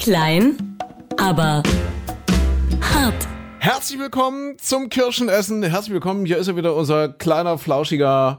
Klein, 0.00 0.78
aber 1.18 1.62
hart. 2.80 3.28
Herzlich 3.58 3.98
willkommen 3.98 4.56
zum 4.58 4.88
Kirschenessen. 4.88 5.62
Herzlich 5.62 5.92
willkommen. 5.92 6.24
Hier 6.24 6.38
ist 6.38 6.48
er 6.48 6.56
wieder, 6.56 6.74
unser 6.74 7.10
kleiner, 7.10 7.58
flauschiger 7.58 8.38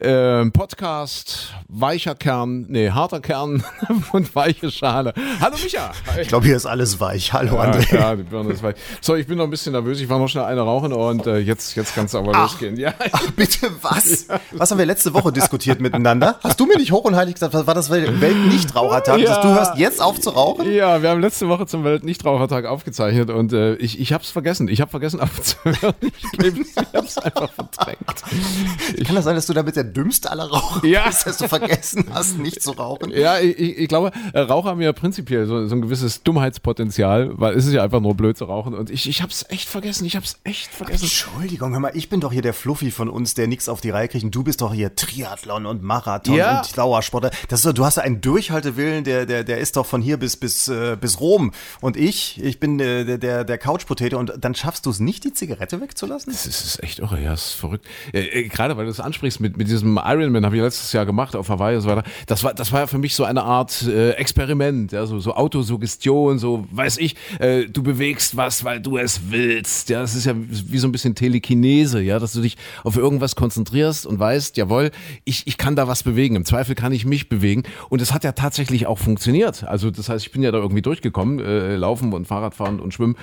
äh, 0.00 0.44
Podcast. 0.50 1.54
Weicher 1.68 2.14
Kern, 2.14 2.66
nee, 2.68 2.90
harter 2.90 3.20
Kern 3.20 3.62
und 4.12 4.34
weiche 4.34 4.70
Schale. 4.70 5.12
Hallo 5.40 5.56
Micha. 5.62 5.90
Ich 6.20 6.28
glaube, 6.28 6.46
hier 6.46 6.56
ist 6.56 6.66
alles 6.66 6.98
weich. 7.00 7.32
Hallo 7.32 7.56
Ja, 7.56 7.62
André. 7.70 7.94
ja, 7.94 8.16
die 8.16 8.22
Birne 8.22 8.52
ist 8.52 8.62
weich. 8.62 8.76
So, 9.00 9.16
ich 9.16 9.26
bin 9.26 9.38
noch 9.38 9.44
ein 9.44 9.50
bisschen 9.50 9.72
nervös. 9.72 10.00
Ich 10.00 10.08
war 10.08 10.18
noch 10.18 10.28
schnell 10.28 10.44
eine 10.44 10.60
rauchen 10.62 10.92
und 10.92 11.26
äh, 11.26 11.38
jetzt, 11.38 11.74
jetzt 11.76 11.94
kann 11.94 12.06
es 12.06 12.14
aber 12.14 12.32
losgehen. 12.32 12.76
Ja, 12.76 12.94
Ach, 13.12 13.30
bitte, 13.32 13.70
was? 13.82 14.26
Was 14.52 14.70
haben 14.70 14.78
wir 14.78 14.86
letzte 14.86 15.12
Woche 15.14 15.32
diskutiert 15.32 15.80
miteinander? 15.80 16.38
Hast 16.42 16.58
du 16.60 16.66
mir 16.66 16.76
nicht 16.78 16.92
hoch 16.92 17.04
und 17.04 17.16
heilig 17.16 17.34
gesagt, 17.34 17.54
was 17.54 17.66
war 17.66 17.74
das 17.74 17.90
Weltnichtrauchertag? 17.90 19.18
Ja. 19.20 19.26
Dass 19.28 19.40
du 19.40 19.48
hörst 19.48 19.76
jetzt 19.76 20.00
auf 20.00 20.20
zu 20.20 20.30
rauchen? 20.30 20.72
ja, 20.72 21.02
wir 21.02 21.10
haben 21.10 21.20
letzte 21.20 21.48
Woche 21.48 21.66
zum 21.66 21.84
Weltnichtrauchertag 21.84 22.64
aufgezeichnet 22.66 23.30
und 23.30 23.52
äh, 23.52 23.74
ich, 23.76 24.00
ich 24.00 24.12
habe 24.12 24.22
es 24.24 24.30
vergessen. 24.30 24.68
Ich 24.68 24.80
habe 24.80 24.90
vergessen 24.90 25.20
aufzuhören. 25.20 25.94
Ich 26.00 26.24
ich 26.40 26.76
habe 26.94 27.06
es 27.06 27.18
einfach 27.18 27.50
verdrängt. 27.52 29.06
Kann 29.06 29.16
das 29.16 29.24
sein, 29.24 29.34
dass 29.34 29.46
du 29.46 29.52
damit 29.52 29.76
der 29.76 29.84
dümmste 29.88 30.30
aller 30.30 30.44
Raucher 30.50 30.86
Ja. 30.86 31.06
bist, 31.08 31.26
dass 31.26 31.38
du 31.38 31.48
vergessen 31.48 32.06
hast, 32.12 32.38
nicht 32.38 32.62
zu 32.62 32.72
rauchen? 32.72 33.10
Ja, 33.10 33.38
ich, 33.40 33.58
ich 33.58 33.88
glaube, 33.88 34.12
äh, 34.32 34.40
Raucher 34.40 34.70
haben 34.70 34.80
ja 34.80 34.92
prinzipiell 34.92 35.46
so, 35.46 35.66
so 35.66 35.74
ein 35.74 35.82
gewisses 35.82 36.22
Dummheitspotenzial, 36.22 37.38
weil 37.38 37.54
es 37.56 37.66
ist 37.66 37.72
ja 37.72 37.82
einfach 37.82 38.00
nur 38.00 38.14
blöd 38.14 38.36
zu 38.36 38.44
rauchen. 38.44 38.74
Und 38.74 38.90
ich, 38.90 39.08
ich 39.08 39.22
habe 39.22 39.32
es 39.32 39.44
echt 39.48 39.68
vergessen. 39.68 40.04
Ich 40.04 40.16
habe 40.16 40.24
es 40.26 40.38
echt 40.44 40.70
vergessen. 40.72 41.04
Entschuldigung, 41.04 41.72
hör 41.72 41.80
mal, 41.80 41.92
ich 41.94 42.08
bin 42.08 42.20
doch 42.20 42.32
hier 42.32 42.42
der 42.42 42.54
Fluffy 42.54 42.90
von 42.90 43.08
uns, 43.08 43.34
der 43.34 43.46
nichts 43.46 43.68
auf 43.68 43.80
die 43.80 43.90
Reihe 43.90 44.08
kriegt. 44.08 44.24
Und 44.24 44.34
du 44.34 44.42
bist 44.42 44.60
doch 44.60 44.72
hier 44.74 44.94
Triathlon 44.94 45.66
und 45.66 45.82
Marathon 45.82 46.34
Ja. 46.34 46.60
und 46.60 46.76
Dauersportler. 46.76 47.30
Das 47.48 47.64
ist, 47.64 47.78
du 47.78 47.84
hast 47.84 47.98
einen 47.98 48.20
Durchhaltewillen, 48.20 49.04
der, 49.04 49.26
der, 49.26 49.44
der 49.44 49.58
ist 49.58 49.76
doch 49.76 49.86
von 49.86 50.02
hier 50.02 50.16
bis, 50.16 50.36
bis, 50.36 50.68
äh, 50.68 50.96
bis 51.00 51.20
Rom. 51.20 51.52
Und 51.80 51.96
ich, 51.96 52.42
ich 52.42 52.58
bin 52.60 52.80
äh, 52.80 53.04
der, 53.04 53.18
der, 53.18 53.44
der 53.44 53.58
Couchpotato. 53.58 54.18
Und 54.18 54.32
dann 54.40 54.54
schaffst 54.54 54.86
du 54.86 54.90
es 54.90 55.00
nicht, 55.00 55.24
die 55.24 55.32
Zigarette 55.32 55.80
wegzulassen? 55.80 56.32
Das 56.32 56.46
ist, 56.46 56.82
echt 56.82 56.98
irre, 56.98 57.20
ja, 57.20 57.30
das 57.30 57.46
ist 57.50 57.52
verrückt. 57.54 57.86
Äh, 58.12 58.20
äh, 58.22 58.48
gerade 58.48 58.76
weil 58.76 58.84
du 58.86 58.90
es 58.90 59.00
ansprichst 59.00 59.40
mit, 59.40 59.56
mit 59.56 59.68
diesem 59.68 59.77
Ironman, 59.82 60.44
habe 60.44 60.56
ich 60.56 60.62
letztes 60.62 60.92
Jahr 60.92 61.06
gemacht 61.06 61.36
auf 61.36 61.48
Hawaii 61.48 61.76
und 61.76 61.82
so 61.82 61.88
weiter. 61.88 62.04
Das 62.26 62.44
war, 62.44 62.54
das 62.54 62.72
war 62.72 62.80
ja 62.80 62.86
für 62.86 62.98
mich 62.98 63.14
so 63.14 63.24
eine 63.24 63.42
Art 63.42 63.82
äh, 63.82 64.10
Experiment, 64.12 64.92
ja, 64.92 65.06
so, 65.06 65.20
so 65.20 65.34
Autosuggestion, 65.34 66.38
so 66.38 66.66
weiß 66.70 66.98
ich, 66.98 67.16
äh, 67.38 67.66
du 67.66 67.82
bewegst 67.82 68.36
was, 68.36 68.64
weil 68.64 68.80
du 68.80 68.98
es 68.98 69.30
willst. 69.30 69.88
Ja, 69.88 70.00
das 70.00 70.14
ist 70.14 70.26
ja 70.26 70.34
wie 70.36 70.78
so 70.78 70.88
ein 70.88 70.92
bisschen 70.92 71.14
Telekinese, 71.14 72.00
ja, 72.00 72.18
dass 72.18 72.32
du 72.32 72.40
dich 72.40 72.56
auf 72.84 72.96
irgendwas 72.96 73.36
konzentrierst 73.36 74.06
und 74.06 74.18
weißt, 74.18 74.56
jawohl, 74.56 74.90
ich, 75.24 75.46
ich 75.46 75.58
kann 75.58 75.76
da 75.76 75.88
was 75.88 76.02
bewegen. 76.02 76.36
Im 76.36 76.44
Zweifel 76.44 76.74
kann 76.74 76.92
ich 76.92 77.04
mich 77.04 77.28
bewegen. 77.28 77.62
Und 77.88 78.00
es 78.00 78.12
hat 78.12 78.24
ja 78.24 78.32
tatsächlich 78.32 78.86
auch 78.86 78.98
funktioniert. 78.98 79.64
Also 79.64 79.90
das 79.90 80.08
heißt, 80.08 80.26
ich 80.26 80.32
bin 80.32 80.42
ja 80.42 80.50
da 80.50 80.58
irgendwie 80.58 80.82
durchgekommen, 80.82 81.40
äh, 81.40 81.76
laufen 81.76 82.12
und 82.12 82.26
Fahrradfahren 82.26 82.80
und 82.80 82.94
schwimmen. 82.94 83.16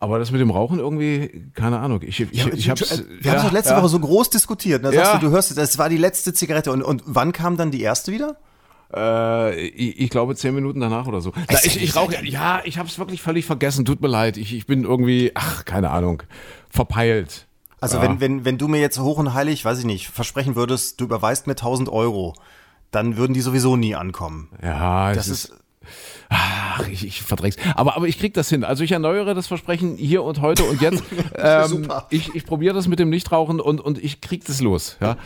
Aber 0.00 0.18
das 0.20 0.30
mit 0.30 0.40
dem 0.40 0.50
Rauchen 0.50 0.78
irgendwie, 0.78 1.50
keine 1.54 1.80
Ahnung. 1.80 2.00
Ich, 2.02 2.20
ich, 2.20 2.32
ich, 2.32 2.46
ich 2.46 2.70
hab's, 2.70 3.02
wir 3.20 3.30
haben 3.32 3.38
es 3.38 3.44
doch 3.44 3.52
letzte 3.52 3.72
ja. 3.74 3.80
Woche 3.80 3.88
so 3.88 3.98
groß 3.98 4.30
diskutiert. 4.30 4.84
Da 4.84 4.92
sagst 4.92 5.12
Ja. 5.14 5.18
du, 5.18 5.26
du 5.26 5.32
hörst, 5.32 5.56
das 5.58 5.76
war 5.78 5.88
die 5.88 5.96
letzte 5.96 6.32
Zigarette. 6.32 6.70
Und, 6.70 6.82
und 6.82 7.02
wann 7.06 7.32
kam 7.32 7.56
dann 7.56 7.70
die 7.72 7.80
erste 7.82 8.12
wieder? 8.12 8.36
Äh, 8.94 9.58
ich, 9.66 10.00
ich 10.00 10.10
glaube 10.10 10.36
zehn 10.36 10.54
Minuten 10.54 10.80
danach 10.80 11.06
oder 11.08 11.20
so. 11.20 11.32
Na, 11.34 11.58
ich 11.64 11.82
ich 11.82 11.96
rauche, 11.96 12.24
ja, 12.24 12.60
ich 12.64 12.78
habe 12.78 12.88
es 12.88 12.98
wirklich 12.98 13.20
völlig 13.22 13.44
vergessen. 13.44 13.84
Tut 13.84 14.00
mir 14.00 14.08
leid. 14.08 14.36
Ich, 14.36 14.54
ich 14.54 14.66
bin 14.66 14.84
irgendwie, 14.84 15.32
ach, 15.34 15.64
keine 15.64 15.90
Ahnung, 15.90 16.22
verpeilt. 16.70 17.46
Also 17.80 17.96
Ja. 17.96 18.02
wenn, 18.02 18.20
wenn, 18.20 18.44
wenn 18.44 18.56
du 18.58 18.68
mir 18.68 18.80
jetzt 18.80 18.98
hoch 18.98 19.18
und 19.18 19.34
heilig, 19.34 19.64
weiß 19.64 19.80
ich 19.80 19.84
nicht, 19.84 20.08
versprechen 20.08 20.54
würdest, 20.56 21.00
du 21.00 21.04
überweist 21.04 21.46
mir 21.46 21.52
1000 21.54 21.88
Euro, 21.88 22.34
dann 22.90 23.16
würden 23.16 23.34
die 23.34 23.40
sowieso 23.40 23.76
nie 23.76 23.94
ankommen. 23.94 24.48
Ja, 24.62 25.12
Das 25.12 25.26
es 25.28 25.44
ist, 25.46 25.54
Ach, 26.28 26.86
ich, 26.88 27.06
ich 27.06 27.22
verdräng's. 27.22 27.56
Aber, 27.74 27.96
aber 27.96 28.06
ich 28.06 28.18
krieg 28.18 28.34
das 28.34 28.48
hin. 28.48 28.64
Also 28.64 28.84
ich 28.84 28.92
erneuere 28.92 29.34
das 29.34 29.46
Versprechen 29.46 29.96
hier 29.96 30.22
und 30.22 30.40
heute 30.40 30.64
und 30.64 30.80
jetzt. 30.82 31.02
ähm, 31.36 31.66
Super. 31.66 32.06
ich 32.10 32.34
ich 32.34 32.44
probiere 32.44 32.74
das 32.74 32.86
mit 32.88 32.98
dem 32.98 33.08
Nichtrauchen 33.08 33.60
und, 33.60 33.80
und 33.80 34.02
ich 34.02 34.20
krieg 34.20 34.44
das 34.44 34.60
los. 34.60 34.96
Ja. 35.00 35.16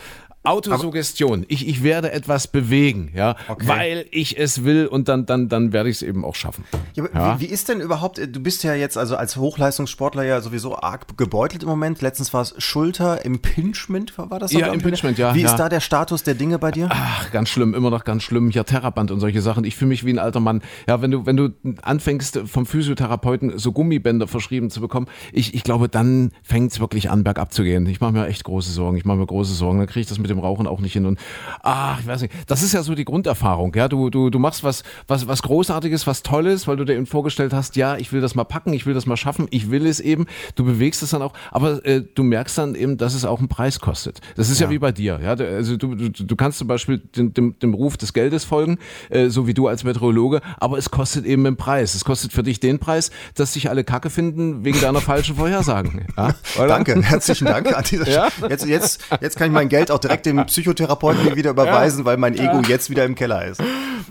Autosuggestion. 0.44 1.44
Ich, 1.48 1.66
ich 1.68 1.82
werde 1.82 2.12
etwas 2.12 2.48
bewegen, 2.48 3.10
ja, 3.14 3.36
Okay. 3.48 3.66
weil 3.68 4.06
ich 4.10 4.38
es 4.38 4.64
will 4.64 4.86
und 4.86 5.08
dann, 5.08 5.24
dann, 5.26 5.48
dann 5.48 5.72
werde 5.72 5.88
ich 5.88 5.96
es 5.96 6.02
eben 6.02 6.24
auch 6.24 6.34
schaffen. 6.34 6.64
ja, 6.94 7.04
Ja. 7.14 7.38
Wie, 7.40 7.44
wie 7.48 7.52
ist 7.52 7.68
denn 7.68 7.80
überhaupt, 7.80 8.18
äh, 8.18 8.28
du 8.28 8.40
bist 8.40 8.64
ja 8.64 8.74
jetzt 8.74 8.98
also 8.98 9.16
als 9.16 9.36
Hochleistungssportler 9.36 10.24
ja 10.24 10.40
sowieso 10.40 10.76
arg 10.76 11.16
gebeutelt 11.16 11.62
im 11.62 11.68
Moment. 11.68 12.00
Letztens 12.02 12.32
war 12.34 12.42
es 12.42 12.54
Schulter-Impingement, 12.58 14.18
war 14.18 14.38
das? 14.38 14.52
Ja, 14.52 14.68
ich? 14.68 14.74
Impingement, 14.74 15.18
ja, 15.18 15.34
Wie 15.34 15.42
ja. 15.42 15.48
ist 15.48 15.56
da 15.56 15.68
der 15.68 15.80
Status 15.80 16.22
der 16.22 16.34
Dinge 16.34 16.58
bei 16.58 16.70
dir? 16.70 16.88
Ach, 16.90 17.30
ganz 17.30 17.48
schlimm, 17.48 17.74
immer 17.74 17.90
noch 17.90 18.04
ganz 18.04 18.22
schlimm. 18.22 18.50
Ja, 18.50 18.64
Theraband 18.64 19.10
und 19.10 19.20
solche 19.20 19.42
Sachen. 19.42 19.64
Ich 19.64 19.76
fühle 19.76 19.90
mich 19.90 20.04
wie 20.04 20.12
ein 20.12 20.18
alter 20.18 20.40
Mann. 20.40 20.62
Ja, 20.88 21.00
wenn 21.02 21.10
du, 21.10 21.26
wenn 21.26 21.36
du 21.36 21.50
anfängst, 21.82 22.40
vom 22.46 22.66
Physiotherapeuten 22.66 23.58
so 23.58 23.72
Gummibänder 23.72 24.26
verschrieben 24.26 24.70
zu 24.70 24.80
bekommen, 24.80 25.06
ich, 25.32 25.54
ich 25.54 25.62
glaube, 25.62 25.88
dann 25.88 26.32
fängt 26.42 26.72
es 26.72 26.80
wirklich 26.80 27.10
an, 27.10 27.24
bergab 27.24 27.52
zu 27.52 27.62
gehen. 27.62 27.86
Ich 27.86 28.00
mache 28.00 28.12
mir 28.12 28.26
echt 28.26 28.44
große 28.44 28.70
Sorgen. 28.72 28.96
Ich 28.96 29.04
mache 29.04 29.18
mir 29.18 29.26
große 29.26 29.54
Sorgen. 29.54 29.78
Dann 29.78 29.86
kriege 29.86 30.00
ich 30.00 30.06
das 30.08 30.18
mit 30.18 30.31
dem 30.32 30.40
Rauchen 30.40 30.66
auch 30.66 30.80
nicht 30.80 30.92
hin. 30.92 31.06
Und 31.06 31.18
ach, 31.62 32.00
ich 32.00 32.06
weiß 32.06 32.22
nicht. 32.22 32.32
Das 32.46 32.62
ist 32.62 32.72
ja 32.72 32.82
so 32.82 32.94
die 32.94 33.04
Grunderfahrung. 33.04 33.72
Ja, 33.74 33.88
du, 33.88 34.10
du, 34.10 34.30
du 34.30 34.38
machst 34.38 34.64
was, 34.64 34.82
was, 35.08 35.26
was 35.28 35.42
Großartiges, 35.42 36.06
was 36.06 36.22
Tolles, 36.22 36.66
weil 36.66 36.76
du 36.76 36.84
dir 36.84 36.94
eben 36.94 37.06
vorgestellt 37.06 37.52
hast, 37.52 37.76
ja, 37.76 37.96
ich 37.96 38.12
will 38.12 38.20
das 38.20 38.34
mal 38.34 38.44
packen, 38.44 38.72
ich 38.72 38.86
will 38.86 38.94
das 38.94 39.06
mal 39.06 39.16
schaffen, 39.16 39.46
ich 39.50 39.70
will 39.70 39.86
es 39.86 40.00
eben. 40.00 40.26
Du 40.54 40.64
bewegst 40.64 41.02
es 41.02 41.10
dann 41.10 41.22
auch, 41.22 41.32
aber 41.50 41.84
äh, 41.86 42.02
du 42.14 42.22
merkst 42.22 42.58
dann 42.58 42.74
eben, 42.74 42.96
dass 42.98 43.14
es 43.14 43.24
auch 43.24 43.38
einen 43.38 43.48
Preis 43.48 43.80
kostet. 43.80 44.20
Das 44.36 44.48
ist 44.50 44.60
ja, 44.60 44.70
wie 44.70 44.78
bei 44.78 44.92
dir. 44.92 45.20
Ja, 45.22 45.36
Du- 45.36 45.46
also 45.48 45.76
du, 45.76 45.94
du, 45.94 46.08
du 46.10 46.36
kannst 46.36 46.58
zum 46.58 46.68
Beispiel 46.68 46.98
dem, 46.98 47.32
dem, 47.34 47.58
dem 47.58 47.74
Ruf 47.74 47.96
des 47.96 48.12
Geldes 48.12 48.44
folgen, 48.44 48.78
äh, 49.10 49.28
so 49.28 49.46
wie 49.46 49.54
du 49.54 49.66
als 49.68 49.84
Meteorologe, 49.84 50.40
aber 50.58 50.78
es 50.78 50.90
kostet 50.90 51.24
eben 51.24 51.46
einen 51.46 51.56
Preis. 51.56 51.94
Es 51.94 52.04
kostet 52.04 52.32
für 52.32 52.42
dich 52.42 52.60
den 52.60 52.78
Preis, 52.78 53.10
dass 53.34 53.52
sich 53.52 53.68
alle 53.70 53.84
Kacke 53.84 54.10
finden 54.10 54.64
wegen 54.64 54.80
deiner 54.80 55.00
falschen 55.00 55.36
Vorhersagen. 55.36 56.06
Ja? 56.16 56.34
Danke, 56.56 57.00
herzlichen 57.02 57.46
Dank 57.46 57.74
an 57.76 57.84
dieser 57.90 58.08
Ja? 58.08 58.28
Jetzt, 58.48 58.66
jetzt, 58.66 59.00
jetzt 59.20 59.36
kann 59.36 59.48
ich 59.48 59.52
mein 59.52 59.68
Geld 59.68 59.90
auch 59.90 59.98
direkt 59.98 60.21
dem 60.26 60.44
Psychotherapeuten 60.46 61.36
wieder 61.36 61.50
überweisen, 61.56 62.04
weil 62.04 62.16
mein 62.16 62.34
Ego 62.36 62.60
jetzt 62.68 62.90
wieder 62.90 63.04
im 63.04 63.14
Keller 63.14 63.44
ist. 63.46 63.60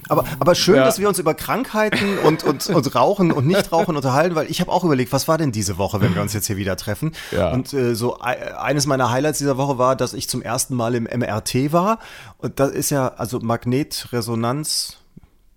Aber, 0.10 0.26
aber 0.40 0.56
schön, 0.56 0.76
dass 0.86 1.00
wir 1.00 1.08
uns 1.08 1.20
über 1.20 1.34
Krankheiten 1.34 2.18
und, 2.26 2.44
und, 2.44 2.68
und 2.68 2.96
Rauchen 2.96 3.32
und 3.32 3.46
Nichtrauchen 3.48 3.96
unterhalten, 3.96 4.36
weil 4.36 4.50
ich 4.50 4.60
habe 4.60 4.72
auch 4.72 4.84
überlegt, 4.84 5.12
was 5.14 5.28
war 5.28 5.38
denn 5.38 5.52
diese 5.52 5.78
Woche, 5.78 6.02
wenn 6.02 6.14
wir 6.16 6.22
uns 6.22 6.34
jetzt 6.34 6.48
hier 6.48 6.58
wieder 6.58 6.76
treffen? 6.76 7.12
Und 7.54 7.74
äh, 7.74 7.96
so 7.96 8.20
ei- 8.20 8.58
eines 8.58 8.86
meiner 8.88 9.12
Highlights 9.12 9.38
dieser 9.38 9.58
Woche 9.58 9.78
war, 9.78 9.96
dass 9.96 10.14
ich 10.14 10.28
zum 10.28 10.42
ersten 10.42 10.76
Mal 10.76 10.96
im 10.96 11.04
MRT 11.04 11.72
war. 11.72 12.00
Und 12.40 12.60
das 12.60 12.72
ist 12.72 12.90
ja 12.90 13.10
also 13.18 13.40
Magnetresonanz. 13.40 14.98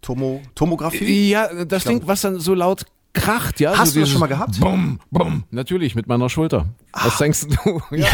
Tomo, 0.03 0.43
Tomographie? 0.55 1.31
Ja, 1.31 1.65
das 1.65 1.85
Ding, 1.85 2.03
was 2.05 2.21
dann 2.21 2.39
so 2.39 2.53
laut 2.55 2.85
kracht, 3.15 3.61
ja. 3.61 3.77
Hast 3.79 3.91
so 3.91 3.95
du 3.95 4.01
das 4.01 4.11
schon 4.11 4.21
mal 4.21 4.27
gehabt? 4.27 4.61
Bumm, 4.61 5.01
bumm. 5.11 5.45
Natürlich, 5.51 5.95
mit 5.95 6.07
meiner 6.07 6.29
Schulter. 6.29 6.67
Was 6.93 7.19
denkst 7.19 7.47
du? 7.65 7.81
Ja, 7.91 8.09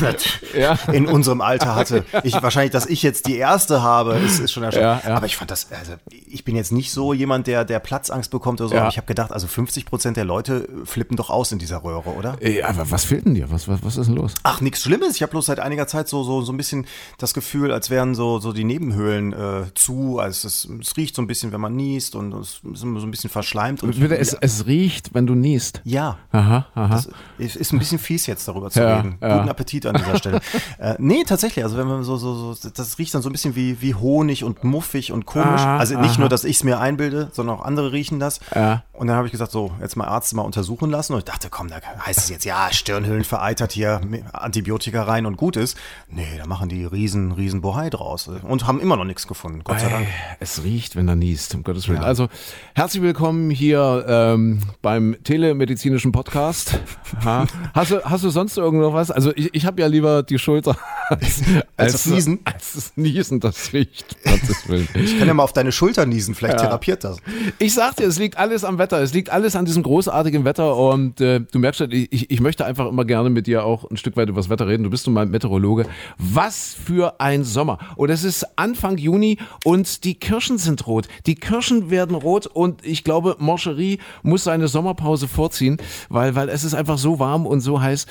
ja. 0.56 0.78
in 0.92 1.06
unserem 1.06 1.40
Alter 1.40 1.74
hatte. 1.74 2.04
Ich, 2.22 2.40
wahrscheinlich, 2.42 2.70
dass 2.72 2.86
ich 2.86 3.02
jetzt 3.02 3.26
die 3.26 3.36
erste 3.36 3.82
habe, 3.82 4.14
ist, 4.14 4.38
ist 4.38 4.52
schon 4.52 4.62
erstaunlich. 4.62 5.04
Ja, 5.04 5.10
ja. 5.10 5.16
Aber 5.16 5.26
ich 5.26 5.36
fand 5.36 5.50
das, 5.50 5.70
also 5.72 5.94
ich 6.10 6.44
bin 6.44 6.56
jetzt 6.56 6.72
nicht 6.72 6.90
so 6.92 7.12
jemand, 7.12 7.46
der, 7.46 7.64
der 7.64 7.78
Platzangst 7.78 8.30
bekommt 8.30 8.60
oder 8.60 8.68
so, 8.68 8.74
Ja. 8.74 8.82
aber 8.82 8.90
ich 8.90 8.96
habe 8.96 9.06
gedacht, 9.06 9.32
also 9.32 9.46
50 9.46 9.84
Prozent 9.84 10.16
der 10.16 10.24
Leute 10.24 10.68
flippen 10.84 11.16
doch 11.16 11.28
aus 11.30 11.52
in 11.52 11.58
dieser 11.58 11.82
Röhre, 11.84 12.10
oder? 12.10 12.36
Ey, 12.40 12.62
aber 12.62 12.90
was 12.90 13.04
fehlt 13.04 13.26
denn 13.26 13.34
dir? 13.34 13.50
Was, 13.50 13.68
was, 13.68 13.82
was 13.82 13.96
ist 13.96 14.06
denn 14.06 14.16
los? 14.16 14.34
Ach, 14.44 14.60
nichts 14.60 14.82
Schlimmes. 14.82 15.16
Ich 15.16 15.22
habe 15.22 15.30
bloß 15.30 15.46
seit 15.46 15.60
einiger 15.60 15.86
Zeit 15.86 16.08
so, 16.08 16.22
so, 16.22 16.42
so 16.42 16.52
ein 16.52 16.56
bisschen 16.56 16.86
das 17.18 17.34
Gefühl, 17.34 17.72
als 17.72 17.90
wären 17.90 18.14
so, 18.14 18.38
so 18.38 18.52
die 18.52 18.64
Nebenhöhlen 18.64 19.32
äh, 19.32 19.62
zu. 19.74 20.18
Also 20.18 20.46
es, 20.46 20.68
es 20.80 20.96
riecht 20.96 21.14
so 21.14 21.22
ein 21.22 21.26
bisschen, 21.26 21.52
wenn 21.52 21.60
man 21.60 21.74
niest 21.76 22.14
und 22.14 22.32
es 22.34 22.60
ist 22.64 22.80
so 22.80 22.86
ein 22.86 23.10
bisschen 23.10 23.30
verschleimt. 23.30 23.82
Und 23.82 23.98
Bitte, 23.98 24.16
es, 24.16 24.32
es 24.32 24.66
riecht, 24.66 24.89
wenn 25.12 25.26
du 25.26 25.34
niest. 25.34 25.80
ja. 25.84 26.18
Aha, 26.32 26.66
aha. 26.74 27.02
Es 27.38 27.56
ist 27.56 27.72
ein 27.72 27.78
bisschen 27.80 27.98
fies 27.98 28.26
jetzt 28.26 28.46
darüber 28.46 28.70
zu 28.70 28.80
Ja, 28.80 28.98
reden. 28.98 29.18
ja. 29.20 29.36
Guten 29.38 29.48
Appetit 29.48 29.84
an 29.86 29.96
dieser 29.96 30.16
Stelle. 30.16 30.40
äh, 30.78 30.94
nee, 30.98 31.24
tatsächlich. 31.26 31.64
Also 31.64 31.76
wenn 31.76 31.88
man 31.88 32.04
so, 32.04 32.16
so, 32.16 32.54
so, 32.54 32.68
das 32.68 32.98
riecht 32.98 33.12
dann 33.14 33.22
so 33.22 33.28
ein 33.28 33.32
bisschen 33.32 33.56
wie, 33.56 33.80
wie 33.80 33.94
Honig 33.96 34.44
und 34.44 34.62
muffig 34.62 35.10
und 35.12 35.26
komisch. 35.26 35.60
Aha, 35.60 35.78
also 35.78 35.98
nicht 35.98 36.12
aha. 36.12 36.20
nur, 36.20 36.28
dass 36.28 36.44
ich 36.44 36.56
es 36.56 36.64
mir 36.64 36.78
einbilde, 36.78 37.30
sondern 37.32 37.58
auch 37.58 37.64
andere 37.64 37.92
riechen 37.92 38.20
das. 38.20 38.38
Ja. 38.54 38.84
Und 38.92 39.08
dann 39.08 39.16
habe 39.16 39.26
ich 39.26 39.32
gesagt, 39.32 39.50
so, 39.50 39.72
jetzt 39.80 39.96
mal 39.96 40.06
Arzt 40.06 40.34
mal 40.34 40.42
untersuchen 40.42 40.90
lassen. 40.90 41.14
Und 41.14 41.20
ich 41.20 41.24
dachte, 41.24 41.48
komm, 41.50 41.68
da 41.68 41.80
heißt 42.06 42.18
es 42.18 42.28
jetzt, 42.28 42.44
ja, 42.44 42.68
Stirnhöhlen 42.72 43.24
vereitert 43.24 43.72
hier, 43.72 44.00
Antibiotika 44.32 45.02
rein 45.02 45.26
und 45.26 45.36
gut 45.36 45.56
ist. 45.56 45.76
Nee, 46.08 46.26
da 46.38 46.46
machen 46.46 46.68
die 46.68 46.84
riesen, 46.84 47.32
riesen 47.32 47.60
Bohai 47.60 47.90
draus. 47.90 48.28
Und 48.28 48.66
haben 48.66 48.78
immer 48.80 48.96
noch 48.96 49.04
nichts 49.04 49.26
gefunden, 49.26 49.62
Gott 49.64 49.80
sei 49.80 49.88
Dank. 49.88 50.06
Es 50.38 50.62
riecht, 50.62 50.94
wenn 50.96 51.08
er 51.08 51.16
niest, 51.16 51.54
um 51.54 51.64
Gottes 51.64 51.88
Willen. 51.88 52.04
Also, 52.04 52.28
herzlich 52.74 53.02
willkommen 53.02 53.50
hier 53.50 54.04
ähm, 54.06 54.60
beim 54.82 55.16
telemedizinischen 55.24 56.12
Podcast. 56.12 56.78
Ha. 57.24 57.44
Hast, 57.74 57.90
du, 57.90 58.02
hast 58.04 58.22
du 58.22 58.30
sonst 58.30 58.56
irgendwo 58.56 58.92
was? 58.92 59.10
Also 59.10 59.32
ich, 59.34 59.52
ich 59.52 59.66
habe 59.66 59.80
ja 59.82 59.88
lieber 59.88 60.22
die 60.22 60.38
Schulter 60.38 60.76
als, 61.08 61.42
als 61.76 61.92
das 61.92 62.06
Niesen. 62.06 62.38
Als 62.44 62.72
das 62.74 62.92
Niesen, 62.94 63.40
das 63.40 63.72
riecht. 63.72 64.16
Ich 64.94 65.18
kann 65.18 65.26
ja 65.26 65.34
mal 65.34 65.42
auf 65.42 65.52
deine 65.52 65.72
Schulter 65.72 66.06
niesen, 66.06 66.36
vielleicht 66.36 66.54
Ja. 66.60 66.66
therapiert 66.66 67.02
das. 67.02 67.18
Ich 67.58 67.74
sag 67.74 67.96
dir, 67.96 68.04
es 68.06 68.18
liegt 68.20 68.38
alles 68.38 68.62
am 68.62 68.78
Wetter. 68.78 69.02
Es 69.02 69.12
liegt 69.12 69.30
alles 69.30 69.56
an 69.56 69.64
diesem 69.64 69.82
großartigen 69.82 70.44
Wetter. 70.44 70.76
Und 70.76 71.20
äh, 71.20 71.40
du 71.40 71.58
merkst 71.58 71.78
schon, 71.78 71.90
ich, 71.90 72.30
ich 72.30 72.40
möchte 72.40 72.64
einfach 72.64 72.86
immer 72.88 73.04
gerne 73.04 73.28
mit 73.28 73.48
dir 73.48 73.64
auch 73.64 73.90
ein 73.90 73.96
Stück 73.96 74.16
weit 74.16 74.28
über 74.28 74.38
das 74.40 74.48
Wetter 74.48 74.68
reden. 74.68 74.84
Du 74.84 74.90
bist 74.90 75.04
nun 75.06 75.14
mal 75.14 75.26
Meteorologe. 75.26 75.86
Was 76.16 76.72
für 76.74 77.20
ein 77.20 77.42
Sommer. 77.42 77.78
Und 77.96 78.10
es 78.10 78.22
ist 78.22 78.46
Anfang 78.56 78.96
Juni 78.98 79.38
und 79.64 80.04
die 80.04 80.14
Kirschen 80.14 80.58
sind 80.58 80.86
rot. 80.86 81.08
Die 81.26 81.34
Kirschen 81.34 81.90
werden 81.90 82.14
rot 82.14 82.46
und 82.46 82.86
ich 82.86 83.02
glaube, 83.02 83.34
Morcherie 83.40 83.98
muss 84.22 84.44
seine 84.44 84.68
Sommerpause 84.70 85.28
vorziehen, 85.28 85.76
weil, 86.08 86.34
weil 86.34 86.48
es 86.48 86.64
ist 86.64 86.74
einfach 86.74 86.96
so 86.98 87.18
warm 87.18 87.46
und 87.46 87.60
so 87.60 87.80
heiß. 87.80 88.06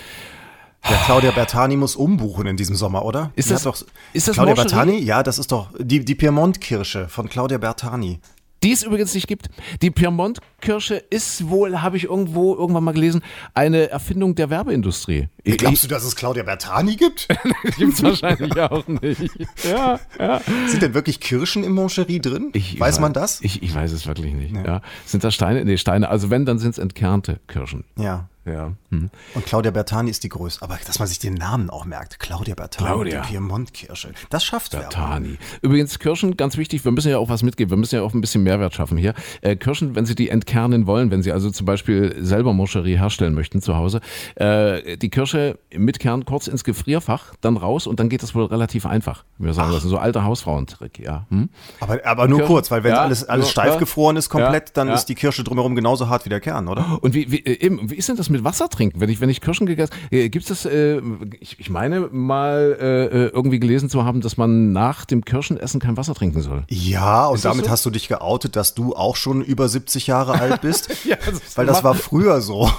Ja, 0.90 0.96
Claudia 1.06 1.32
Bertani 1.32 1.76
muss 1.76 1.96
umbuchen 1.98 2.46
in 2.48 2.56
diesem 2.56 2.76
Sommer, 2.76 3.04
oder? 3.04 3.32
Ist 3.36 3.52
das- 3.52 3.64
doch, 3.64 3.76
ist 4.14 4.28
das 4.30 4.36
Claudia? 4.36 4.54
Bertani? 4.54 4.98
Ja, 5.00 5.24
das 5.24 5.38
ist 5.38 5.52
doch 5.52 5.68
die, 5.78 6.06
die 6.06 6.16
Piemont-Kirsche 6.16 7.10
von 7.10 7.28
Claudia 7.28 7.58
Bertani. 7.58 8.20
Die 8.64 8.72
es 8.72 8.84
übrigens 8.84 9.14
nicht 9.14 9.28
gibt. 9.28 9.50
Die 9.82 9.90
Piemont-Kirsche 9.92 10.96
ist 10.96 11.50
wohl, 11.50 11.82
habe 11.82 11.98
ich 11.98 12.06
irgendwo 12.06 12.56
irgendwann 12.56 12.84
mal 12.84 12.92
gelesen, 12.94 13.22
eine 13.54 13.90
Erfindung 13.90 14.36
der 14.36 14.50
Werbeindustrie. 14.50 15.30
Glaubst 15.44 15.84
du, 15.84 15.88
dass 15.88 16.04
es 16.04 16.16
Claudia 16.16 16.44
Bertani 16.44 16.96
gibt? 16.96 17.28
Gibt's 17.78 18.04
wahrscheinlich 18.04 18.58
auch 18.60 18.88
nicht. 18.88 19.32
Ja, 19.64 20.00
ja. 20.20 20.42
Sind 20.68 20.82
denn 20.82 20.94
wirklich 20.94 21.20
Kirschen 21.20 21.64
im 21.64 21.74
Moncherie 21.74 22.20
drin? 22.20 22.50
weiß 22.80 23.00
man 23.00 23.14
das? 23.14 23.42
Ich, 23.42 23.64
ich 23.64 23.74
weiß 23.74 23.92
es 23.92 24.06
wirklich 24.08 24.34
nicht. 24.34 24.56
Ja. 24.56 24.82
Sind 25.06 25.24
das 25.24 25.34
Steine? 25.34 25.64
Nee, 25.64 25.78
Steine. 25.78 26.10
Also 26.10 26.30
wenn, 26.30 26.46
dann 26.46 26.60
sind 26.60 26.72
es 26.72 26.78
entkernte 26.78 27.40
Kirschen. 27.48 27.86
ja. 27.98 28.28
Ja. 28.46 28.74
Hm. 28.90 29.10
Und 29.36 29.46
Claudia 29.46 29.70
Bertani 29.72 30.10
ist 30.10 30.24
die 30.24 30.30
größte. 30.30 30.62
Aber 30.64 30.80
dass 30.88 30.98
man 30.98 31.08
sich 31.08 31.20
den 31.20 31.34
Namen 31.36 31.70
auch 31.70 31.86
merkt. 31.86 32.20
Claudia 32.20 32.56
Bertani, 32.56 32.88
Claudia. 32.90 33.22
die 33.22 33.28
Piemont-Kirsche. 33.28 34.12
Das 34.30 34.44
schafft 34.44 34.74
Werbung. 34.74 34.90
Tani. 34.90 35.38
Übrigens, 35.62 36.00
Kirschen, 36.00 36.36
ganz 36.38 36.58
wichtig, 36.58 36.84
wir 36.86 36.92
müssen 36.92 37.10
ja 37.10 37.18
auch 37.20 37.30
was 37.30 37.44
mitgeben, 37.44 37.70
wir 37.72 37.78
müssen 37.78 37.96
ja 37.96 38.02
auch 38.02 38.14
ein 38.14 38.22
bisschen 38.22 38.42
Mehrwert 38.44 38.74
schaffen 38.74 38.98
hier. 38.98 39.14
Äh, 39.42 39.56
Kirschen, 39.56 39.96
wenn 39.96 40.06
Sie 40.06 40.16
die 40.16 40.30
entkernen 40.30 40.88
wollen, 40.88 41.12
wenn 41.12 41.22
Sie 41.22 41.32
also 41.32 41.52
zum 41.52 41.66
Beispiel 41.66 42.16
selber 42.24 42.54
Moscherie 42.54 42.98
herstellen 42.98 43.34
möchten 43.36 43.62
zu 43.62 43.76
Hause, 43.76 44.00
äh, 44.36 44.98
die 44.98 45.10
Kirsche 45.10 45.60
mit 45.76 46.00
Kern 46.00 46.26
kurz 46.26 46.48
ins 46.48 46.64
Gefrierfach, 46.64 47.36
dann 47.42 47.58
raus 47.58 47.86
und 47.88 48.00
dann 48.00 48.10
geht 48.10 48.24
das 48.24 48.34
wohl 48.36 48.46
relativ 48.46 48.86
einfach. 48.86 49.26
Wir 49.38 49.54
sagen 49.54 49.72
das 49.74 49.84
ist 49.84 49.90
so 49.90 49.98
alter 49.98 50.24
Hausfrauentrick, 50.24 50.98
ja. 51.00 51.26
Hm? 51.30 51.50
Aber, 51.82 52.00
aber 52.06 52.28
nur 52.28 52.40
Kirschen- 52.40 52.48
kurz, 52.54 52.72
weil 52.72 52.84
wenn 52.84 52.94
Ja, 52.94 53.02
alles, 53.02 53.24
alles 53.26 53.46
nur- 53.46 53.52
steif 53.52 53.74
ja. 53.74 53.80
gefroren 53.80 54.16
ist 54.18 54.30
komplett, 54.30 54.70
Ja, 54.70 54.74
dann 54.76 54.88
ja. 54.88 54.94
ist 54.96 55.06
die 55.06 55.16
Kirsche 55.16 55.44
drumherum 55.44 55.76
genauso 55.76 56.08
hart 56.10 56.26
wie 56.26 56.30
der 56.30 56.40
Kern, 56.40 56.68
oder? 56.68 56.98
Und 57.02 57.14
wie, 57.14 57.32
wie, 57.32 57.40
äh, 57.46 57.64
eben, 57.66 57.90
wie 57.90 57.96
ist 57.96 58.10
denn 58.10 58.16
das 58.16 58.29
mit 58.30 58.44
Wasser 58.44 58.70
trinken? 58.70 59.00
Wenn 59.02 59.10
ich, 59.10 59.22
wenn 59.22 59.30
ich 59.30 59.42
Kirschen 59.42 59.66
gegessen 59.66 59.94
äh, 60.12 60.30
gibt 60.30 60.50
es 60.50 60.64
das, 60.64 60.72
äh, 60.72 61.02
ich, 61.40 61.60
ich 61.60 61.70
meine 61.70 62.02
mal 62.12 62.78
äh, 62.80 63.06
äh, 63.06 63.28
irgendwie 63.28 63.60
gelesen 63.60 63.90
zu 63.90 64.06
haben, 64.06 64.22
dass 64.22 64.38
man 64.38 64.72
nach 64.72 65.06
dem 65.06 65.26
Kirschenessen 65.26 65.80
kein 65.80 65.98
Wasser 65.98 66.14
trinken 66.14 66.42
soll. 66.42 66.64
Ja, 66.70 67.28
und 67.28 67.36
das 67.36 67.42
damit 67.44 67.66
so? 67.66 67.72
hast 67.72 67.86
du 67.86 67.90
dich 67.90 68.08
geoutet, 68.08 68.56
dass 68.56 68.74
du 68.74 68.96
auch 68.96 69.16
schon 69.16 69.42
über 69.42 69.68
70 69.68 70.08
Jahre 70.08 70.34
alt 70.34 70.62
bist. 70.62 70.90
Ja, 71.06 71.16
das 71.16 71.58
weil 71.58 71.66
das 71.66 71.84
war 71.84 71.96
früher 71.96 72.42
so. 72.42 72.70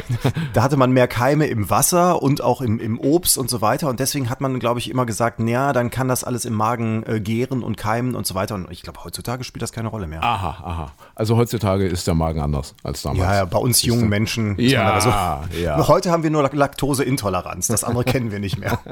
da 0.54 0.62
hatte 0.62 0.76
man 0.76 0.90
mehr 0.92 1.06
Keime 1.06 1.46
im 1.46 1.68
Wasser 1.70 2.22
und 2.22 2.40
auch 2.40 2.60
im, 2.60 2.80
im 2.80 2.98
Obst 2.98 3.38
und 3.38 3.50
so 3.50 3.60
weiter. 3.60 3.88
Und 3.88 4.00
deswegen 4.00 4.30
hat 4.30 4.40
man, 4.40 4.58
glaube 4.58 4.80
ich, 4.80 4.90
immer 4.90 5.06
gesagt, 5.06 5.38
naja, 5.38 5.72
dann 5.72 5.90
kann 5.90 6.08
das 6.08 6.24
alles 6.24 6.44
im 6.46 6.54
Magen 6.54 7.04
äh, 7.06 7.20
gären 7.20 7.62
und 7.62 7.76
keimen 7.76 8.14
und 8.14 8.26
so 8.26 8.34
weiter. 8.34 8.54
Und 8.54 8.70
ich 8.70 8.82
glaube, 8.82 9.04
heutzutage 9.04 9.44
spielt 9.44 9.62
das 9.62 9.72
keine 9.72 9.88
Rolle 9.88 10.06
mehr. 10.06 10.24
Aha, 10.24 10.64
aha. 10.64 10.92
Also 11.14 11.36
heutzutage 11.36 11.86
ist 11.86 12.06
der 12.06 12.14
Magen 12.14 12.40
anders 12.40 12.74
als 12.82 13.02
damals. 13.02 13.20
Ja, 13.20 13.34
ja, 13.34 13.44
bei 13.44 13.58
uns 13.58 13.82
jungen 13.82 14.08
Menschen. 14.08 14.56
ist 14.58 14.72
Ja, 14.72 14.95
man 15.04 15.12
aber 15.12 15.48
so. 15.52 15.62
ja. 15.62 15.88
Heute 15.88 16.10
haben 16.10 16.22
wir 16.22 16.30
nur 16.30 16.48
Laktoseintoleranz. 16.52 17.68
Das 17.68 17.84
andere 17.84 18.04
kennen 18.04 18.30
wir 18.30 18.38
nicht 18.38 18.58
mehr. 18.58 18.78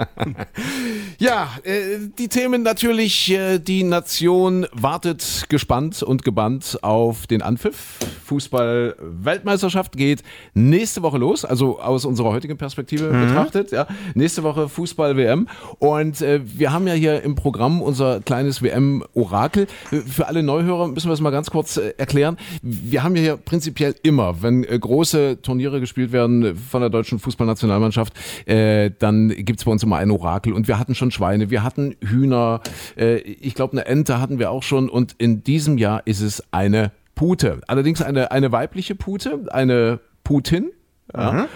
Ja, 1.19 1.49
äh, 1.63 1.99
die 2.19 2.29
Themen 2.29 2.63
natürlich, 2.63 3.31
äh, 3.31 3.59
die 3.59 3.85
Nation 3.85 4.67
wartet 4.73 5.45
gespannt 5.49 6.03
und 6.03 6.25
gebannt 6.25 6.79
auf 6.83 7.27
den 7.27 7.41
Anpfiff. 7.41 7.99
Fußball-Weltmeisterschaft 8.25 9.97
geht 9.97 10.23
nächste 10.55 11.03
Woche 11.03 11.19
los, 11.19 11.45
also 11.45 11.81
aus 11.81 12.05
unserer 12.05 12.31
heutigen 12.31 12.57
Perspektive 12.57 13.09
betrachtet. 13.09 13.71
Ja. 13.71 13.87
Nächste 14.15 14.43
Woche 14.43 14.69
Fußball-WM. 14.69 15.49
Und 15.79 16.21
äh, 16.21 16.41
wir 16.45 16.73
haben 16.73 16.87
ja 16.87 16.95
hier 16.95 17.23
im 17.23 17.37
Programm 17.37 17.81
unser 17.81 18.21
kleines 18.21 18.63
WM-Orakel. 18.63 19.67
Für 20.07 20.27
alle 20.27 20.43
Neuhörer 20.43 20.89
müssen 20.89 21.09
wir 21.09 21.15
es 21.15 21.21
mal 21.21 21.31
ganz 21.31 21.51
kurz 21.51 21.77
äh, 21.77 21.95
erklären. 21.97 22.37
Wir 22.63 23.03
haben 23.03 23.15
ja 23.17 23.23
hier 23.23 23.37
prinzipiell 23.37 23.95
immer, 24.03 24.43
wenn 24.43 24.65
äh, 24.65 24.79
große 24.79 25.43
Turniere 25.43 25.81
gespielt 25.81 25.94
werden 25.97 26.45
äh, 26.45 26.55
von 26.55 26.81
der 26.81 26.91
deutschen 26.91 27.19
Fußballnationalmannschaft, 27.19 28.15
äh, 28.47 28.91
dann 28.99 29.29
gibt 29.29 29.61
es 29.61 29.65
bei 29.65 29.71
uns 29.71 29.83
immer 29.83 29.97
ein 29.97 30.11
Orakel. 30.11 30.53
Und 30.53 30.69
wir 30.69 30.79
hatten 30.79 30.95
schon 30.95 31.11
Schweine, 31.11 31.51
wir 31.51 31.63
hatten 31.63 31.97
Hühner, 32.01 32.61
äh, 32.97 33.17
ich 33.19 33.55
glaube 33.55 33.73
eine 33.73 33.87
Ente 33.87 34.21
hatten 34.21 34.39
wir 34.39 34.51
auch 34.51 34.63
schon. 34.63 34.89
Und 34.89 35.15
in 35.19 35.43
diesem 35.45 35.79
Jahr 35.79 36.07
ist 36.07 36.21
es 36.21 36.43
eine 36.53 36.93
Pute. 37.15 37.61
Allerdings 37.67 38.03
eine, 38.03 38.31
eine 38.31 38.53
weibliche 38.53 38.95
Pute, 38.95 39.47
eine 39.51 40.01
Putin. 40.25 40.71
Ja. 41.13 41.47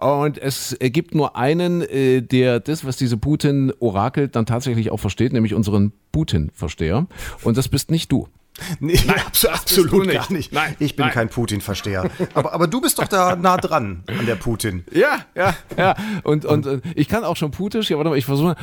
Und 0.00 0.36
es 0.36 0.76
gibt 0.80 1.14
nur 1.14 1.36
einen, 1.36 1.80
äh, 1.82 2.22
der 2.22 2.60
das, 2.60 2.84
was 2.84 2.96
diese 2.96 3.16
Putin 3.16 3.72
orakelt, 3.78 4.34
dann 4.36 4.46
tatsächlich 4.46 4.90
auch 4.90 4.98
versteht, 4.98 5.32
nämlich 5.32 5.54
unseren 5.54 5.92
Putin-Versteher. 6.12 7.06
Und 7.42 7.56
das 7.56 7.68
bist 7.68 7.90
nicht 7.90 8.10
du. 8.10 8.28
Nee, 8.80 8.98
du 9.40 9.48
absolut 9.48 10.06
nicht. 10.06 10.14
gar 10.14 10.32
nicht. 10.32 10.52
Nein, 10.52 10.76
ich 10.78 10.96
bin 10.96 11.06
nein. 11.06 11.14
kein 11.14 11.28
Putin-Versteher. 11.28 12.10
Aber, 12.34 12.52
aber 12.52 12.66
du 12.66 12.80
bist 12.80 12.98
doch 12.98 13.08
da 13.08 13.36
nah 13.36 13.56
dran 13.56 14.02
an 14.06 14.26
der 14.26 14.36
Putin. 14.36 14.84
Ja, 14.96 15.26
ja, 15.34 15.54
ja. 15.76 15.94
Und, 16.22 16.46
und, 16.46 16.64
äh, 16.64 16.80
ich 16.94 17.06
kann 17.08 17.22
auch 17.22 17.36
schon 17.36 17.50
Putisch. 17.50 17.90
Ja, 17.90 17.98
warte 17.98 18.08
mal, 18.08 18.16
ich 18.16 18.24
versuche. 18.24 18.56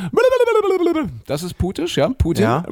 Das 1.28 1.44
ist 1.44 1.54
Putisch, 1.56 1.96
ja, 1.96 2.10
Putin. 2.10 2.44
Ja. 2.44 2.64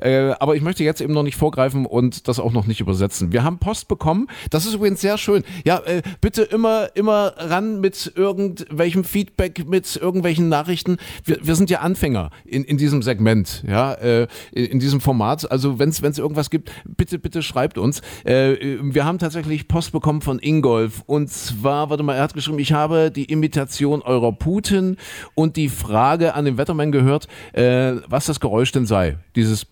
Äh, 0.00 0.34
aber 0.40 0.56
ich 0.56 0.62
möchte 0.62 0.82
jetzt 0.82 1.00
eben 1.00 1.12
noch 1.12 1.22
nicht 1.22 1.36
vorgreifen 1.36 1.86
und 1.86 2.26
das 2.26 2.40
auch 2.40 2.52
noch 2.52 2.66
nicht 2.66 2.80
übersetzen. 2.80 3.32
Wir 3.32 3.44
haben 3.44 3.58
Post 3.58 3.86
bekommen. 3.86 4.26
Das 4.50 4.66
ist 4.66 4.74
übrigens 4.74 5.00
sehr 5.00 5.16
schön. 5.16 5.44
Ja, 5.64 5.78
äh, 5.78 6.02
bitte 6.20 6.42
immer, 6.42 6.88
immer 6.94 7.34
ran 7.36 7.80
mit 7.80 8.12
irgendwelchem 8.16 9.04
Feedback, 9.04 9.66
mit 9.68 9.94
irgendwelchen 9.96 10.48
Nachrichten. 10.48 10.96
Wir, 11.24 11.38
wir 11.42 11.54
sind 11.54 11.70
ja 11.70 11.80
Anfänger 11.80 12.30
in, 12.44 12.64
in 12.64 12.78
diesem 12.78 13.02
Segment, 13.02 13.62
ja, 13.68 13.94
äh, 13.94 14.26
in, 14.52 14.64
in 14.66 14.78
diesem 14.80 15.00
Format. 15.00 15.48
Also 15.50 15.78
wenn 15.78 15.90
es 15.90 16.15
irgendwas 16.18 16.50
gibt, 16.50 16.70
bitte, 16.84 17.18
bitte 17.18 17.42
schreibt 17.42 17.78
uns. 17.78 18.00
Äh, 18.24 18.78
wir 18.82 19.04
haben 19.04 19.18
tatsächlich 19.18 19.68
Post 19.68 19.92
bekommen 19.92 20.20
von 20.20 20.38
Ingolf 20.38 21.02
und 21.06 21.30
zwar, 21.30 21.90
warte 21.90 22.02
mal, 22.02 22.14
er 22.14 22.22
hat 22.22 22.34
geschrieben, 22.34 22.58
ich 22.58 22.72
habe 22.72 23.10
die 23.10 23.24
Imitation 23.24 24.02
eurer 24.02 24.32
Putin 24.32 24.96
und 25.34 25.56
die 25.56 25.68
Frage 25.68 26.34
an 26.34 26.44
den 26.44 26.58
Wettermann 26.58 26.92
gehört, 26.92 27.28
äh, 27.52 27.94
was 28.08 28.26
das 28.26 28.40
Geräusch 28.40 28.72
denn 28.72 28.86
sei. 28.86 29.18
Dieses 29.34 29.66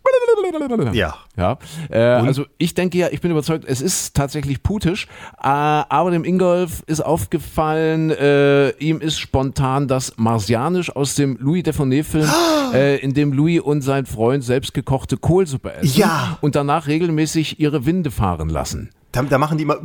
Ja. 0.94 1.14
ja, 1.36 1.58
äh, 1.90 1.98
also 1.98 2.44
ich 2.58 2.74
denke 2.74 2.98
ja, 2.98 3.08
ich 3.10 3.20
bin 3.20 3.30
überzeugt, 3.30 3.64
es 3.66 3.80
ist 3.80 4.14
tatsächlich 4.14 4.62
putisch, 4.62 5.06
äh, 5.38 5.46
aber 5.46 6.10
dem 6.10 6.24
Ingolf 6.24 6.82
ist 6.86 7.00
aufgefallen, 7.00 8.10
äh, 8.10 8.70
ihm 8.78 9.00
ist 9.00 9.18
spontan 9.18 9.88
das 9.88 10.14
Marsianisch 10.16 10.94
aus 10.94 11.14
dem 11.14 11.36
Louis 11.40 11.62
Defonet-Film, 11.62 12.28
äh, 12.72 12.96
in 12.96 13.14
dem 13.14 13.32
Louis 13.32 13.60
und 13.60 13.82
sein 13.82 14.06
Freund 14.06 14.44
selbstgekochte 14.44 15.16
Kohlsuppe 15.16 15.72
essen 15.74 15.98
Ja. 15.98 16.33
Und 16.40 16.54
danach 16.54 16.86
regelmäßig 16.86 17.60
ihre 17.60 17.86
Winde 17.86 18.10
fahren 18.10 18.48
lassen. 18.48 18.90
Da, 19.14 19.22
da 19.22 19.38
machen 19.38 19.58
die 19.58 19.62
immer. 19.62 19.78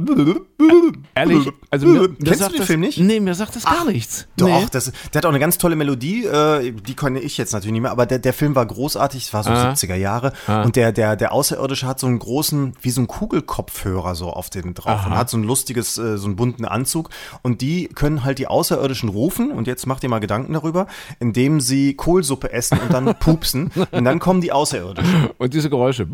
Ehrlich, 1.14 1.50
also 1.70 1.86
mir, 1.86 2.10
Kennst 2.10 2.42
du 2.42 2.48
den 2.50 2.58
das, 2.58 2.66
Film 2.66 2.80
nicht? 2.80 2.98
Nee, 2.98 3.20
mir 3.20 3.36
sagt 3.36 3.56
das 3.56 3.64
gar 3.64 3.86
nichts. 3.86 4.28
Doch, 4.38 4.48
nee. 4.48 4.66
das, 4.72 4.92
der 5.14 5.20
hat 5.20 5.26
auch 5.26 5.30
eine 5.30 5.40
ganz 5.40 5.60
tolle 5.60 5.76
Melodie, 5.76 6.26
äh, 6.26 6.72
die 6.72 6.96
konnte 6.96 7.20
ich 7.20 7.38
jetzt 7.38 7.54
natürlich 7.54 7.74
nicht 7.74 7.82
mehr, 7.82 7.92
aber 7.92 8.06
der, 8.08 8.18
der 8.18 8.34
Film 8.34 8.56
war 8.56 8.66
großartig, 8.66 9.24
es 9.26 9.34
war 9.34 9.44
so 9.44 9.50
Ah. 9.50 9.72
70er 9.72 9.96
Jahre 9.96 10.34
und 10.64 10.76
der, 10.76 10.92
der, 10.92 11.16
der 11.16 11.32
Außerirdische 11.32 11.86
hat 11.88 12.00
so 12.00 12.08
einen 12.08 12.20
großen, 12.20 12.74
wie 12.82 12.90
so 12.90 13.02
ein 13.02 13.08
Kugelkopfhörer 13.08 14.16
so 14.16 14.30
auf 14.30 14.50
den 14.50 14.74
drauf 14.74 15.06
und 15.06 15.16
hat 15.16 15.30
so 15.30 15.38
ein 15.38 15.44
lustiges, 15.44 15.98
äh, 15.98 16.18
so 16.18 16.26
einen 16.26 16.36
bunten 16.36 16.66
Anzug 16.66 17.10
und 17.42 17.62
die 17.62 17.88
können 17.88 18.24
halt 18.24 18.40
die 18.40 18.48
Außerirdischen 18.48 19.10
rufen 19.10 19.52
und 19.52 19.68
jetzt 19.68 19.86
macht 19.86 20.04
ihr 20.04 20.10
mal 20.10 20.20
Gedanken 20.20 20.54
darüber, 20.54 20.88
indem 21.20 21.62
sie 21.62 21.94
Kohlsuppe 21.96 22.52
essen 22.54 22.80
und 22.80 22.94
dann 22.94 23.14
pupsen 23.20 23.72
und 23.92 24.06
dann 24.06 24.20
kommen 24.20 24.42
die 24.42 24.52
Außerirdischen 24.52 25.30
Und 25.38 25.54
diese 25.54 25.70
Geräusche. 25.70 26.08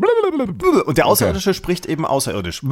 und 0.86 0.98
der 0.98 1.06
Außerirdische 1.06 1.54
spricht 1.54 1.86
eben 1.86 2.04
außerirdisch. 2.04 2.62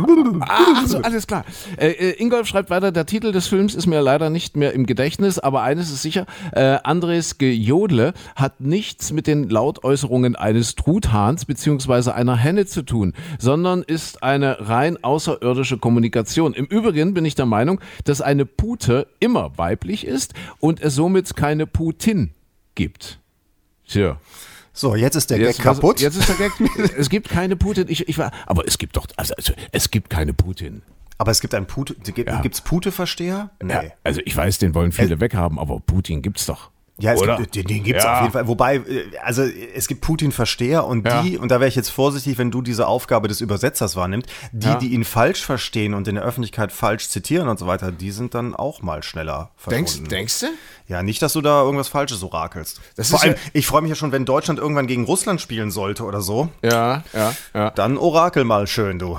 Ah, 0.42 0.86
so, 0.86 0.98
alles 0.98 1.26
klar. 1.26 1.44
Äh, 1.76 1.88
äh, 1.88 2.22
Ingolf 2.22 2.46
schreibt 2.46 2.70
weiter, 2.70 2.92
der 2.92 3.06
Titel 3.06 3.32
des 3.32 3.46
Films 3.46 3.74
ist 3.74 3.86
mir 3.86 4.00
leider 4.00 4.30
nicht 4.30 4.56
mehr 4.56 4.72
im 4.72 4.86
Gedächtnis, 4.86 5.38
aber 5.38 5.62
eines 5.62 5.90
ist 5.90 6.02
sicher, 6.02 6.26
äh, 6.52 6.78
Andres 6.82 7.38
Gejodle 7.38 8.14
hat 8.36 8.60
nichts 8.60 9.12
mit 9.12 9.26
den 9.26 9.48
Lautäußerungen 9.48 10.36
eines 10.36 10.74
Truthahns 10.74 11.44
bzw. 11.44 12.10
einer 12.10 12.36
Henne 12.36 12.66
zu 12.66 12.82
tun, 12.82 13.14
sondern 13.38 13.82
ist 13.82 14.22
eine 14.22 14.68
rein 14.68 15.02
außerirdische 15.02 15.78
Kommunikation. 15.78 16.54
Im 16.54 16.66
Übrigen 16.66 17.14
bin 17.14 17.24
ich 17.24 17.34
der 17.34 17.46
Meinung, 17.46 17.80
dass 18.04 18.20
eine 18.20 18.46
Pute 18.46 19.06
immer 19.20 19.56
weiblich 19.56 20.06
ist 20.06 20.34
und 20.60 20.80
es 20.80 20.94
somit 20.94 21.36
keine 21.36 21.66
Putin 21.66 22.30
gibt. 22.74 23.20
Tja. 23.86 24.18
So, 24.76 24.96
jetzt 24.96 25.14
ist 25.14 25.30
der 25.30 25.38
Jetzt, 25.38 25.58
Gag 25.58 25.64
kaputt. 25.64 26.00
Jetzt 26.00 26.16
ist 26.16 26.28
der 26.28 26.34
Gag. 26.36 26.52
es 26.98 27.08
gibt 27.08 27.28
keine 27.28 27.54
Putin. 27.56 27.86
Ich, 27.88 28.08
ich 28.08 28.18
war, 28.18 28.32
aber 28.46 28.66
es 28.66 28.76
gibt 28.76 28.96
doch, 28.96 29.06
also, 29.16 29.32
also 29.34 29.52
es 29.70 29.90
gibt 29.90 30.10
keine 30.10 30.34
Putin. 30.34 30.82
Aber 31.16 31.30
es 31.30 31.40
gibt 31.40 31.54
einen 31.54 31.66
Pute, 31.66 31.94
gibt 31.94 32.28
Ja. 32.28 32.42
es 32.44 32.60
Pute-Versteher? 32.60 33.50
Nee. 33.62 33.72
Ja, 33.72 33.82
also 34.02 34.20
ich 34.24 34.36
weiß, 34.36 34.58
den 34.58 34.74
wollen 34.74 34.90
viele 34.90 35.20
weghaben, 35.20 35.60
aber 35.60 35.78
Putin 35.78 36.22
gibt's 36.22 36.44
doch. 36.46 36.70
Ja, 36.96 37.14
gibt, 37.14 37.56
den, 37.56 37.66
den 37.66 37.82
gibt 37.82 37.98
es 37.98 38.04
Ja. 38.04 38.14
auf 38.14 38.20
jeden 38.20 38.32
Fall. 38.32 38.46
Wobei, 38.46 38.76
äh, 38.76 39.04
also 39.22 39.42
es 39.42 39.88
gibt 39.88 40.00
Putin-Versteher 40.02 40.84
und 40.84 41.04
Ja. 41.06 41.22
die, 41.22 41.38
und 41.38 41.48
da 41.50 41.58
wäre 41.58 41.68
ich 41.68 41.74
jetzt 41.74 41.88
vorsichtig, 41.90 42.38
wenn 42.38 42.52
du 42.52 42.62
diese 42.62 42.86
Aufgabe 42.86 43.26
des 43.26 43.40
Übersetzers 43.40 43.96
wahrnimmst, 43.96 44.28
die, 44.52 44.66
Ja. 44.68 44.76
die 44.76 44.88
ihn 44.94 45.04
falsch 45.04 45.44
verstehen 45.44 45.94
und 45.94 46.06
in 46.06 46.14
der 46.14 46.22
Öffentlichkeit 46.24 46.70
falsch 46.70 47.08
zitieren 47.08 47.48
und 47.48 47.58
so 47.58 47.66
weiter, 47.66 47.90
die 47.90 48.12
sind 48.12 48.34
dann 48.34 48.54
auch 48.54 48.80
mal 48.80 49.02
schneller 49.02 49.50
verschwunden. 49.56 50.08
denkst 50.08 50.40
du? 50.40 50.46
Ja, 50.86 51.02
nicht, 51.02 51.20
dass 51.22 51.32
du 51.32 51.40
da 51.40 51.62
irgendwas 51.62 51.88
Falsches 51.88 52.22
orakelst. 52.22 52.80
Das 52.96 53.08
Vor 53.10 53.18
ist 53.18 53.24
allem, 53.24 53.34
ja- 53.34 53.40
ich 53.54 53.66
freue 53.66 53.82
mich 53.82 53.88
ja 53.88 53.96
schon, 53.96 54.12
wenn 54.12 54.24
Deutschland 54.24 54.60
irgendwann 54.60 54.86
gegen 54.86 55.04
Russland 55.04 55.40
spielen 55.40 55.70
sollte 55.72 56.04
oder 56.04 56.20
so. 56.20 56.48
Ja, 56.62 57.02
ja, 57.12 57.34
ja. 57.54 57.70
Dann 57.70 57.96
orakel 57.96 58.44
mal 58.44 58.66
schön, 58.66 58.98
du. 59.00 59.18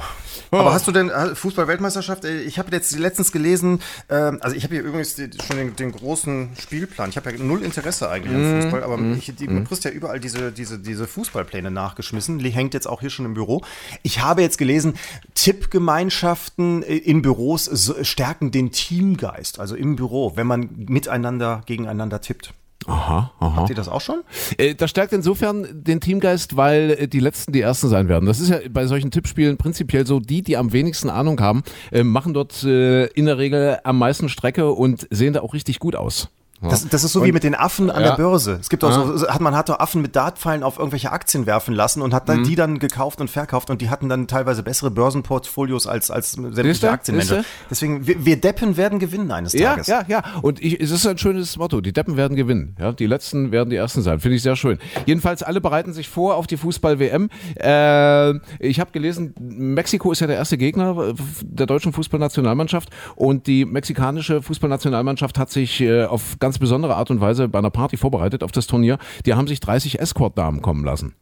Aber 0.51 0.74
hast 0.74 0.88
du 0.88 0.91
denn 0.91 1.10
äh, 1.10 1.34
Fußball-Weltmeisterschaft? 1.36 2.24
äh, 2.24 2.41
Ich 2.41 2.60
habe 2.60 2.70
jetzt 2.72 2.96
letztens 2.98 3.32
gelesen, 3.32 3.82
ähm, 4.10 4.38
also 4.41 4.55
ich 4.55 4.63
habe 4.63 4.75
hier 4.75 4.84
übrigens 4.84 5.15
schon 5.15 5.58
den, 5.58 5.75
den 5.75 5.91
großen 5.91 6.51
Spielplan. 6.58 7.10
Ich 7.10 7.17
habe 7.17 7.32
ja 7.32 7.38
null 7.44 7.63
Interesse 7.65 8.10
eigentlich 8.10 8.36
an 8.36 8.62
Fußball, 8.62 8.84
aber 8.84 9.00
ich, 9.17 9.34
die, 9.36 9.48
du 9.48 9.63
kriegst 9.63 9.84
ja 9.84 9.91
überall 9.91 10.19
diese, 10.19 10.51
diese, 10.51 10.79
diese 10.79 11.07
Fußballpläne 11.07 11.72
nachgeschmissen. 11.72 12.39
Die 12.39 12.50
hängt 12.50 12.74
jetzt 12.74 12.88
auch 12.88 13.01
hier 13.01 13.10
schon 13.10 13.25
im 13.25 13.34
Büro. 13.34 13.62
Ich 14.03 14.22
habe 14.22 14.41
jetzt 14.41 14.57
gelesen, 14.57 14.93
Tippgemeinschaften 15.34 16.84
äh, 16.84 16.95
in 16.95 17.22
Büros 17.22 17.69
stärken 18.01 18.51
den 18.51 18.72
Teamgeist, 18.72 19.60
also 19.60 19.75
im 19.75 19.95
Büro, 19.95 20.34
wenn 20.36 20.48
man 20.48 20.69
miteinander 20.75 21.62
gegeneinander 21.65 22.22
tippt. 22.22 22.53
Aha, 22.88 23.31
aha. 23.39 23.55
Habt 23.55 23.69
ihr 23.69 23.75
das 23.75 23.88
auch 23.89 24.01
schon? 24.01 24.22
Äh, 24.57 24.75
Das 24.75 24.91
stärkt 24.91 25.12
insofern 25.12 25.65
den 25.72 26.01
Teamgeist, 26.01 26.55
weil 26.55 26.91
äh, 26.91 27.07
die 27.07 27.19
Letzten 27.19 27.51
die 27.51 27.62
Ersten 27.62 27.89
sein 27.89 28.07
werden. 28.10 28.25
Das 28.27 28.39
ist 28.39 28.50
ja 28.50 28.60
bei 28.69 28.86
solchen 28.86 29.10
Tippspielen 29.12 29.57
prinzipiell 29.57 30.05
so, 30.05 30.19
die, 30.19 30.43
die 30.43 30.55
am 30.55 30.72
wenigsten 30.72 31.10
Ahnung 31.10 31.39
haben, 31.41 31.63
machen 32.03 32.34
dort 32.34 32.63
in 32.63 33.25
der 33.25 33.38
Regel 33.38 33.79
am 33.84 33.98
meisten 33.98 34.29
Strecke 34.29 34.72
und 34.72 35.07
sehen 35.10 35.34
da 35.34 35.41
auch 35.41 35.53
richtig 35.53 35.79
gut 35.79 35.95
aus. 35.95 36.29
Ja. 36.65 36.72
Das, 36.72 36.88
das 36.88 37.03
ist 37.03 37.13
so 37.13 37.24
wie 37.25 37.31
mit 37.31 37.43
den 37.43 37.55
Affen 37.55 37.89
an 37.89 38.01
Ja. 38.03 38.10
der 38.12 38.17
Börse. 38.17 38.57
Es 38.60 38.69
gibt 38.69 38.84
auch 38.84 38.91
so, 38.91 39.27
hat, 39.27 39.41
man 39.41 39.55
hat 39.55 39.69
doch 39.69 39.79
Affen 39.79 40.01
mit 40.01 40.15
Dartpfeilen 40.15 40.63
auf 40.63 40.77
irgendwelche 40.77 41.12
Aktien 41.12 41.45
werfen 41.45 41.74
lassen 41.74 42.01
und 42.01 42.12
Mhm. 42.12 42.15
hat 42.15 42.29
dann 42.29 42.43
die 42.43 42.55
dann 42.55 42.79
gekauft 42.79 43.22
und 43.22 43.29
verkauft 43.29 43.69
und 43.69 43.81
die 43.81 43.89
hatten 43.89 44.10
dann 44.10 44.27
teilweise 44.27 44.63
bessere 44.63 44.91
Börsenportfolios 44.91 45.88
als, 45.88 46.12
als 46.12 46.34
sämtliche 46.34 46.89
Aktienmanager. 46.91 47.43
Deswegen, 47.69 48.05
wir, 48.07 48.25
wir 48.25 48.38
Deppen 48.39 48.77
werden 48.77 49.00
gewinnen 49.00 49.31
eines 49.31 49.53
Ja, 49.53 49.72
Tages. 49.72 49.88
ja, 49.88 50.03
ja. 50.07 50.24
Und 50.41 50.62
ich, 50.62 50.79
es 50.81 50.91
ist 50.91 51.05
ein 51.07 51.17
schönes 51.17 51.57
Motto. 51.57 51.81
Die 51.81 51.93
Deppen 51.93 52.17
werden 52.17 52.36
gewinnen. 52.36 52.75
Ja, 52.79 52.91
die 52.91 53.05
Letzten 53.07 53.51
werden 53.51 53.69
die 53.69 53.75
Ersten 53.75 54.01
sein. 54.01 54.19
Finde 54.19 54.36
ich 54.38 54.41
sehr 54.43 54.55
schön. 54.55 54.77
Jedenfalls, 55.05 55.43
alle 55.43 55.62
bereiten 55.62 55.93
sich 55.93 56.10
vor 56.10 56.36
auf 56.36 56.48
die 56.48 56.57
Fußball-WM. 56.57 57.29
Äh, 57.55 58.34
ich 58.60 58.79
habe 58.79 58.91
gelesen, 58.91 59.34
Mexiko 59.39 60.12
ist 60.12 60.19
ja 60.22 60.27
der 60.27 60.36
erste 60.38 60.57
Gegner 60.57 61.10
äh, 61.10 61.13
der 61.41 61.65
deutschen 61.65 61.93
Fußballnationalmannschaft. 61.93 62.89
Und 63.15 63.48
die 63.48 63.65
mexikanische 63.65 64.41
Fußballnationalmannschaft 64.41 65.38
hat 65.39 65.50
sich 65.50 65.81
äh, 65.81 66.05
auf 66.05 66.38
ganz 66.39 66.54
besondere 66.59 66.95
Art 66.95 67.12
und 67.12 67.21
Weise 67.21 67.47
bei 67.47 67.59
einer 67.59 67.69
Party 67.69 67.97
vorbereitet 67.97 68.43
auf 68.43 68.51
das 68.51 68.67
Turnier. 68.67 68.97
Die 69.25 69.33
haben 69.33 69.47
sich 69.47 69.59
30 69.59 70.00
Escort-Damen 70.00 70.62
kommen 70.62 70.83
lassen. 70.85 71.15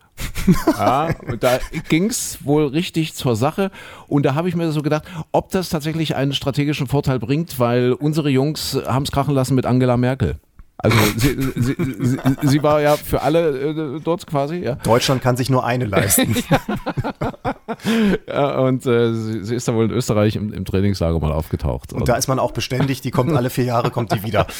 Ja, 0.77 1.09
und 1.25 1.41
da 1.41 1.59
ging's 1.87 2.39
wohl 2.43 2.67
richtig 2.67 3.13
zur 3.13 3.35
Sache. 3.35 3.71
Und 4.07 4.25
da 4.25 4.35
habe 4.35 4.49
ich 4.49 4.55
mir 4.55 4.71
so 4.71 4.81
gedacht, 4.81 5.05
ob 5.31 5.49
das 5.51 5.69
tatsächlich 5.69 6.15
einen 6.15 6.33
strategischen 6.33 6.87
Vorteil 6.87 7.17
bringt, 7.17 7.59
weil 7.59 7.93
unsere 7.93 8.29
Jungs 8.29 8.77
haben 8.85 9.03
es 9.03 9.11
krachen 9.11 9.33
lassen 9.33 9.55
mit 9.55 9.65
Angela 9.65 9.95
Merkel. 9.97 10.39
Also 10.83 10.97
sie, 11.15 11.37
sie, 11.55 11.75
sie, 11.77 12.17
sie 12.41 12.61
war 12.61 12.81
ja 12.81 12.97
für 12.97 13.21
alle 13.21 13.97
äh, 13.97 13.99
dort 14.03 14.27
quasi, 14.27 14.57
ja. 14.57 14.75
Deutschland 14.75 15.21
kann 15.21 15.37
sich 15.37 15.49
nur 15.49 15.65
eine 15.65 15.85
leisten. 15.85 16.35
ja 18.27 18.57
und 18.59 18.85
äh, 18.85 19.13
sie, 19.13 19.55
ist 19.55 19.65
da 19.65 19.73
wohl 19.73 19.85
in 19.85 19.91
Österreich 19.91 20.35
im, 20.35 20.51
im 20.51 20.65
Trainingslager 20.65 21.17
mal 21.19 21.31
aufgetaucht. 21.31 21.93
Und 21.93 22.09
da 22.09 22.15
ist 22.15 22.27
man 22.27 22.37
auch 22.37 22.51
beständig, 22.51 22.99
die 22.99 23.11
kommt 23.11 23.33
alle 23.33 23.49
vier 23.49 23.63
Jahre, 23.63 23.91
kommt 23.91 24.11
die 24.11 24.23
wieder. 24.23 24.45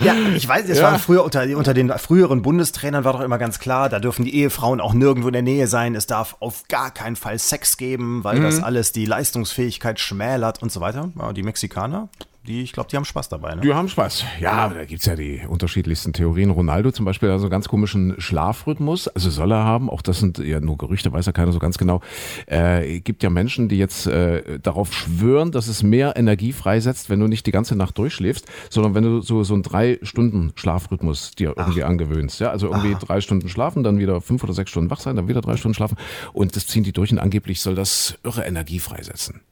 Ja, 0.00 0.14
ich 0.34 0.46
weiß, 0.46 0.68
es 0.68 0.82
war 0.82 0.98
früher 0.98 1.24
unter, 1.24 1.44
unter 1.56 1.74
den 1.74 1.90
früheren 1.90 2.42
Bundestrainern 2.42 3.04
war 3.04 3.14
doch 3.14 3.20
immer 3.20 3.38
ganz 3.38 3.58
klar, 3.58 3.88
da 3.88 3.98
dürfen 3.98 4.24
die 4.24 4.34
Ehefrauen 4.34 4.80
auch 4.80 4.92
nirgendwo 4.92 5.28
in 5.28 5.32
der 5.32 5.42
Nähe 5.42 5.66
sein. 5.66 5.94
Es 5.94 6.06
darf 6.06 6.36
auf 6.40 6.64
gar 6.68 6.92
keinen 6.92 7.16
Fall 7.16 7.38
Sex 7.38 7.76
geben, 7.76 8.22
weil 8.22 8.40
das 8.40 8.62
alles 8.62 8.92
die 8.92 9.06
Leistungsfähigkeit 9.06 9.98
schmälert 9.98 10.62
und 10.62 10.70
so 10.70 10.80
weiter. 10.80 11.10
Ja, 11.18 11.32
die 11.32 11.42
Mexikaner, 11.42 12.08
die, 12.48 12.62
ich 12.62 12.72
glaube, 12.72 12.88
die 12.90 12.96
haben 12.96 13.04
Spaß 13.04 13.28
dabei. 13.28 13.54
Ne? 13.54 13.60
Die 13.60 13.74
haben 13.74 13.88
Spaß. 13.88 14.24
Ja, 14.40 14.68
da 14.68 14.84
gibt's 14.84 15.06
ja 15.06 15.14
die 15.14 15.42
unterschiedlichsten 15.46 16.12
Theorien. 16.12 16.50
Ronaldo 16.50 16.90
zum 16.90 17.04
Beispiel 17.04 17.30
hat 17.30 17.38
so 17.38 17.44
einen 17.44 17.50
ganz 17.50 17.68
komischen 17.68 18.14
Schlafrhythmus. 18.18 19.08
Also 19.08 19.30
soll 19.30 19.52
er 19.52 19.64
haben. 19.64 19.90
Auch 19.90 20.02
das 20.02 20.18
sind 20.18 20.38
ja 20.38 20.58
nur 20.60 20.78
Gerüchte, 20.78 21.12
weiß 21.12 21.26
ja 21.26 21.32
keiner 21.32 21.52
so 21.52 21.58
ganz 21.58 21.78
genau. 21.78 22.00
Äh, 22.46 23.00
gibt 23.00 23.22
ja 23.22 23.30
Menschen, 23.30 23.68
die 23.68 23.76
jetzt 23.76 24.06
äh, 24.06 24.58
darauf 24.58 24.94
schwören, 24.94 25.52
dass 25.52 25.68
es 25.68 25.82
mehr 25.82 26.16
Energie 26.16 26.52
freisetzt, 26.52 27.10
wenn 27.10 27.20
du 27.20 27.26
nicht 27.26 27.46
die 27.46 27.52
ganze 27.52 27.76
Nacht 27.76 27.98
durchschläfst, 27.98 28.46
sondern 28.70 28.94
wenn 28.94 29.04
du 29.04 29.20
so, 29.20 29.44
so 29.44 29.54
einen 29.54 29.62
drei 29.62 29.98
Stunden 30.02 30.52
Schlafrhythmus 30.54 31.32
dir 31.32 31.54
irgendwie 31.56 31.84
angewöhnst. 31.84 32.40
Ja, 32.40 32.50
also 32.50 32.68
irgendwie 32.68 32.96
drei 32.98 33.20
Stunden 33.20 33.48
schlafen, 33.48 33.82
dann 33.82 33.98
wieder 33.98 34.20
fünf 34.20 34.42
oder 34.42 34.54
sechs 34.54 34.70
Stunden 34.70 34.90
wach 34.90 35.00
sein, 35.00 35.16
dann 35.16 35.28
wieder 35.28 35.42
drei 35.42 35.56
Stunden 35.56 35.74
schlafen. 35.74 35.98
Und 36.32 36.56
das 36.56 36.66
ziehen 36.66 36.84
die 36.84 36.92
durch 36.92 37.12
und 37.12 37.18
angeblich 37.18 37.60
soll 37.60 37.74
das 37.74 38.18
irre 38.24 38.44
Energie 38.44 38.78
freisetzen. 38.78 39.42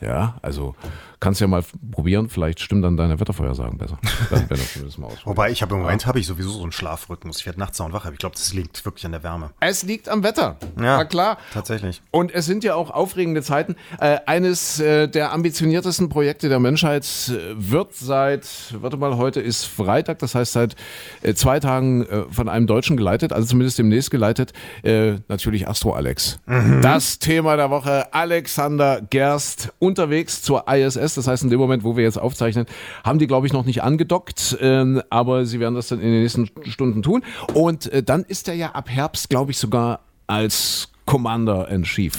Ja, 0.00 0.38
also 0.42 0.74
kannst 1.20 1.40
ja 1.40 1.46
mal 1.46 1.64
probieren. 1.90 2.28
Vielleicht 2.28 2.45
stimmen 2.54 2.82
dann 2.82 2.96
deine 2.96 3.18
Wettervorhersagen 3.20 3.78
besser. 3.78 3.98
Dann, 4.30 4.48
wenn 4.48 4.58
du 4.58 4.64
zumindest 4.64 4.98
mal. 4.98 5.10
Wobei 5.24 5.50
ich 5.50 5.62
habe 5.62 5.74
im 5.74 5.82
Moment 5.82 6.06
habe 6.06 6.18
ich 6.18 6.26
sowieso 6.26 6.50
so 6.50 6.62
einen 6.62 6.72
Schlafrhythmus. 6.72 7.38
Ich 7.38 7.46
werde 7.46 7.58
nachts 7.58 7.78
und 7.80 7.92
wach. 7.92 8.10
Ich 8.10 8.18
glaube, 8.18 8.34
das 8.34 8.52
liegt 8.52 8.84
wirklich 8.84 9.04
an 9.06 9.12
der 9.12 9.22
Wärme. 9.22 9.50
Es 9.60 9.82
liegt 9.82 10.08
am 10.08 10.22
Wetter. 10.22 10.56
Ja. 10.76 10.98
Na 10.98 11.04
klar. 11.04 11.38
Tatsächlich. 11.52 12.02
Und 12.10 12.34
es 12.34 12.46
sind 12.46 12.64
ja 12.64 12.74
auch 12.74 12.90
aufregende 12.90 13.42
Zeiten. 13.42 13.76
Äh, 14.00 14.18
eines 14.26 14.80
äh, 14.80 15.08
der 15.08 15.32
ambitioniertesten 15.32 16.08
Projekte 16.08 16.48
der 16.48 16.60
Menschheit 16.60 17.04
äh, 17.28 17.54
wird 17.56 17.94
seit, 17.94 18.46
warte 18.80 18.96
mal, 18.96 19.16
heute 19.16 19.40
ist 19.40 19.64
Freitag, 19.64 20.18
das 20.18 20.34
heißt 20.34 20.52
seit 20.52 20.76
äh, 21.22 21.34
zwei 21.34 21.60
Tagen 21.60 22.06
äh, 22.06 22.24
von 22.30 22.48
einem 22.48 22.66
Deutschen 22.66 22.96
geleitet, 22.96 23.32
also 23.32 23.46
zumindest 23.46 23.78
demnächst 23.78 24.10
geleitet, 24.10 24.52
äh, 24.82 25.14
natürlich 25.28 25.68
Astro 25.68 25.92
Alex. 25.92 26.38
Das 26.82 27.18
Thema 27.18 27.56
der 27.56 27.70
Woche, 27.70 28.12
Alexander 28.12 29.00
Gerst 29.00 29.72
unterwegs 29.78 30.42
zur 30.42 30.66
ISS, 30.68 31.14
das 31.14 31.26
heißt 31.26 31.42
in 31.44 31.50
dem 31.50 31.58
Moment, 31.58 31.84
wo 31.84 31.96
wir 31.96 32.04
jetzt 32.04 32.18
aufzeichnen, 32.36 32.66
haben 33.04 33.18
die, 33.18 33.26
glaube 33.26 33.46
ich, 33.46 33.52
noch 33.52 33.64
nicht 33.64 33.82
angedockt, 33.82 34.56
ähm, 34.60 35.02
aber 35.10 35.46
sie 35.46 35.60
werden 35.60 35.74
das 35.74 35.88
dann 35.88 36.00
in 36.00 36.10
den 36.10 36.22
nächsten 36.22 36.50
Stunden 36.64 37.02
tun. 37.02 37.22
Und 37.54 37.92
äh, 37.92 38.02
dann 38.02 38.24
ist 38.24 38.48
er 38.48 38.54
ja 38.54 38.72
ab 38.72 38.88
Herbst, 38.88 39.30
glaube 39.30 39.50
ich, 39.50 39.58
sogar 39.58 40.00
als 40.26 40.88
Commander 41.06 41.68
in 41.68 41.84
Chief 41.84 42.18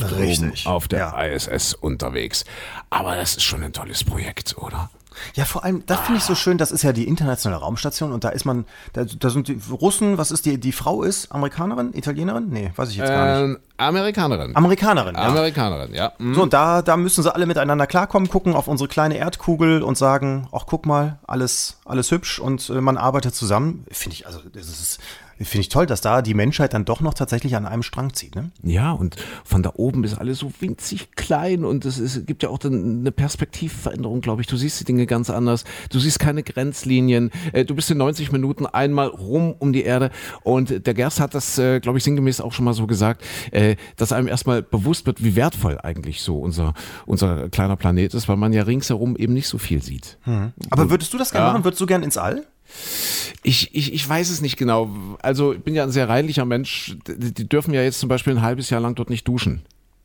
auf 0.65 0.87
der 0.87 0.99
ja. 0.99 1.21
ISS 1.21 1.73
unterwegs. 1.73 2.45
Aber 2.89 3.15
das 3.15 3.35
ist 3.35 3.43
schon 3.43 3.61
ein 3.61 3.73
tolles 3.73 4.03
Projekt, 4.03 4.57
oder? 4.57 4.89
Ja, 5.35 5.45
vor 5.45 5.63
allem, 5.63 5.83
das 5.85 5.99
finde 6.01 6.17
ich 6.17 6.23
so 6.23 6.35
schön, 6.35 6.57
das 6.57 6.71
ist 6.71 6.83
ja 6.83 6.93
die 6.93 7.07
internationale 7.07 7.61
Raumstation 7.61 8.11
und 8.11 8.23
da 8.23 8.29
ist 8.29 8.45
man, 8.45 8.65
da, 8.93 9.05
da 9.05 9.29
sind 9.29 9.47
die 9.47 9.59
Russen, 9.69 10.17
was 10.17 10.31
ist 10.31 10.45
die, 10.45 10.59
die 10.59 10.71
Frau 10.71 11.03
ist 11.03 11.31
Amerikanerin, 11.31 11.93
Italienerin? 11.93 12.49
Nee, 12.49 12.71
weiß 12.75 12.89
ich 12.89 12.97
jetzt 12.97 13.09
gar 13.09 13.41
nicht. 13.41 13.57
Ähm, 13.57 13.59
Amerikanerin. 13.77 14.55
Amerikanerin, 14.55 15.15
ja. 15.15 15.21
Amerikanerin, 15.21 15.93
ja. 15.93 16.13
Mhm. 16.17 16.33
So, 16.35 16.43
und 16.43 16.53
da, 16.53 16.81
da 16.81 16.97
müssen 16.97 17.23
sie 17.23 17.33
alle 17.33 17.45
miteinander 17.45 17.87
klarkommen, 17.87 18.29
gucken 18.29 18.55
auf 18.55 18.67
unsere 18.67 18.87
kleine 18.87 19.17
Erdkugel 19.17 19.83
und 19.83 19.97
sagen, 19.97 20.47
ach 20.51 20.65
guck 20.65 20.85
mal, 20.85 21.19
alles, 21.27 21.77
alles 21.85 22.11
hübsch 22.11 22.39
und 22.39 22.69
äh, 22.69 22.81
man 22.81 22.97
arbeitet 22.97 23.35
zusammen. 23.35 23.85
Finde 23.91 24.15
ich, 24.15 24.25
also 24.25 24.39
das 24.51 24.67
ist, 24.67 24.99
finde 25.45 25.61
ich 25.61 25.69
toll, 25.69 25.85
dass 25.85 26.01
da 26.01 26.21
die 26.21 26.33
Menschheit 26.33 26.73
dann 26.73 26.85
doch 26.85 27.01
noch 27.01 27.13
tatsächlich 27.13 27.55
an 27.55 27.65
einem 27.65 27.83
Strang 27.83 28.13
zieht. 28.13 28.35
Ne? 28.35 28.51
Ja, 28.63 28.91
und 28.91 29.15
von 29.43 29.63
da 29.63 29.71
oben 29.75 30.03
ist 30.03 30.15
alles 30.17 30.39
so 30.39 30.51
winzig 30.59 31.11
klein 31.15 31.63
und 31.65 31.85
es 31.85 31.99
ist, 31.99 32.25
gibt 32.25 32.43
ja 32.43 32.49
auch 32.49 32.57
dann 32.57 32.99
eine 33.01 33.11
Perspektivveränderung, 33.11 34.21
glaube 34.21 34.41
ich. 34.41 34.47
Du 34.47 34.57
siehst 34.57 34.79
die 34.79 34.83
Dinge 34.85 35.05
ganz 35.05 35.29
anders. 35.29 35.63
Du 35.91 35.99
siehst 35.99 36.19
keine 36.19 36.43
Grenzlinien. 36.43 37.31
Äh, 37.53 37.65
Du 37.65 37.75
bist 37.75 37.91
in 37.91 37.97
90 37.97 38.31
Minuten 38.31 38.65
einmal 38.65 39.07
rum 39.07 39.53
um 39.59 39.73
die 39.73 39.83
Erde 39.83 40.09
und 40.43 40.85
der 40.87 40.93
Gerst 40.93 41.19
hat 41.19 41.33
das, 41.35 41.57
äh, 41.57 41.79
glaube 41.79 41.97
ich, 41.97 42.03
sinngemäß 42.03 42.41
auch 42.41 42.53
schon 42.53 42.65
mal 42.65 42.73
so 42.73 42.87
gesagt, 42.87 43.23
äh, 43.51 43.75
dass 43.97 44.11
einem 44.11 44.27
erstmal 44.27 44.61
bewusst 44.63 45.05
wird, 45.05 45.23
wie 45.23 45.35
wertvoll 45.35 45.79
eigentlich 45.81 46.21
so 46.21 46.39
unser, 46.39 46.73
unser 47.05 47.49
kleiner 47.49 47.75
Planet 47.75 48.13
ist, 48.13 48.27
weil 48.29 48.37
man 48.37 48.53
ja 48.53 48.63
ringsherum 48.63 49.15
eben 49.17 49.33
nicht 49.33 49.47
so 49.47 49.57
viel 49.57 49.81
sieht. 49.83 50.17
Aber 50.69 50.89
würdest 50.89 51.13
du 51.13 51.17
das 51.17 51.31
gerne 51.31 51.47
Ja. 51.47 51.53
machen? 51.53 51.63
Würdest 51.63 51.81
du 51.81 51.85
gern 51.85 52.03
ins 52.03 52.17
All? 52.17 52.45
Ich, 53.43 53.73
ich, 53.73 53.93
ich 53.93 54.07
weiß 54.07 54.29
es 54.29 54.41
nicht 54.41 54.57
genau. 54.57 54.89
Also 55.21 55.53
ich 55.53 55.61
bin 55.61 55.75
ja 55.75 55.83
ein 55.83 55.91
sehr 55.91 56.09
reinlicher 56.09 56.45
Mensch. 56.45 56.97
Die, 57.07 57.33
die 57.33 57.47
dürfen 57.47 57.73
ja 57.73 57.81
jetzt 57.81 57.99
zum 57.99 58.09
Beispiel 58.09 58.33
ein 58.33 58.41
halbes 58.41 58.69
Jahr 58.69 58.81
lang 58.81 58.95
dort 58.95 59.09
nicht 59.09 59.27
duschen. 59.27 59.61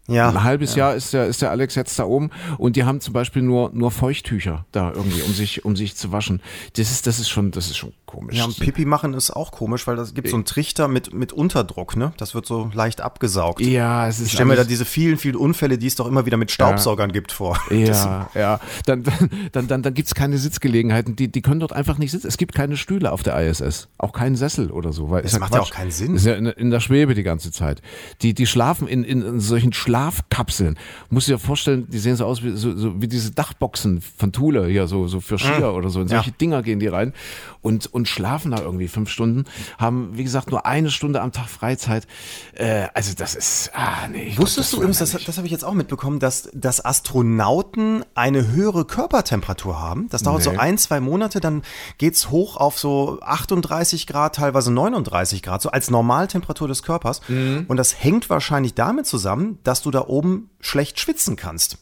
Ja. 0.08 0.28
Ein 0.28 0.42
halbes 0.42 0.74
Jahr 0.74 0.94
ist 0.94 1.12
der, 1.12 1.26
ist 1.26 1.42
der 1.42 1.50
Alex 1.50 1.76
jetzt 1.76 1.98
da 1.98 2.04
oben 2.04 2.30
und 2.58 2.74
die 2.74 2.84
haben 2.84 3.00
zum 3.00 3.14
Beispiel 3.14 3.42
nur, 3.42 3.70
nur 3.72 3.92
Feuchttücher 3.92 4.66
da 4.72 4.92
irgendwie, 4.92 5.22
um 5.22 5.32
sich, 5.32 5.64
um 5.64 5.76
sich 5.76 5.94
zu 5.94 6.10
waschen. 6.10 6.42
Das 6.74 6.90
ist, 6.90 7.06
das 7.06 7.20
ist 7.20 7.28
schon, 7.28 7.52
das 7.52 7.66
ist 7.66 7.76
schon 7.76 7.92
komisch. 8.12 8.36
Ja, 8.36 8.44
und 8.44 8.58
Pipi 8.58 8.84
machen 8.84 9.14
ist 9.14 9.30
auch 9.30 9.50
komisch, 9.52 9.86
weil 9.86 9.96
das 9.96 10.12
gibt 10.14 10.28
so 10.28 10.36
einen 10.36 10.44
Trichter 10.44 10.86
mit, 10.88 11.14
mit 11.14 11.32
Unterdruck, 11.32 11.96
ne? 11.96 12.12
Das 12.18 12.34
wird 12.34 12.46
so 12.46 12.70
leicht 12.74 13.00
abgesaugt. 13.00 13.60
Ja, 13.60 14.06
es 14.06 14.20
ist 14.20 14.26
Ich 14.26 14.32
stelle 14.32 14.48
mir 14.50 14.56
da 14.56 14.64
diese 14.64 14.84
vielen, 14.84 15.16
vielen 15.18 15.36
Unfälle, 15.36 15.78
die 15.78 15.86
es 15.86 15.94
doch 15.94 16.06
immer 16.06 16.26
wieder 16.26 16.36
mit 16.36 16.50
Staubsaugern 16.50 17.12
gibt, 17.12 17.32
vor. 17.32 17.58
Das- 17.70 18.04
Ja, 18.04 18.28
ja. 18.34 18.60
Dann, 18.86 19.04
dann, 19.52 19.66
dann, 19.68 19.82
dann, 19.82 19.94
gibt 19.94 20.08
es 20.08 20.14
keine 20.14 20.38
Sitzgelegenheiten. 20.38 21.16
Die, 21.16 21.28
die 21.30 21.42
können 21.42 21.60
dort 21.60 21.72
einfach 21.72 21.98
nicht 21.98 22.10
sitzen. 22.10 22.26
Es 22.26 22.36
gibt 22.36 22.54
keine 22.54 22.76
Stühle 22.76 23.12
auf 23.12 23.22
der 23.22 23.38
ISS. 23.48 23.88
Auch 23.98 24.12
keinen 24.12 24.36
Sessel 24.36 24.70
oder 24.70 24.92
so. 24.92 25.10
Weil 25.10 25.22
Das 25.22 25.38
macht 25.38 25.54
ja 25.54 25.60
auch 25.60 25.70
keinen 25.70 25.90
Sinn. 25.90 26.14
Ist 26.16 26.26
ja 26.26 26.34
in, 26.34 26.46
in 26.46 26.70
der 26.70 26.80
Schwebe 26.80 27.14
die 27.14 27.22
ganze 27.22 27.50
Zeit. 27.50 27.80
Die, 28.22 28.34
die 28.34 28.46
schlafen 28.46 28.86
in, 28.88 29.04
in, 29.04 29.22
in 29.22 29.40
solchen 29.40 29.72
Schlafkapseln. 29.72 30.78
Musst 31.10 31.28
du 31.28 31.32
dir 31.32 31.38
vorstellen, 31.38 31.86
die 31.88 31.98
sehen 31.98 32.16
so 32.16 32.26
aus 32.26 32.42
wie, 32.42 32.50
so, 32.56 32.76
so 32.76 33.00
wie 33.00 33.08
diese 33.08 33.30
Dachboxen 33.32 34.00
von 34.16 34.32
Thule 34.32 34.66
hier, 34.66 34.86
so, 34.86 35.08
so 35.08 35.20
für 35.20 35.38
Skier 35.38 35.72
oder 35.74 35.88
so. 35.90 36.00
In 36.00 36.08
solche 36.08 36.30
Ja. 36.30 36.36
Dinger 36.40 36.62
gehen 36.62 36.80
die 36.80 36.88
rein 36.88 37.12
und, 37.60 37.86
und 37.86 38.01
schlafen 38.06 38.50
da 38.50 38.60
irgendwie 38.60 38.88
fünf 38.88 39.10
Stunden. 39.10 39.44
Haben, 39.78 40.16
wie 40.16 40.24
gesagt, 40.24 40.50
nur 40.50 40.66
eine 40.66 40.90
Stunde 40.90 41.20
am 41.20 41.32
Tag 41.32 41.48
Freizeit. 41.48 42.06
Äh, 42.54 42.88
also 42.94 43.14
das 43.16 43.34
ist, 43.34 43.70
ah 43.74 44.08
nee. 44.10 44.26
glaub, 44.26 44.42
Wusstest 44.42 44.58
das 44.58 44.70
du 44.70 44.76
übrigens, 44.78 44.98
das, 44.98 45.12
das 45.24 45.36
habe 45.36 45.46
ich 45.46 45.52
jetzt 45.52 45.64
auch 45.64 45.74
mitbekommen, 45.74 46.18
dass, 46.18 46.48
dass 46.54 46.84
Astronauten 46.84 48.04
eine 48.14 48.48
höhere 48.48 48.84
Körpertemperatur 48.84 49.80
haben. 49.80 50.08
Das 50.10 50.22
dauert 50.22 50.42
so 50.42 50.52
Nee. 50.52 50.58
ein, 50.58 50.78
zwei 50.78 51.00
Monate, 51.00 51.40
dann 51.40 51.62
geht's 51.98 52.30
hoch 52.30 52.56
auf 52.56 52.78
so 52.78 53.20
38 53.22 54.06
Grad, 54.06 54.36
teilweise 54.36 54.70
39 54.72 55.42
Grad, 55.42 55.62
so 55.62 55.70
als 55.70 55.90
Normaltemperatur 55.90 56.68
des 56.68 56.82
Körpers. 56.82 57.20
Mhm. 57.28 57.64
Und 57.68 57.76
das 57.76 58.02
hängt 58.02 58.30
wahrscheinlich 58.30 58.74
damit 58.74 59.06
zusammen, 59.06 59.58
dass 59.64 59.82
du 59.82 59.90
da 59.90 60.06
oben 60.06 60.50
schlecht 60.60 61.00
schwitzen 61.00 61.36
kannst. 61.36 61.78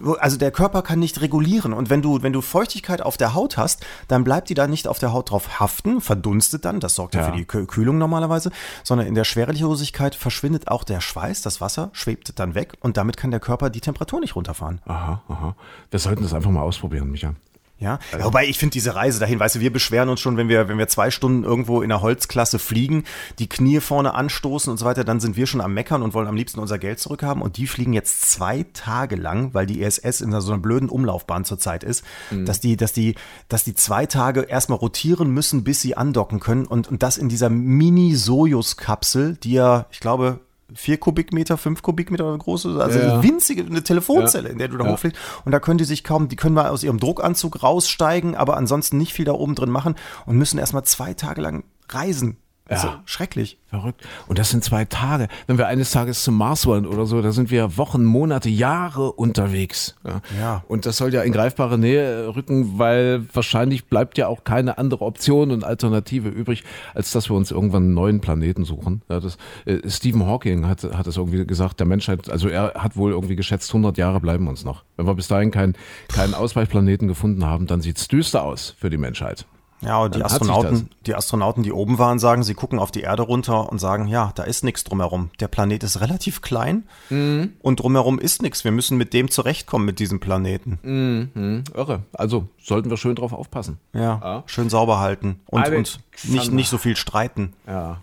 Wo- 0.00 0.14
Also 0.14 0.38
der 0.38 0.50
Körper 0.50 0.80
kann 0.82 0.98
nicht 0.98 1.20
regulieren 1.20 1.72
und 1.74 1.90
wenn 1.90 2.00
du 2.00 2.22
wenn 2.22 2.32
du 2.32 2.40
Feuchtigkeit 2.40 3.02
auf 3.02 3.16
der 3.18 3.34
Haut 3.34 3.56
hast, 3.58 3.84
dann 4.08 4.24
bleibt 4.24 4.48
die 4.48 4.54
da 4.54 4.66
nicht 4.66 4.88
auf 4.88 4.98
der 4.98 5.12
Haut 5.12 5.30
drauf 5.30 5.60
haften, 5.60 6.00
verdunstet 6.00 6.64
dann, 6.64 6.80
das 6.80 6.94
sorgt 6.94 7.14
ja, 7.14 7.20
Ja. 7.20 7.26
für 7.30 7.36
die 7.36 7.44
Kü- 7.44 7.66
Kühlung 7.66 7.98
normalerweise, 7.98 8.50
sondern 8.82 9.06
in 9.06 9.14
der 9.14 9.24
Schwerelosigkeit 9.24 10.14
verschwindet 10.14 10.68
auch 10.68 10.84
der 10.84 11.00
Schweiß, 11.02 11.42
das 11.42 11.60
Wasser 11.60 11.90
schwebt 11.92 12.38
dann 12.38 12.54
weg 12.54 12.74
und 12.80 12.96
damit 12.96 13.16
kann 13.18 13.30
der 13.30 13.40
Körper 13.40 13.68
die 13.68 13.80
Temperatur 13.82 14.20
nicht 14.20 14.36
runterfahren. 14.36 14.80
Aha, 14.86 15.22
aha. 15.28 15.54
Wir 15.90 15.98
sollten 15.98 16.22
das 16.22 16.32
einfach 16.32 16.50
mal 16.50 16.62
ausprobieren, 16.62 17.10
Micha. 17.10 17.34
Ja, 17.78 17.98
wobei 18.20 18.46
ich 18.46 18.58
finde 18.58 18.72
diese 18.72 18.94
Reise 18.94 19.20
dahin, 19.20 19.38
weißt 19.38 19.56
du, 19.56 19.60
wir 19.60 19.70
beschweren 19.70 20.08
uns 20.08 20.20
schon, 20.20 20.38
wenn 20.38 20.48
wir, 20.48 20.68
wenn 20.68 20.78
wir 20.78 20.88
zwei 20.88 21.10
Stunden 21.10 21.44
irgendwo 21.44 21.82
in 21.82 21.90
der 21.90 22.00
Holzklasse 22.00 22.58
fliegen, 22.58 23.04
die 23.38 23.50
Knie 23.50 23.80
vorne 23.80 24.14
anstoßen 24.14 24.70
und 24.70 24.78
so 24.78 24.86
weiter, 24.86 25.04
dann 25.04 25.20
sind 25.20 25.36
wir 25.36 25.46
schon 25.46 25.60
am 25.60 25.74
Meckern 25.74 26.02
und 26.02 26.14
wollen 26.14 26.26
am 26.26 26.36
liebsten 26.36 26.58
unser 26.58 26.78
Geld 26.78 27.00
zurückhaben. 27.00 27.42
Und 27.42 27.58
die 27.58 27.66
fliegen 27.66 27.92
jetzt 27.92 28.30
zwei 28.30 28.64
Tage 28.72 29.16
lang, 29.16 29.52
weil 29.52 29.66
die 29.66 29.82
ISS 29.82 30.22
in 30.22 30.32
so 30.40 30.52
einer 30.52 30.62
blöden 30.62 30.88
Umlaufbahn 30.88 31.44
zurzeit 31.44 31.84
ist, 31.84 32.02
dass 32.46 32.60
die, 32.60 32.78
dass 32.78 32.94
die, 32.94 33.14
dass 33.48 33.64
die 33.64 33.74
zwei 33.74 34.06
Tage 34.06 34.42
erstmal 34.42 34.78
rotieren 34.78 35.30
müssen, 35.30 35.62
bis 35.62 35.82
sie 35.82 35.98
andocken 35.98 36.40
können. 36.40 36.64
Und, 36.64 36.88
und 36.88 37.02
das 37.02 37.18
in 37.18 37.28
dieser 37.28 37.50
Mini-Sojus-Kapsel, 37.50 39.36
die 39.36 39.52
ja, 39.52 39.84
ich 39.90 40.00
glaube, 40.00 40.40
vier 40.74 40.98
Kubikmeter, 40.98 41.56
fünf 41.58 41.82
Kubikmeter 41.82 42.36
groß 42.36 42.64
ist, 42.66 42.76
also 42.76 42.98
Ja. 42.98 43.14
eine 43.14 43.22
winzige, 43.22 43.64
eine 43.64 43.82
Telefonzelle, 43.84 44.48
Ja. 44.48 44.52
in 44.52 44.58
der 44.58 44.68
du 44.68 44.76
da 44.76 44.84
Ja. 44.84 44.92
hochfliegst. 44.92 45.20
Und 45.44 45.52
da 45.52 45.60
können 45.60 45.78
die 45.78 45.84
sich 45.84 46.02
kaum, 46.04 46.28
die 46.28 46.36
können 46.36 46.54
mal 46.54 46.68
aus 46.68 46.82
ihrem 46.82 46.98
Druckanzug 46.98 47.62
raussteigen, 47.62 48.34
aber 48.34 48.56
ansonsten 48.56 48.96
nicht 48.98 49.12
viel 49.12 49.24
da 49.24 49.32
oben 49.32 49.54
drin 49.54 49.70
machen 49.70 49.94
und 50.26 50.36
müssen 50.36 50.58
erstmal 50.58 50.84
zwei 50.84 51.14
Tage 51.14 51.40
lang 51.40 51.64
reisen. 51.88 52.38
Ja. 52.68 53.02
schrecklich. 53.04 53.58
Verrückt. 53.68 54.02
Und 54.26 54.38
das 54.38 54.50
sind 54.50 54.64
zwei 54.64 54.84
Tage. 54.84 55.28
Wenn 55.46 55.58
wir 55.58 55.66
eines 55.66 55.90
Tages 55.90 56.22
zum 56.22 56.36
Mars 56.36 56.66
wollen 56.66 56.86
oder 56.86 57.04
so, 57.04 57.20
da 57.20 57.32
sind 57.32 57.50
wir 57.50 57.76
Wochen, 57.76 58.04
Monate, 58.04 58.48
Jahre 58.48 59.12
unterwegs. 59.12 59.96
Ja. 60.04 60.20
Ja. 60.40 60.64
Und 60.68 60.86
das 60.86 60.96
soll 60.96 61.12
ja 61.12 61.22
in 61.22 61.32
greifbare 61.32 61.78
Nähe 61.78 62.34
rücken, 62.34 62.78
weil 62.78 63.26
wahrscheinlich 63.32 63.86
bleibt 63.86 64.18
ja 64.18 64.28
auch 64.28 64.44
keine 64.44 64.78
andere 64.78 65.04
Option 65.04 65.50
und 65.50 65.64
Alternative 65.64 66.28
übrig, 66.28 66.64
als 66.94 67.10
dass 67.10 67.28
wir 67.28 67.36
uns 67.36 67.50
irgendwann 67.50 67.84
einen 67.84 67.94
neuen 67.94 68.20
Planeten 68.20 68.64
suchen. 68.64 69.02
Ja, 69.08 69.20
das, 69.20 69.36
äh, 69.64 69.88
Stephen 69.88 70.24
Hawking 70.26 70.66
hat, 70.66 70.82
hat 70.84 71.06
es 71.06 71.16
irgendwie 71.16 71.46
gesagt, 71.46 71.80
der 71.80 71.86
Menschheit, 71.86 72.30
also 72.30 72.48
er 72.48 72.74
hat 72.74 72.96
wohl 72.96 73.12
irgendwie 73.12 73.36
geschätzt, 73.36 73.70
100 73.70 73.98
Jahre 73.98 74.20
bleiben 74.20 74.48
uns 74.48 74.64
noch. 74.64 74.84
Wenn 74.96 75.06
wir 75.06 75.14
bis 75.14 75.28
dahin 75.28 75.50
keinen 75.50 75.74
keinen 76.08 76.34
Ausweichplaneten 76.34 77.08
gefunden 77.08 77.44
haben, 77.44 77.66
dann 77.66 77.80
sieht's 77.80 78.08
düster 78.08 78.42
aus 78.42 78.74
für 78.78 78.90
die 78.90 78.96
Menschheit. 78.96 79.46
Ja, 79.82 79.98
und 80.02 80.14
die 80.14 80.24
Astronauten, 80.24 80.88
die 81.04 81.14
Astronauten, 81.14 81.62
die 81.62 81.70
oben 81.72 81.98
waren, 81.98 82.18
sagen, 82.18 82.42
sie 82.42 82.54
gucken 82.54 82.78
auf 82.78 82.90
die 82.90 83.02
Erde 83.02 83.22
runter 83.22 83.70
und 83.70 83.78
sagen, 83.78 84.06
ja, 84.06 84.32
da 84.34 84.42
ist 84.42 84.64
nichts 84.64 84.84
drumherum. 84.84 85.30
Der 85.38 85.48
Planet 85.48 85.82
ist 85.84 86.00
relativ 86.00 86.40
klein 86.40 86.84
Mhm. 87.10 87.52
und 87.60 87.80
drumherum 87.80 88.18
ist 88.18 88.40
nichts. 88.42 88.64
Wir 88.64 88.72
müssen 88.72 88.96
mit 88.96 89.12
dem 89.12 89.30
zurechtkommen, 89.30 89.84
mit 89.84 89.98
diesem 89.98 90.18
Planeten. 90.18 90.78
Mhm. 90.82 91.64
Irre. 91.74 92.02
Also 92.12 92.48
sollten 92.62 92.88
wir 92.90 92.96
schön 92.96 93.16
drauf 93.16 93.32
aufpassen. 93.32 93.78
Ja, 93.92 94.42
schön 94.46 94.70
sauber 94.70 94.98
halten 94.98 95.40
und, 95.46 95.68
und 95.68 96.00
nicht, 96.24 96.52
nicht 96.52 96.68
so 96.70 96.78
viel 96.78 96.96
streiten. 96.96 97.52
Ja. 97.66 97.98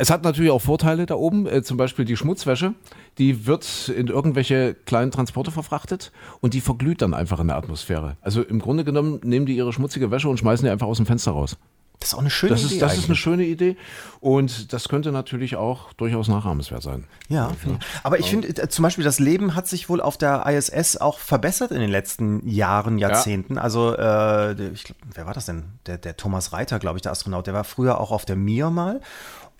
Es 0.00 0.08
hat 0.08 0.24
natürlich 0.24 0.50
auch 0.50 0.62
Vorteile 0.62 1.04
da 1.04 1.14
oben, 1.14 1.46
äh, 1.46 1.62
zum 1.62 1.76
Beispiel 1.76 2.06
die 2.06 2.16
Schmutzwäsche, 2.16 2.72
die 3.18 3.44
wird 3.44 3.90
in 3.94 4.06
irgendwelche 4.06 4.72
kleinen 4.72 5.10
Transporte 5.10 5.50
verfrachtet 5.50 6.10
und 6.40 6.54
die 6.54 6.62
verglüht 6.62 7.02
dann 7.02 7.12
einfach 7.12 7.38
in 7.38 7.48
der 7.48 7.58
Atmosphäre. 7.58 8.16
Also 8.22 8.40
im 8.42 8.60
Grunde 8.60 8.84
genommen 8.84 9.20
nehmen 9.22 9.44
die 9.44 9.54
ihre 9.54 9.74
schmutzige 9.74 10.10
Wäsche 10.10 10.30
und 10.30 10.38
schmeißen 10.38 10.64
die 10.64 10.70
einfach 10.70 10.86
aus 10.86 10.96
dem 10.96 11.04
Fenster 11.04 11.32
raus. 11.32 11.58
Das 11.98 12.08
ist 12.08 12.14
auch 12.14 12.20
eine 12.20 12.30
schöne 12.30 12.52
Das 12.52 12.64
Idee 12.64 12.74
ist, 12.76 12.82
das 12.82 12.96
ist 12.96 13.04
eine 13.04 13.14
schöne 13.14 13.44
Idee 13.44 13.76
und 14.20 14.72
das 14.72 14.88
könnte 14.88 15.12
natürlich 15.12 15.56
auch 15.56 15.92
durchaus 15.92 16.28
nachahmenswert 16.28 16.82
sein. 16.82 17.04
Ja, 17.28 17.52
ich. 17.62 17.70
aber 18.02 18.18
ich 18.18 18.30
finde 18.30 18.48
äh, 18.48 18.68
zum 18.70 18.84
Beispiel, 18.84 19.04
das 19.04 19.18
Leben 19.18 19.54
hat 19.54 19.68
sich 19.68 19.90
wohl 19.90 20.00
auf 20.00 20.16
der 20.16 20.46
ISS 20.46 20.96
auch 20.96 21.18
verbessert 21.18 21.72
in 21.72 21.80
den 21.80 21.90
letzten 21.90 22.48
Jahren, 22.48 22.96
Jahrzehnten. 22.96 23.58
Also, 23.58 23.94
äh, 23.98 24.52
ich 24.72 24.84
glaub, 24.84 24.96
wer 25.12 25.26
war 25.26 25.34
das 25.34 25.44
denn? 25.44 25.64
Der, 25.84 25.98
der 25.98 26.16
Thomas 26.16 26.54
Reiter, 26.54 26.78
glaube 26.78 26.96
ich, 26.96 27.02
der 27.02 27.12
Astronaut, 27.12 27.46
der 27.46 27.52
war 27.52 27.64
früher 27.64 28.00
auch 28.00 28.12
auf 28.12 28.24
der 28.24 28.36
Mir 28.36 28.70
mal. 28.70 29.02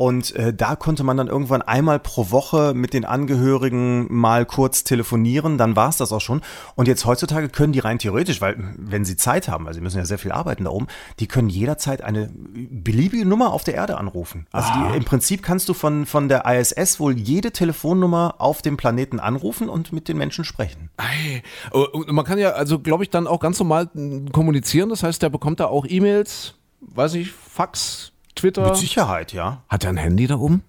Und 0.01 0.35
äh, 0.35 0.55
da 0.55 0.77
konnte 0.77 1.05
man 1.05 1.19
dann 1.19 1.27
irgendwann 1.27 1.61
einmal 1.61 1.99
pro 1.99 2.31
Woche 2.31 2.73
mit 2.75 2.95
den 2.95 3.05
Angehörigen 3.05 4.07
mal 4.09 4.47
kurz 4.47 4.83
telefonieren, 4.83 5.59
dann 5.59 5.77
war 5.77 5.91
es 5.91 5.99
das 5.99 6.11
auch 6.11 6.23
schon. 6.23 6.41
Und 6.75 6.89
jetzt 6.89 7.05
heutzutage 7.05 7.51
können 7.51 7.75
die 7.75 7.81
rein 7.81 7.99
theoretisch, 7.99 8.41
weil 8.41 8.57
wenn 8.79 9.05
sie 9.05 9.17
Zeit 9.17 9.47
haben, 9.47 9.67
weil 9.67 9.75
sie 9.75 9.83
müssen 9.83 9.99
ja 9.99 10.07
sehr 10.07 10.17
viel 10.17 10.33
arbeiten 10.33 10.65
da 10.65 10.71
oben, 10.71 10.87
die 11.19 11.27
können 11.27 11.51
jederzeit 11.51 12.01
eine 12.01 12.31
beliebige 12.33 13.27
Nummer 13.27 13.53
auf 13.53 13.63
der 13.63 13.75
Erde 13.75 13.99
anrufen. 13.99 14.47
Also 14.53 14.71
die, 14.73 14.97
im 14.97 15.05
Prinzip 15.05 15.43
kannst 15.43 15.69
du 15.69 15.75
von, 15.75 16.07
von 16.07 16.31
der 16.31 16.47
ISS 16.47 16.99
wohl 16.99 17.19
jede 17.19 17.51
Telefonnummer 17.51 18.37
auf 18.39 18.63
dem 18.63 18.79
Planeten 18.79 19.21
anrufen 19.21 19.69
und 19.69 19.93
mit 19.93 20.09
den 20.09 20.17
Menschen 20.17 20.47
sprechen. 20.47 20.89
Ei. 20.97 21.43
Und 21.73 22.11
man 22.13 22.25
kann 22.25 22.39
ja 22.39 22.53
also, 22.53 22.79
glaube 22.79 23.05
ich, 23.05 23.11
dann 23.11 23.27
auch 23.27 23.41
ganz 23.41 23.59
normal 23.59 23.91
m, 23.95 24.33
kommunizieren. 24.33 24.89
Das 24.89 25.03
heißt, 25.03 25.21
der 25.21 25.29
bekommt 25.29 25.61
da 25.61 25.67
auch 25.67 25.85
E-Mails, 25.87 26.55
weiß 26.81 27.17
ich, 27.17 27.33
Fax, 27.33 28.13
Twitter. 28.35 28.65
Mit 28.67 28.77
Sicherheit, 28.77 29.33
ja. 29.33 29.63
Hat 29.69 29.85
er 29.85 29.91
ein 29.91 29.97
Handy 29.97 30.27
da 30.27 30.37
oben? 30.37 30.63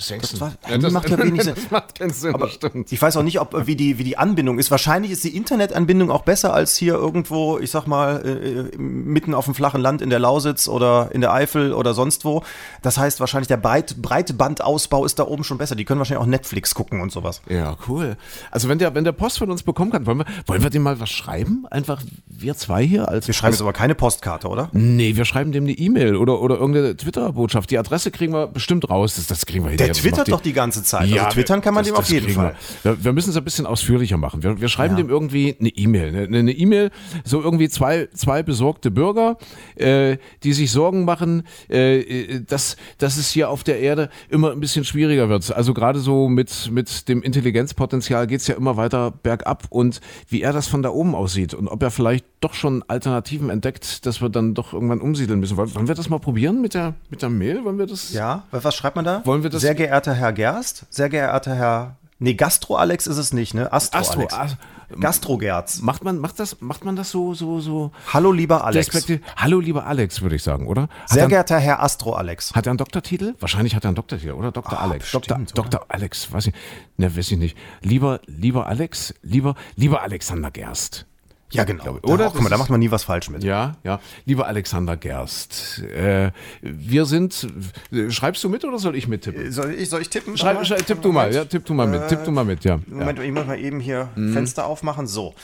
Was 0.00 0.08
denkst 0.08 0.30
Das 0.30 0.40
war- 0.40 0.52
Handy 0.62 0.90
macht 0.90 1.10
ja 1.10 1.18
wenig 1.18 1.42
Sinn. 1.44 1.54
Das 1.54 1.70
macht 1.70 1.98
keinen 1.98 2.10
Sinn, 2.10 2.34
Aber 2.34 2.46
das 2.46 2.54
stimmt. 2.54 2.90
ich 2.90 3.00
weiß 3.02 3.16
auch 3.18 3.22
nicht, 3.22 3.38
ob, 3.38 3.66
wie, 3.66 3.76
die, 3.76 3.98
wie 3.98 4.04
die 4.04 4.16
Anbindung 4.16 4.58
ist. 4.58 4.70
Wahrscheinlich 4.70 5.10
ist 5.10 5.22
die 5.24 5.36
Internetanbindung 5.36 6.10
auch 6.10 6.22
besser 6.22 6.54
als 6.54 6.74
hier 6.76 6.94
irgendwo, 6.94 7.58
ich 7.58 7.70
sag 7.70 7.86
mal, 7.86 8.24
äh, 8.72 8.76
mitten 8.78 9.34
auf 9.34 9.44
dem 9.44 9.54
flachen 9.54 9.80
Land 9.82 10.00
in 10.00 10.08
der 10.10 10.18
Lausitz 10.18 10.68
oder 10.68 11.10
in 11.12 11.20
der 11.20 11.32
Eifel 11.34 11.74
oder 11.74 11.92
sonst 11.92 12.24
wo. 12.24 12.42
Das 12.80 12.96
heißt, 12.96 13.20
wahrscheinlich 13.20 13.48
der 13.48 13.58
Breit, 13.58 13.96
Breitbandausbau 14.00 15.04
ist 15.04 15.18
da 15.18 15.24
oben 15.26 15.44
schon 15.44 15.58
besser. 15.58 15.74
Die 15.76 15.84
können 15.84 15.98
wahrscheinlich 15.98 16.22
auch 16.22 16.28
Netflix 16.30 16.74
gucken 16.74 17.00
und 17.00 17.12
sowas. 17.12 17.42
Ja, 17.48 17.76
cool. 17.88 18.16
Also 18.50 18.68
wenn 18.68 18.78
der, 18.78 18.94
wenn 18.94 19.04
der 19.04 19.12
Post 19.12 19.38
von 19.38 19.50
uns 19.50 19.62
bekommen 19.62 19.90
kann, 19.90 20.06
wollen 20.06 20.18
wir, 20.18 20.26
wollen 20.46 20.62
wir 20.62 20.70
dem 20.70 20.82
mal 20.82 20.98
was 21.00 21.10
schreiben? 21.10 21.66
Einfach 21.70 22.02
wir 22.26 22.56
zwei 22.56 22.82
hier 22.84 23.08
als 23.08 23.26
Wir 23.26 23.34
schreiben 23.34 23.52
jetzt 23.52 23.60
aber 23.60 23.72
keine 23.72 23.94
Postkarte, 23.94 24.48
oder? 24.48 24.70
Nee, 24.72 25.16
wir 25.16 25.24
schreiben 25.24 25.52
dem 25.52 25.64
eine 25.64 25.72
E-Mail 25.72 26.16
oder, 26.16 26.40
oder 26.40 26.56
irgendeine 26.56 26.96
Twitter-Botschaft. 26.96 27.70
Die 27.70 27.78
Adresse 27.78 28.10
kriegen 28.10 28.32
wir 28.32 28.46
bestimmt 28.46 28.88
raus. 28.88 29.16
Das, 29.16 29.26
das 29.26 29.46
kriegen 29.46 29.64
wir 29.64 29.70
hin. 29.70 29.78
Der 29.78 29.89
Das 29.90 30.02
twittert 30.02 30.30
doch 30.32 30.40
die 30.40 30.52
ganze 30.52 30.82
Zeit. 30.82 31.12
also 31.12 31.26
twittern 31.30 31.60
kann 31.60 31.74
man 31.74 31.84
das- 31.84 31.92
dem 31.92 31.96
auf 31.98 32.08
jeden 32.10 32.28
Fall. 32.30 32.54
Wir, 32.82 33.04
wir, 33.04 33.12
müssen 33.12 33.30
es 33.30 33.36
ein 33.36 33.44
bisschen 33.44 33.66
ausführlicher 33.66 34.16
machen. 34.16 34.42
Wir, 34.42 34.60
wir 34.60 34.68
schreiben 34.68 34.94
Ja. 34.96 35.02
dem 35.02 35.10
irgendwie 35.10 35.56
eine 35.58 35.68
E-Mail. 35.70 36.16
Eine 36.26 36.38
eine 36.38 36.52
E-Mail, 36.52 36.90
so 37.24 37.40
irgendwie 37.42 37.68
zwei, 37.68 38.08
zwei 38.14 38.42
besorgte 38.42 38.90
Bürger, 38.90 39.36
äh, 39.76 40.16
die 40.42 40.52
sich 40.52 40.70
Sorgen 40.72 41.04
machen, 41.04 41.44
äh, 41.70 42.00
äh, 42.00 42.40
dass, 42.46 42.76
dass 42.98 43.16
es 43.16 43.30
hier 43.30 43.50
auf 43.50 43.62
der 43.64 43.80
Erde 43.80 44.08
immer 44.28 44.50
ein 44.52 44.60
bisschen 44.60 44.84
schwieriger 44.84 45.28
wird. 45.28 45.52
Also 45.52 45.74
gerade 45.74 46.00
so 46.00 46.28
mit, 46.28 46.70
mit 46.72 47.08
dem 47.08 47.22
Intelligenzpotenzial 47.22 48.26
geht 48.26 48.40
es 48.40 48.46
ja 48.46 48.54
immer 48.56 48.76
weiter 48.76 49.10
bergab 49.10 49.64
und 49.70 50.00
wie 50.28 50.42
er 50.42 50.52
das 50.52 50.66
von 50.68 50.82
da 50.82 50.90
oben 50.90 51.14
aussieht 51.14 51.54
und 51.54 51.68
ob 51.68 51.82
er 51.82 51.90
vielleicht 51.90 52.24
doch 52.40 52.54
schon 52.54 52.82
Alternativen 52.88 53.50
entdeckt, 53.50 54.06
dass 54.06 54.20
wir 54.20 54.28
dann 54.28 54.54
doch 54.54 54.72
irgendwann 54.72 55.00
umsiedeln 55.00 55.40
müssen. 55.40 55.56
Wollen, 55.56 55.74
wollen 55.74 55.88
wir 55.88 55.94
das 55.94 56.08
mal 56.08 56.18
probieren 56.18 56.60
mit 56.62 56.74
der, 56.74 56.94
mit 57.10 57.22
der 57.22 57.28
Mail? 57.28 57.64
Wollen 57.64 57.78
wir 57.78 57.86
das? 57.86 58.12
Ja, 58.12 58.44
was 58.50 58.74
schreibt 58.74 58.96
man 58.96 59.04
da? 59.04 59.22
Wollen 59.24 59.42
wir 59.42 59.50
das- 59.50 59.60
Sehr 59.62 59.74
geehrter 59.74 60.14
Herr 60.14 60.32
Gerst, 60.32 60.86
sehr 60.90 61.08
geehrter 61.08 61.54
Herr. 61.54 61.96
Nee, 62.22 62.34
Gastro-Alex 62.34 63.06
ist 63.06 63.16
es 63.16 63.32
nicht, 63.32 63.54
ne? 63.54 63.72
Astro-Alex. 63.72 64.34
Astro, 64.34 64.58
Gastro-Gerz. 65.00 65.80
Macht 65.80 66.04
man, 66.04 66.18
macht 66.18 66.38
das, 66.38 66.60
macht 66.60 66.84
man 66.84 66.96
das 66.96 67.10
so, 67.10 67.32
so, 67.32 67.60
so? 67.60 67.92
Hallo, 68.12 68.32
lieber 68.32 68.64
Alex. 68.64 68.90
Hallo, 69.36 69.60
lieber 69.60 69.86
Alex, 69.86 70.20
würde 70.20 70.36
ich 70.36 70.42
sagen, 70.42 70.66
oder? 70.66 70.82
Hat 70.82 71.08
Sehr 71.08 71.22
er, 71.22 71.28
geehrter 71.28 71.58
Herr 71.58 71.82
Astro-Alex. 71.82 72.54
hat 72.54 72.66
er 72.66 72.70
einen 72.72 72.78
Doktortitel? 72.78 73.34
Wahrscheinlich 73.40 73.74
hat 73.74 73.84
er 73.84 73.88
einen 73.88 73.94
Doktortitel, 73.96 74.32
oder? 74.32 74.52
Dr. 74.52 74.78
Ah, 74.78 74.82
Alex. 74.82 75.12
bestimmt, 75.12 75.52
oder? 75.58 75.68
Dr. 75.70 75.86
Alex, 75.88 76.30
weiß 76.32 76.48
ich. 76.48 76.54
Ne, 76.98 77.16
weiß 77.16 77.30
ich 77.32 77.38
nicht. 77.38 77.56
Lieber, 77.80 78.20
lieber 78.26 78.66
Alex, 78.66 79.14
lieber, 79.22 79.54
lieber 79.76 80.02
Alexander 80.02 80.50
Gerst. 80.50 81.06
Ja, 81.52 81.64
genau. 81.64 81.82
Glaube 81.82 81.98
ich. 81.98 82.04
Oder? 82.04 82.14
Oder? 82.26 82.30
Guck 82.32 82.42
mal, 82.42 82.48
da 82.48 82.58
macht 82.58 82.70
man 82.70 82.80
nie 82.80 82.90
was 82.90 83.02
falsch 83.04 83.28
mit. 83.30 83.42
Ja, 83.42 83.76
ja. 83.84 84.00
Lieber 84.24 84.46
Alexander 84.46 84.96
Gerst, 84.96 85.82
äh, 85.82 86.30
wir 86.62 87.06
sind. 87.06 87.46
äh, 87.92 88.10
Schreibst 88.10 88.42
du 88.44 88.48
mit 88.48 88.64
oder 88.64 88.78
soll 88.78 88.94
ich 88.96 89.08
mittippen? 89.08 89.50
Soll 89.50 89.72
ich, 89.72 89.88
soll 89.90 90.00
ich 90.02 90.10
tippen? 90.10 90.36
Schreib, 90.36 90.56
Warte 90.56 90.68
schreib, 90.68 90.86
tipp 90.86 91.02
du 91.02 91.12
mal, 91.12 91.32
ja, 91.34 91.44
tipp 91.44 91.64
du 91.64 91.74
mal 91.74 91.86
mit, 91.86 92.08
tipp 92.08 92.24
du 92.24 92.30
mal 92.30 92.44
mit, 92.44 92.64
ja. 92.64 92.76
ja. 92.76 92.80
Moment, 92.88 93.18
ich 93.18 93.32
muss 93.32 93.46
mal 93.46 93.58
eben 93.58 93.80
hier 93.80 94.08
Mhm. 94.14 94.32
Fenster 94.32 94.66
aufmachen. 94.66 95.06
So. 95.06 95.34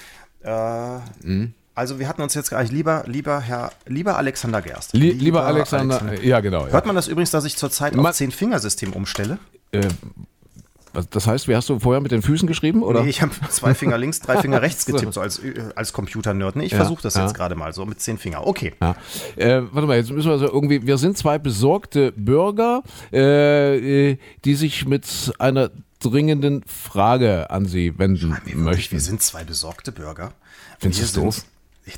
Äh, 0.42 0.50
Also 1.74 1.98
wir 1.98 2.08
hatten 2.08 2.22
uns 2.22 2.32
jetzt 2.34 2.48
gleich 2.48 2.70
lieber, 2.72 3.04
lieber 3.06 3.40
Herr, 3.40 3.70
lieber 3.86 4.16
Alexander 4.16 4.62
Gerst. 4.62 4.94
Lie 4.94 5.10
lieber 5.12 5.44
Alexander, 5.44 6.00
äh, 6.12 6.26
ja 6.26 6.40
genau. 6.40 6.66
Ja. 6.66 6.72
Hört 6.72 6.86
man 6.86 6.96
das 6.96 7.06
übrigens, 7.06 7.30
dass 7.32 7.44
ich 7.44 7.56
zurzeit 7.56 7.96
auf 7.98 8.12
Zehn-Fingersystem 8.12 8.92
umstelle? 8.94 9.38
Das 11.10 11.26
heißt, 11.26 11.48
wie 11.48 11.54
hast 11.56 11.68
du 11.68 11.78
vorher 11.78 12.00
mit 12.00 12.12
den 12.12 12.22
Füßen 12.22 12.46
geschrieben? 12.48 12.82
Oder? 12.82 13.02
Nee, 13.02 13.10
ich 13.10 13.22
habe 13.22 13.32
zwei 13.50 13.74
Finger 13.74 13.98
links, 13.98 14.20
drei 14.20 14.38
Finger 14.40 14.62
rechts 14.62 14.86
getippt, 14.86 15.14
so 15.14 15.20
als, 15.20 15.38
äh, 15.38 15.54
als 15.74 15.92
Computer-Nerd. 15.92 16.56
Nee, 16.56 16.64
ich 16.66 16.74
versuche 16.74 17.02
das 17.02 17.14
ja. 17.14 17.22
jetzt 17.24 17.34
gerade 17.34 17.54
mal, 17.54 17.72
so 17.72 17.84
mit 17.86 18.00
zehn 18.00 18.18
Finger. 18.18 18.46
Okay. 18.46 18.74
Ja. 18.80 18.96
Äh, 19.36 19.62
warte 19.72 19.86
mal, 19.86 19.96
jetzt 19.96 20.10
müssen 20.10 20.30
wir 20.30 20.38
so 20.38 20.46
irgendwie, 20.46 20.86
wir 20.86 20.98
sind 20.98 21.16
zwei 21.18 21.38
besorgte 21.38 22.12
Bürger, 22.12 22.82
äh, 23.12 24.10
äh, 24.10 24.18
die 24.44 24.54
sich 24.54 24.86
mit 24.86 25.06
einer 25.38 25.70
dringenden 26.00 26.62
Frage 26.66 27.50
an 27.50 27.66
Sie 27.66 27.98
wenden 27.98 28.36
möchten. 28.54 28.92
wir 28.92 29.00
sind 29.00 29.22
zwei 29.22 29.44
besorgte 29.44 29.92
Bürger. 29.92 30.32
Findest 30.78 31.14
sind- 31.14 31.24
doof? 31.24 31.44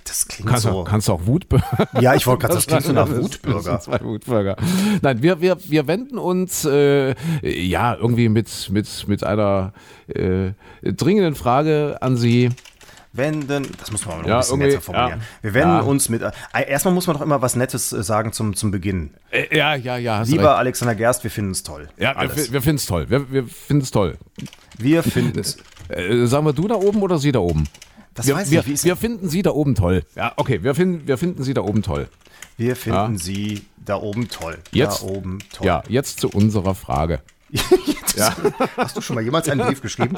Das 0.04 0.28
klingt 0.28 0.48
Kannst, 0.50 0.64
so. 0.64 0.70
auch, 0.70 0.84
kannst 0.84 1.08
auch 1.08 1.24
Wutbürger. 1.26 1.88
ja, 2.00 2.14
ich 2.14 2.26
wollte 2.26 2.42
gerade, 2.42 2.54
das 2.56 2.66
klingt 2.66 2.82
so 2.82 2.92
nach 2.92 3.08
Wutbürger. 3.08 3.80
Zwei 3.80 4.00
Wutbürger. 4.02 4.56
Nein, 5.00 5.22
wir, 5.22 5.40
wir, 5.40 5.56
wir 5.64 5.86
wenden 5.86 6.18
uns 6.18 6.64
äh, 6.66 7.14
ja 7.42 7.94
irgendwie 7.94 8.28
mit, 8.28 8.68
mit, 8.70 9.08
mit 9.08 9.24
einer 9.24 9.72
äh, 10.08 10.50
dringenden 10.82 11.34
Frage 11.34 11.96
an 12.00 12.16
Sie. 12.18 12.50
Wenden, 13.14 13.66
das 13.80 13.90
muss 13.90 14.04
man 14.04 14.18
noch 14.20 14.26
Ja, 14.28 14.34
ein 14.36 14.40
bisschen 14.40 14.58
netter 14.58 14.80
formulieren. 14.82 15.20
ja. 15.20 15.24
Wir 15.42 15.54
wenden 15.54 15.68
Ja. 15.76 15.80
uns 15.80 16.08
mit. 16.10 16.20
Äh, 16.20 16.30
erstmal 16.68 16.92
muss 16.92 17.06
man 17.06 17.16
doch 17.16 17.22
immer 17.22 17.40
was 17.40 17.56
Nettes 17.56 17.90
äh, 17.92 18.02
sagen 18.02 18.32
zum, 18.32 18.54
zum 18.54 18.70
Beginn. 18.70 19.14
Äh, 19.30 19.56
ja, 19.56 19.74
ja, 19.74 19.96
ja. 19.96 20.20
Lieber 20.22 20.50
recht. 20.50 20.58
Alexander 20.58 20.94
Gerst, 20.94 21.24
wir 21.24 21.30
finden 21.30 21.52
es 21.52 21.62
toll. 21.62 21.88
Ja, 21.96 22.10
wir, 22.10 22.18
Alles. 22.18 22.46
fi- 22.48 22.52
wir 22.52 22.60
finden 22.60 22.76
es 22.76 22.86
toll. 22.86 23.06
Wir, 23.08 23.32
wir 23.32 23.46
finden 23.46 23.82
es 23.82 23.90
toll. 23.90 24.18
Wir 24.76 25.02
finden 25.02 25.38
es. 25.38 25.56
Äh, 25.88 26.26
sagen 26.26 26.44
wir 26.44 26.52
du 26.52 26.68
da 26.68 26.74
oben 26.74 27.00
oder 27.00 27.18
Sie 27.18 27.32
da 27.32 27.38
oben? 27.38 27.64
Das 28.18 28.26
wir, 28.26 28.34
weiß 28.36 28.46
ich 28.46 28.52
wir, 28.52 28.62
nicht. 28.72 28.84
Wir 28.84 28.96
finden 28.96 29.28
Sie 29.30 29.42
da 29.42 29.50
oben 29.50 29.74
toll. 29.74 30.02
Ja, 30.14 30.32
okay, 30.36 30.62
wir 30.62 30.74
finden, 30.74 31.06
wir 31.08 31.16
finden 31.18 31.42
Sie 31.42 31.54
da 31.54 31.62
oben 31.62 31.82
toll. 31.82 32.08
wir 32.56 32.76
finden 32.76 33.14
Ja. 33.14 33.18
Sie 33.18 33.64
da 33.84 33.96
oben 33.96 34.28
toll. 34.28 34.58
Jetzt- 34.72 35.02
Da 35.02 35.06
oben 35.08 35.38
toll. 35.52 35.66
Ja, 35.66 35.82
jetzt 35.88 36.20
zu 36.20 36.28
unserer 36.28 36.74
Frage. 36.74 37.20
ja. 38.16 38.34
Hast 38.76 38.94
du 38.94 39.00
schon 39.00 39.14
mal 39.14 39.22
jemals 39.24 39.48
einen 39.48 39.62
Brief 39.66 39.80
geschrieben? 39.80 40.16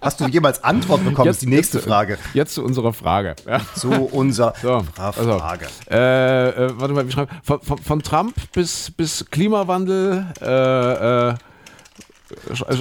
Hast 0.00 0.18
du 0.18 0.26
jemals 0.26 0.64
Antwort 0.64 1.04
bekommen? 1.04 1.30
ist 1.30 1.40
die 1.42 1.46
nächste 1.46 1.78
jetzt, 1.78 1.86
Frage. 1.86 2.18
Jetzt 2.34 2.54
zu 2.54 2.64
unserer 2.64 2.92
Frage. 2.92 3.36
Ja. 3.46 3.60
Zu 3.76 3.90
unserer 3.92 4.52
So, 4.60 4.82
Fra- 4.94 5.10
also, 5.10 5.38
Frage. 5.38 5.66
Äh, 5.88 6.48
äh, 6.66 6.70
warte 6.80 6.92
mal, 6.94 7.06
wie 7.06 7.12
schreiben? 7.12 7.30
Von, 7.44 7.60
von, 7.60 7.78
von 7.78 8.02
Trump 8.02 8.34
bis, 8.52 8.90
bis 8.90 9.26
Klimawandel. 9.30 10.26
Äh, 10.40 11.28
äh, 11.30 11.34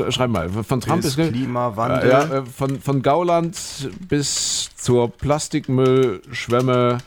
schreib 0.10 0.30
mal. 0.30 0.50
Von 0.50 0.82
Trump 0.82 1.02
Bis 1.02 1.16
bis, 1.16 1.30
Klimawandel. 1.30 2.10
Äh, 2.10 2.12
ja, 2.12 2.24
äh, 2.40 2.44
von, 2.46 2.80
von 2.80 3.02
Gauland 3.02 3.58
bis 4.08 4.70
zur 4.76 5.10
Plastikmüllschwemme. 5.12 7.00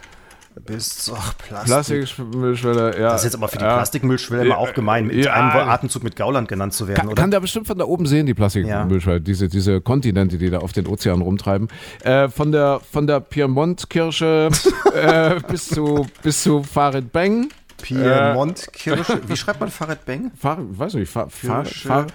Bis 0.67 0.97
zur 1.05 1.19
Plastik. 1.39 2.05
Plastikmüllschwemme, 2.05 2.99
ja. 2.99 3.11
Das 3.11 3.21
ist 3.21 3.27
jetzt 3.27 3.35
aber 3.37 3.47
für 3.49 3.59
die 3.59 3.65
ja. 3.65 3.75
Plastikmüllschwelle 3.77 4.45
immer 4.47 4.59
auch 4.59 4.75
gemein, 4.75 5.07
mit 5.07 5.25
Ja. 5.25 5.33
einem 5.35 5.69
Atemzug 5.69 6.03
mit 6.03 6.17
Gauland 6.17 6.49
genannt 6.49 6.75
zu 6.75 6.89
werden, 6.89 6.97
Kann, 6.99 7.07
oder? 7.09 7.15
kann 7.15 7.31
der 7.31 7.39
bestimmt 7.41 7.69
von 7.69 7.79
da 7.79 7.85
oben 7.85 8.07
sehen, 8.07 8.27
die 8.27 8.35
Plastikmüllschwemme, 8.35 9.21
diese, 9.21 9.49
diese 9.49 9.81
Kontinente, 9.81 10.37
die 10.37 10.51
da 10.51 10.59
auf 10.59 10.73
den 10.73 10.89
Ozeanen 10.89 11.23
rumtreiben. 11.23 11.69
Äh, 12.03 12.29
von 12.29 12.51
der, 12.51 12.81
von 12.91 13.07
der 13.07 13.21
Piemont-Kirche 13.21 14.49
äh, 14.95 15.41
bis, 15.49 15.69
zu, 15.69 16.07
bis 16.23 16.43
zu 16.43 16.65
Farid 16.65 17.13
Bang. 17.13 17.49
Piemont, 17.83 18.69
Kirsche. 18.73 19.21
Wie 19.29 19.37
schreibt 19.37 19.61
man 19.61 19.71
Farid 19.71 20.05
Beng? 20.05 20.31
Fahr, 20.39 20.59
weiß 20.61 20.95
nicht, 20.95 21.11
fahr, 21.11 21.31
fahr, 21.31 21.65
fahr, 21.65 22.07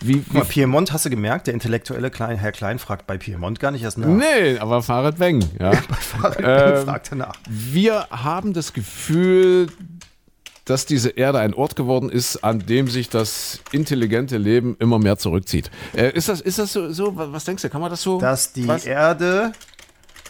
wie, 0.00 0.24
wie, 0.30 0.40
Piemont 0.40 0.92
hast 0.92 1.04
du 1.04 1.10
gemerkt, 1.10 1.46
der 1.46 1.54
intellektuelle 1.54 2.10
Klein, 2.10 2.36
Herr 2.36 2.52
Klein 2.52 2.78
fragt 2.78 3.06
bei 3.06 3.18
Piemont 3.18 3.60
gar 3.60 3.70
nicht 3.70 3.82
erst 3.82 3.98
nach. 3.98 4.08
nee, 4.08 4.58
aber 4.58 4.82
Farid 4.82 5.18
Bang, 5.18 5.44
ja. 5.60 5.72
Farid 6.00 6.38
Beng 6.38 6.46
Ähm, 6.46 6.84
fragt 6.84 7.12
er 7.12 7.16
nach. 7.16 7.34
Wir 7.48 8.08
haben 8.10 8.52
das 8.52 8.72
Gefühl, 8.72 9.68
dass 10.64 10.86
diese 10.86 11.10
Erde 11.10 11.40
ein 11.40 11.54
Ort 11.54 11.76
geworden 11.76 12.08
ist, 12.08 12.44
an 12.44 12.60
dem 12.60 12.88
sich 12.88 13.08
das 13.08 13.60
intelligente 13.72 14.38
Leben 14.38 14.76
immer 14.78 14.98
mehr 14.98 15.18
zurückzieht. 15.18 15.70
Äh, 15.94 16.12
ist 16.12 16.28
das, 16.28 16.40
ist 16.40 16.58
das 16.58 16.72
so, 16.72 16.92
so, 16.92 17.12
was 17.16 17.44
denkst 17.44 17.62
du, 17.62 17.68
kann 17.68 17.80
man 17.80 17.90
das 17.90 18.02
so? 18.02 18.18
Dass 18.18 18.52
die 18.52 18.66
was 18.66 18.86
Erde 18.86 19.52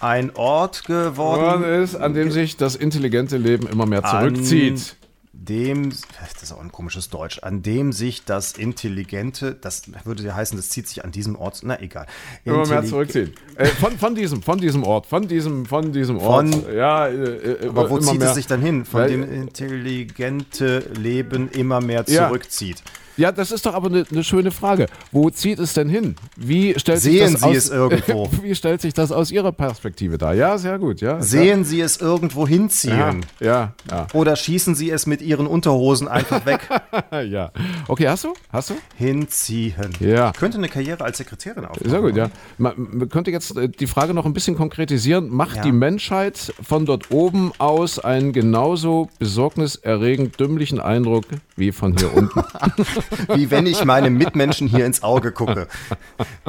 ein 0.03 0.35
Ort 0.37 0.85
geworden 0.85 1.65
ist, 1.65 1.95
an 1.95 2.13
dem 2.15 2.31
sich 2.31 2.57
das 2.57 2.75
intelligente 2.77 3.37
Leben 3.37 3.67
immer 3.67 3.87
mehr 3.87 4.03
zurückzieht. 4.03 4.97
dem, 5.33 5.91
das 5.91 6.43
ist 6.43 6.53
auch 6.53 6.61
ein 6.61 6.71
komisches 6.71 7.09
Deutsch, 7.09 7.39
an 7.43 7.63
dem 7.63 7.93
sich 7.93 8.25
das 8.25 8.53
Intelligente, 8.53 9.55
das 9.61 9.83
würde 10.05 10.23
ja 10.23 10.35
heißen, 10.35 10.57
das 10.57 10.71
zieht 10.71 10.87
sich 10.89 11.05
an 11.05 11.11
diesem 11.11 11.37
Ort, 11.37 11.61
na 11.65 11.81
egal. 11.81 12.07
Immer 12.45 12.67
mehr 12.67 12.85
zurückziehen. 12.85 13.33
Äh, 13.57 13.67
von, 13.67 13.99
von 13.99 14.15
diesem, 14.15 14.43
von 14.43 14.59
diesem 14.59 14.85
Ort, 14.85 15.07
von 15.07 15.27
diesem, 15.27 15.67
von 15.67 15.93
diesem 15.93 16.19
Ort. 16.19 16.55
Von- 16.55 16.75
ja, 16.75 17.07
äh, 17.09 17.15
äh, 17.15 17.69
Aber 17.69 17.91
wo 17.91 17.99
zieht 17.99 18.19
mehr. 18.21 18.29
es 18.29 18.35
sich 18.35 18.47
dann 18.47 18.61
hin? 18.61 18.85
Von 18.85 19.07
dem 19.09 19.23
intelligente 19.23 20.81
Leben 20.99 21.49
immer 21.51 21.81
mehr 21.81 22.07
zurückzieht. 22.07 22.79
Ja, 22.79 23.02
das 23.17 23.51
ist 23.53 23.67
doch 23.67 23.75
aber 23.75 23.89
eine 23.89 24.07
ne 24.11 24.25
schöne 24.25 24.51
Frage. 24.51 24.87
Wo 25.11 25.31
zieht 25.31 25.59
es 25.59 25.75
denn 25.75 25.89
hin? 25.89 26.17
Wie 26.37 26.79
stellt 26.79 27.01
Sehen 27.01 27.29
sich 27.29 27.33
das 27.33 27.41
Sie 27.41 27.47
aus, 27.47 27.57
es 27.57 27.71
irgendwo? 27.71 28.31
Wie 28.43 28.55
stellt 28.55 28.81
sich 28.81 28.95
das 28.95 29.13
aus 29.13 29.31
Ihrer 29.31 29.53
Perspektive 29.53 30.19
dar? 30.19 30.35
Ja, 30.35 30.59
sehr 30.59 30.79
gut, 30.79 31.01
ja. 31.01 31.21
Sehen 31.21 31.65
Sie 31.65 31.81
es 31.81 31.99
irgendwo 31.99 32.43
ja, 32.43 32.49
hinziehen? 32.49 33.27
ja, 33.41 33.75
ja, 33.91 34.07
Oder 34.13 34.37
schießen 34.37 34.75
Sie 34.75 34.91
es 34.91 35.07
mit 35.07 35.23
Ihren 35.23 35.47
Unterhosen 35.47 36.09
einfach 36.09 36.47
weg? 36.47 36.61
ja, 37.11 37.21
ja. 37.21 37.53
Okay, 37.89 38.09
hast 38.09 38.25
du? 38.25 38.35
Hast 38.51 38.71
du? 38.71 38.75
Hinziehen. 38.97 39.91
Ja. 40.01 40.31
Ich 40.31 40.39
könnte 40.39 40.59
eine 40.59 40.69
Karriere 40.69 41.05
als 41.05 41.19
Sekretärin 41.19 41.65
aufbauen. 41.65 41.91
Sehr 41.91 42.01
gut, 42.01 42.17
ja. 42.17 42.31
Man, 42.59 43.09
könnte 43.09 43.31
jetzt 43.31 43.57
äh, 43.57 43.69
die 43.69 43.87
Frage 43.87 44.15
noch 44.15 44.25
ein 44.27 44.33
bisschen 44.33 44.57
konkretisieren. 44.57 45.29
Macht 45.29 45.57
Ja. 45.57 45.63
die 45.63 45.73
Menschheit 45.73 46.53
von 46.63 46.87
dort 46.87 47.11
oben 47.11 47.53
aus 47.59 47.99
einen 47.99 48.33
genauso 48.33 49.09
besorgniserregend 49.19 50.39
dümmlichen 50.41 50.81
Eindruck 50.81 51.25
wie 51.63 51.71
von 51.71 51.97
hier 51.97 52.13
unten? 52.13 52.43
Wie 53.37 53.51
wenn 53.53 53.67
ich 53.67 53.85
meinem 53.85 54.15
Mitmenschen 54.19 54.67
hier 54.67 54.85
ins 54.85 55.05
Auge 55.05 55.31
gucke. 55.31 55.69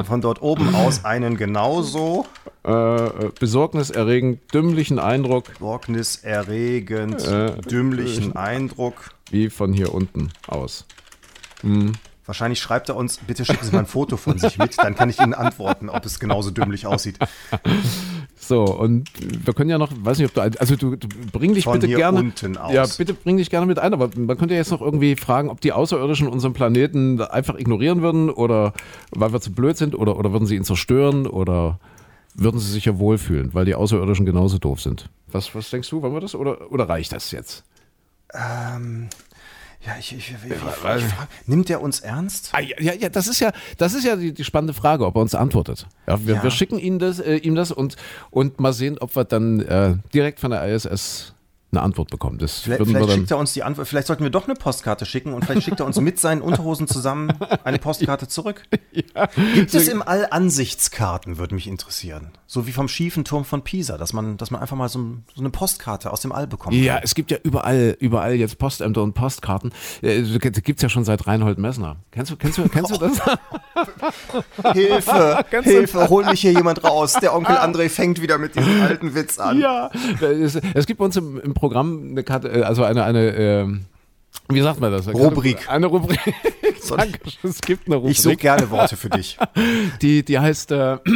Von 0.03 0.21
dort 0.21 0.41
oben 0.41 0.73
aus 0.73 1.05
einen 1.05 1.37
genauso 1.37 2.25
äh, 2.63 3.29
besorgniserregend 3.39 4.51
dümmlichen 4.53 4.97
Eindruck 4.97 5.53
besorgniserregend 5.53 7.23
Äh, 7.27 7.61
dümmlichen 7.61 8.35
Eindruck. 8.35 9.11
wie 9.29 9.51
von 9.51 9.71
hier 9.71 9.93
unten 9.93 10.29
aus. 10.47 10.85
Wahrscheinlich 12.25 12.59
schreibt 12.59 12.89
er 12.89 12.95
uns, 12.95 13.17
bitte 13.17 13.43
schicken 13.43 13.65
Sie 13.65 13.71
mal 13.71 13.79
ein 13.79 13.85
Foto 13.85 14.15
von 14.15 14.37
sich 14.39 14.57
mit, 14.57 14.77
dann 14.77 14.95
kann 14.95 15.09
ich 15.09 15.19
Ihnen 15.19 15.33
antworten, 15.33 15.89
ob 15.89 16.05
es 16.05 16.19
genauso 16.19 16.51
dümmlich 16.51 16.87
aussieht. 16.87 17.19
So, 18.39 18.63
und 18.63 19.09
wir 19.45 19.53
können 19.53 19.69
ja 19.69 19.77
noch, 19.77 19.91
weiß 19.95 20.17
nicht, 20.17 20.27
ob 20.27 20.33
du, 20.33 20.41
also 20.59 20.75
du, 20.75 20.95
du 20.95 21.07
bring 21.31 21.53
dich 21.53 21.63
Von 21.63 21.79
bitte 21.79 21.93
gerne. 21.93 22.19
unten 22.19 22.57
aus. 22.57 22.73
Ja, 22.73 22.85
bitte 22.97 23.13
bring 23.13 23.37
dich 23.37 23.49
gerne 23.49 23.65
mit 23.65 23.79
ein, 23.79 23.93
aber 23.93 24.09
man 24.17 24.37
könnte 24.37 24.53
ja 24.53 24.59
jetzt 24.59 24.71
noch 24.71 24.81
irgendwie 24.81 25.15
fragen, 25.15 25.49
ob 25.49 25.61
die 25.61 25.71
Außerirdischen 25.71 26.27
unseren 26.27 26.53
Planeten 26.53 27.21
einfach 27.21 27.55
ignorieren 27.55 28.01
würden 28.01 28.29
oder 28.29 28.73
weil 29.11 29.31
wir 29.31 29.39
zu 29.39 29.51
blöd 29.53 29.77
sind 29.77 29.95
oder, 29.95 30.17
oder 30.17 30.31
würden 30.33 30.45
sie 30.45 30.55
ihn 30.55 30.65
zerstören 30.65 31.25
oder 31.25 31.79
würden 32.35 32.59
sie 32.59 32.71
sich 32.71 32.85
ja 32.85 32.97
wohlfühlen, 32.99 33.53
weil 33.53 33.65
die 33.65 33.75
Außerirdischen 33.75 34.25
genauso 34.25 34.57
doof 34.57 34.81
sind. 34.81 35.09
Was, 35.31 35.53
was 35.55 35.69
denkst 35.69 35.89
du, 35.89 36.01
wollen 36.01 36.13
wir 36.13 36.21
das 36.21 36.35
oder, 36.35 36.71
oder 36.71 36.89
reicht 36.89 37.11
das 37.13 37.31
jetzt? 37.31 37.63
Ja, 39.85 39.95
ich, 39.99 40.13
ich, 40.15 40.31
ich, 40.31 40.51
ich, 40.51 40.57
frage, 40.57 41.03
nimmt 41.45 41.69
er 41.69 41.81
uns 41.81 41.99
ernst? 41.99 42.51
Ah, 42.53 42.61
ja, 42.61 42.75
ja, 42.79 42.93
ja, 42.93 43.09
das 43.09 43.27
ist 43.27 43.41
ja, 43.41 43.51
das 43.77 43.93
ist 43.93 44.05
ja 44.05 44.15
die, 44.15 44.33
die 44.33 44.43
spannende 44.45 44.73
Frage, 44.73 45.05
ob 45.05 45.15
er 45.15 45.21
uns 45.21 45.35
antwortet. 45.35 45.87
Ja, 46.07 46.25
wir, 46.25 46.35
Ja. 46.35 46.43
wir 46.43 46.51
schicken 46.51 46.79
ihm 46.79 46.99
das, 46.99 47.19
äh, 47.19 47.35
ihm 47.35 47.55
das 47.55 47.71
und, 47.71 47.97
und 48.31 48.59
mal 48.61 48.71
sehen, 48.71 48.97
ob 48.99 49.13
wir 49.15 49.25
dann 49.25 49.59
äh, 49.59 49.95
direkt 50.13 50.39
von 50.39 50.51
der 50.51 50.63
ISS 50.73 51.33
eine 51.73 51.81
Antwort 51.81 52.09
bekommen. 52.09 52.37
Das 52.37 52.59
Vielleicht, 52.59 52.85
vielleicht 52.85 53.11
schickt 53.11 53.31
er 53.31 53.37
uns 53.37 53.53
die 53.53 53.63
Antwort, 53.63 53.87
vielleicht 53.87 54.07
sollten 54.07 54.23
wir 54.23 54.29
doch 54.29 54.45
eine 54.45 54.53
Postkarte 54.55 55.05
schicken 55.05 55.33
und 55.33 55.43
vielleicht 55.45 55.63
schickt 55.63 55.79
er 55.79 55.85
uns 55.85 55.99
mit 55.99 56.19
seinen 56.19 56.41
Unterhosen 56.41 56.87
zusammen 56.87 57.33
eine 57.63 57.79
Postkarte 57.79 58.27
zurück. 58.27 58.63
Gibt 59.55 59.73
es 59.73 59.87
im 59.87 60.01
All 60.01 60.27
Ansichtskarten, 60.29 61.37
würde 61.37 61.55
mich 61.55 61.67
interessieren. 61.67 62.31
So 62.47 62.67
wie 62.67 62.71
vom 62.71 62.87
schiefen 62.87 63.25
Turm 63.25 63.45
von 63.45 63.63
Pisa, 63.63 63.97
dass 63.97 64.13
man, 64.13 64.37
dass 64.37 64.51
man 64.51 64.61
einfach 64.61 64.77
mal 64.77 64.87
so, 64.89 64.99
so 65.33 65.41
eine 65.41 65.49
Postkarte 65.49 66.11
aus 66.11 66.21
dem 66.21 66.31
All 66.31 66.45
bekommt. 66.47 66.75
Ja, 66.75 66.99
es 67.01 67.15
gibt 67.15 67.31
ja 67.31 67.37
überall, 67.43 67.97
überall 67.99 68.35
jetzt 68.35 68.57
Postämter 68.59 69.01
und 69.01 69.13
Postkarten. 69.13 69.71
Äh, 70.01 70.21
Das 70.21 70.39
gibt 70.63 70.77
es 70.77 70.81
ja 70.83 70.89
schon 70.89 71.03
seit 71.05 71.25
Reinhold 71.27 71.57
Messner. 71.57 71.97
Kennst 72.11 72.31
du, 72.31 72.35
kennst 72.35 72.57
du, 72.59 72.69
kennst 72.69 72.91
du 72.91 72.97
das? 72.97 73.19
Hilfe, 74.73 75.45
du- 75.51 75.61
Hilfe, 75.61 76.09
hol 76.09 76.25
mich 76.25 76.41
hier 76.41 76.51
jemand 76.51 76.83
raus. 76.83 77.13
Der 77.21 77.35
Onkel 77.35 77.55
André 77.57 77.89
fängt 77.89 78.21
wieder 78.21 78.37
mit 78.37 78.55
diesem 78.55 78.81
alten 78.81 79.15
Witz 79.15 79.39
an. 79.39 79.59
ja. 79.59 79.89
Es, 80.21 80.55
es 80.55 80.85
gibt 80.85 80.99
bei 80.99 81.05
uns 81.05 81.15
im, 81.17 81.39
im 81.39 81.53
Programm 81.63 82.09
eine 82.09 82.23
Karte, 82.23 82.49
äh, 82.49 82.63
also 82.63 82.83
eine, 82.83 83.05
eine 83.05 83.29
ähm, 83.37 83.85
wie 84.49 84.59
sagt 84.59 84.81
man 84.81 84.91
das? 84.91 85.07
Rubrik. 85.07 85.69
Eine 85.69 85.85
Rubrik. 85.85 86.19
Danke, 86.89 87.19
es 87.41 87.61
gibt 87.61 87.87
eine 87.87 87.95
Rubrik. 87.95 88.11
Ich 88.11 88.21
suche 88.21 88.35
gerne 88.35 88.69
Worte 88.69 88.97
für 88.97 89.09
dich. 89.09 89.37
die, 90.01 90.25
die 90.25 90.39
heißt 90.39 90.71
äh, 90.71 90.97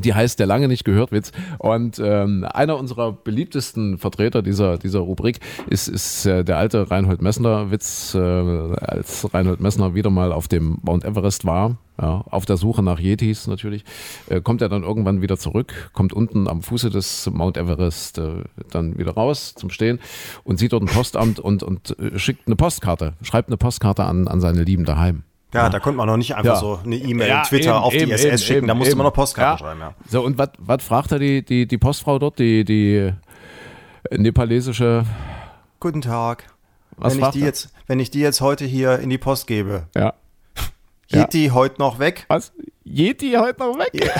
Die 0.00 0.14
heißt 0.14 0.38
der 0.38 0.46
lange 0.46 0.68
nicht 0.68 0.84
gehört 0.84 1.10
Witz. 1.10 1.32
Und 1.58 1.98
ähm, 1.98 2.46
einer 2.48 2.76
unserer 2.78 3.12
beliebtesten 3.12 3.98
Vertreter 3.98 4.42
dieser, 4.42 4.78
dieser 4.78 5.00
Rubrik 5.00 5.40
ist, 5.68 5.88
ist 5.88 6.24
äh, 6.24 6.44
der 6.44 6.56
alte 6.58 6.88
Reinhold 6.88 7.20
Messner 7.20 7.72
Witz, 7.72 8.14
äh, 8.14 8.18
als 8.18 9.32
Reinhold 9.34 9.58
Messner 9.58 9.96
wieder 9.96 10.10
mal 10.10 10.32
auf 10.32 10.46
dem 10.46 10.78
Mount 10.82 11.04
Everest 11.04 11.44
war. 11.46 11.78
Ja, 12.00 12.24
auf 12.30 12.46
der 12.46 12.56
Suche 12.56 12.82
nach 12.82 13.00
Yetis 13.00 13.48
natürlich, 13.48 13.84
äh, 14.28 14.40
kommt 14.40 14.62
er 14.62 14.68
dann 14.68 14.84
irgendwann 14.84 15.20
wieder 15.20 15.36
zurück, 15.36 15.90
kommt 15.94 16.12
unten 16.12 16.46
am 16.46 16.62
Fuße 16.62 16.90
des 16.90 17.28
Mount 17.32 17.56
Everest 17.56 18.18
äh, 18.18 18.44
dann 18.70 18.96
wieder 18.98 19.12
raus 19.14 19.54
zum 19.56 19.68
Stehen 19.70 19.98
und 20.44 20.58
sieht 20.60 20.72
dort 20.72 20.84
ein 20.84 20.86
Postamt 20.86 21.40
und, 21.40 21.64
und 21.64 21.98
äh, 21.98 22.16
schickt 22.18 22.46
eine 22.46 22.54
Postkarte, 22.54 23.14
schreibt 23.22 23.48
eine 23.48 23.56
Postkarte 23.56 24.04
an, 24.04 24.28
an 24.28 24.40
seine 24.40 24.62
Lieben 24.62 24.84
daheim. 24.84 25.24
Ja, 25.52 25.70
da 25.70 25.80
konnte 25.80 25.96
man 25.96 26.06
noch 26.06 26.18
nicht 26.18 26.36
einfach 26.36 26.54
Ja. 26.54 26.60
so 26.60 26.78
eine 26.84 26.94
E-Mail, 26.96 27.28
Ja, 27.28 27.42
Twitter 27.42 27.70
eben, 27.70 27.78
auf 27.82 27.92
die 27.92 27.98
eben, 28.00 28.10
SS 28.12 28.24
eben, 28.26 28.38
schicken, 28.38 28.66
da 28.68 28.74
musste 28.74 28.94
man 28.96 29.04
noch 29.06 29.14
Postkarten 29.14 29.64
Ja. 29.64 29.70
schreiben, 29.70 29.80
ja. 29.80 29.94
So, 30.08 30.22
und 30.22 30.38
was 30.38 30.84
fragt 30.84 31.10
er 31.10 31.18
die, 31.18 31.42
die, 31.44 31.66
die 31.66 31.78
Postfrau 31.78 32.18
dort, 32.20 32.38
die, 32.38 32.64
die 32.64 32.94
äh, 32.96 33.12
nepalesische, 34.18 35.04
Guten 35.80 36.00
Tag. 36.02 36.44
was 36.96 37.16
wenn 37.16 37.24
ich, 37.24 37.30
die 37.30 37.40
er? 37.40 37.46
jetzt, 37.46 37.72
wenn 37.86 37.98
ich 37.98 38.10
die 38.10 38.20
jetzt 38.20 38.40
heute 38.40 38.64
hier 38.66 38.98
in 38.98 39.10
die 39.10 39.18
Post 39.18 39.46
gebe, 39.46 39.86
Ja. 39.96 40.14
Geht 41.08 41.32
die 41.32 41.50
heute 41.50 41.80
noch 41.80 41.98
weg? 41.98 42.24
Was? 42.28 42.52
Yeti 42.84 43.32
heute 43.32 43.60
noch 43.60 43.78
weg? 43.78 43.90
Ja, 43.92 44.12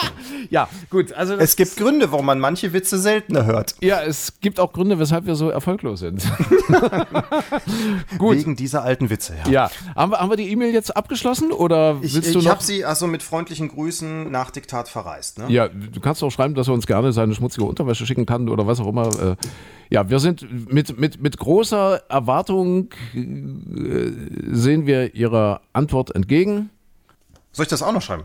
gut, 0.90 1.12
also 1.12 1.34
Es 1.34 1.56
gibt 1.56 1.76
Gründe, 1.76 2.10
warum 2.12 2.26
man 2.26 2.40
manche 2.40 2.72
Witze 2.72 2.98
seltener 2.98 3.44
hört. 3.46 3.74
ja, 3.80 4.02
es 4.02 4.32
gibt 4.40 4.58
auch 4.60 4.72
Gründe, 4.72 4.98
weshalb 4.98 5.26
wir 5.26 5.34
so 5.34 5.48
erfolglos 5.50 6.00
sind. 6.00 6.22
Gut. 8.18 8.36
Wegen 8.36 8.56
dieser 8.56 8.82
alten 8.82 9.10
Witze, 9.10 9.34
ja. 9.44 9.50
Ja, 9.50 9.70
haben 9.94 10.12
wir, 10.12 10.18
haben 10.18 10.30
wir 10.30 10.36
die 10.36 10.50
E-Mail 10.50 10.72
jetzt 10.72 10.96
abgeschlossen 10.96 11.52
oder 11.52 11.98
Ich, 12.02 12.14
willst 12.14 12.34
du 12.34 12.38
ich 12.38 12.44
noch? 12.44 12.52
habe 12.52 12.62
sie 12.62 12.84
also 12.84 13.06
mit 13.06 13.22
freundlichen 13.22 13.68
Grüßen 13.68 14.30
nach 14.30 14.50
Diktat 14.50 14.88
verreist. 14.88 15.38
Ne? 15.38 15.46
Ja, 15.48 15.68
du 15.68 16.00
kannst 16.00 16.22
auch 16.22 16.30
schreiben, 16.30 16.54
dass 16.54 16.68
er 16.68 16.74
uns 16.74 16.86
gerne 16.86 17.12
seine 17.12 17.34
schmutzige 17.34 17.64
Unterwäsche 17.64 18.06
schicken 18.06 18.26
kann 18.26 18.48
oder 18.48 18.66
was 18.66 18.80
auch 18.80 18.88
immer. 18.88 19.08
Äh, 19.08 19.36
Ja, 19.90 20.08
wir 20.08 20.20
sind 20.20 20.72
mit, 20.72 20.98
mit, 20.98 21.20
mit 21.20 21.36
großer 21.38 22.02
Erwartung 22.08 22.90
äh, 23.14 24.10
sehen 24.52 24.86
wir 24.86 25.14
Ihrer 25.14 25.60
Antwort 25.72 26.14
entgegen. 26.14 26.70
Soll 27.52 27.64
ich 27.64 27.70
das 27.70 27.82
auch 27.82 27.92
noch 27.92 28.02
schreiben? 28.02 28.22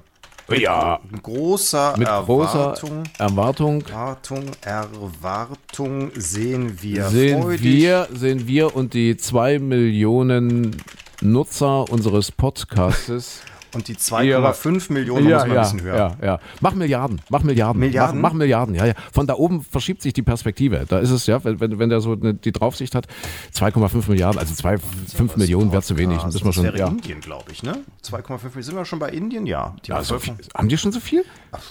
Ja, 0.50 1.00
Mit 1.10 1.24
großer 1.24 1.96
mit 1.98 2.08
großer 2.08 2.60
Erwartung, 2.60 3.04
Erwartung 3.18 3.82
Erwartung, 3.88 4.44
Erwartung 4.62 6.12
sehen 6.16 6.82
wir 6.82 7.06
sehen 7.06 7.42
freudig. 7.42 7.64
wir, 7.64 8.08
sehen 8.14 8.48
wir 8.48 8.76
und 8.76 8.94
die 8.94 9.18
zwei 9.18 9.58
Millionen 9.58 10.78
Nutzer 11.22 11.90
unseres 11.90 12.32
Podcastes. 12.32 13.42
Und 13.76 13.88
die 13.88 13.96
2,5 13.96 14.94
Millionen 14.94 15.26
muss 15.26 15.34
man 15.34 15.52
ein 15.52 15.62
bisschen 15.62 15.82
höher. 15.82 15.96
ja, 15.98 16.26
ja. 16.26 16.40
Mach 16.62 16.74
Milliarden, 16.74 17.22
mach 17.30 17.44
Milliarden. 17.44 17.80
Milliarden? 17.80 18.22
Mach, 18.22 18.32
mach 18.32 18.38
Milliarden, 18.38 18.76
ja, 18.76 18.86
ja. 18.86 18.94
Von 19.14 19.28
da 19.28 19.36
oben 19.36 19.62
verschiebt 19.62 20.02
sich 20.02 20.14
die 20.14 20.22
Perspektive. 20.22 20.86
Da 20.88 21.00
ist 21.00 21.12
es 21.12 21.28
ja, 21.28 21.44
wenn, 21.44 21.80
wenn 21.80 21.90
der 21.90 22.02
so 22.02 22.14
eine, 22.14 22.34
die 22.34 22.52
Draufsicht 22.52 22.96
hat, 22.96 23.08
2,5 23.54 24.10
Milliarden, 24.10 24.40
also 24.40 24.54
2,5 24.54 25.38
Millionen 25.38 25.72
wäre 25.72 25.82
zu 25.82 25.98
wenig. 25.98 26.22
Das, 26.22 26.34
Müssen 26.34 26.46
wir 26.46 26.54
schon, 26.54 26.64
wäre 26.64 26.78
ja. 26.78 26.88
Indien, 26.88 27.22
glaube 27.22 27.52
ich, 27.52 27.64
ne? 27.64 27.78
2,5 28.04 28.62
sind 28.62 28.76
wir 28.76 28.86
schon 28.86 29.00
bei 29.00 29.10
Indien? 29.10 29.46
Ja. 29.46 29.76
Die 29.86 29.90
Ja, 29.92 30.04
so 30.04 30.20
viel. 30.20 30.36
Haben 30.56 30.70
die 30.70 30.78
schon 30.78 30.92
so 30.92 31.00
viel? 31.00 31.24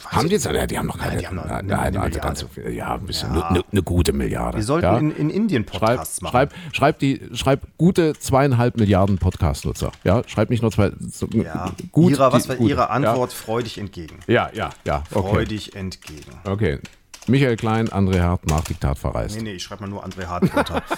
haben 0.07 0.23
ich 0.23 0.29
die 0.29 0.35
jetzt? 0.35 0.47
Ja, 0.47 0.67
die 0.67 0.79
haben 0.79 0.87
noch 0.87 0.99
keine. 0.99 1.19
die 1.19 1.27
haben 1.27 1.37
noch 1.37 1.45
nein, 1.45 1.59
eine- 1.59 1.69
nein, 1.69 1.97
eine 1.97 2.01
also 2.01 2.21
ganz 2.21 2.41
so 2.41 2.49
viel. 2.49 2.71
Ja, 2.73 2.95
ein 2.95 3.07
bisschen. 3.07 3.31
Eine 3.31 3.65
ne, 3.71 3.83
gute 3.83 4.13
Milliarde. 4.13 4.59
Wir 4.59 4.65
sollten 4.65 4.87
ja. 4.87 4.99
in, 4.99 5.11
in 5.11 5.31
Indien 5.31 5.65
Schreib, 5.69 5.81
Podcasts 5.81 6.21
machen. 6.21 6.33
schreib, 6.33 6.55
schreib, 6.73 6.99
die, 6.99 7.21
schreib 7.33 7.67
gute 7.79 8.15
zweieinhalb 8.15 8.77
Milliarden 8.77 9.19
Podcast-Nutzer. 9.19 9.93
Ja, 10.05 10.23
schreib 10.27 10.51
nicht 10.51 10.63
nur 10.63 10.71
zwei. 10.71 10.93
So, 11.11 11.27
ja. 11.33 11.73
Gut, 11.95 12.11
ihrer, 12.11 12.33
was 12.33 12.49
war. 12.49 12.61
Ihre 12.61 12.91
Antwort? 12.91 13.33
Freudig 13.33 13.79
entgegen. 13.79 14.19
Ja, 14.27 14.51
ja, 14.53 14.71
ja. 14.85 15.03
ja. 15.03 15.05
Okay. 15.13 15.31
Freudig 15.31 15.75
entgegen. 15.75 16.33
okay. 16.45 16.79
Michael 17.27 17.57
Klein, 17.57 17.89
André 17.89 18.21
Hart 18.21 18.47
nach 18.47 18.65
Diktat 18.65 18.99
verreist. 18.99 19.37
Nee, 19.37 19.45
nee, 19.45 19.53
ich 19.53 19.63
schreibe 19.63 19.83
mal 19.83 19.89
nur 19.89 20.05
André 20.05 20.27
Hart 20.27 20.55
runter. 20.55 20.83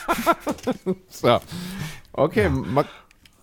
So. 1.08 1.38
Okay, 2.12 2.48
mal 2.48 2.84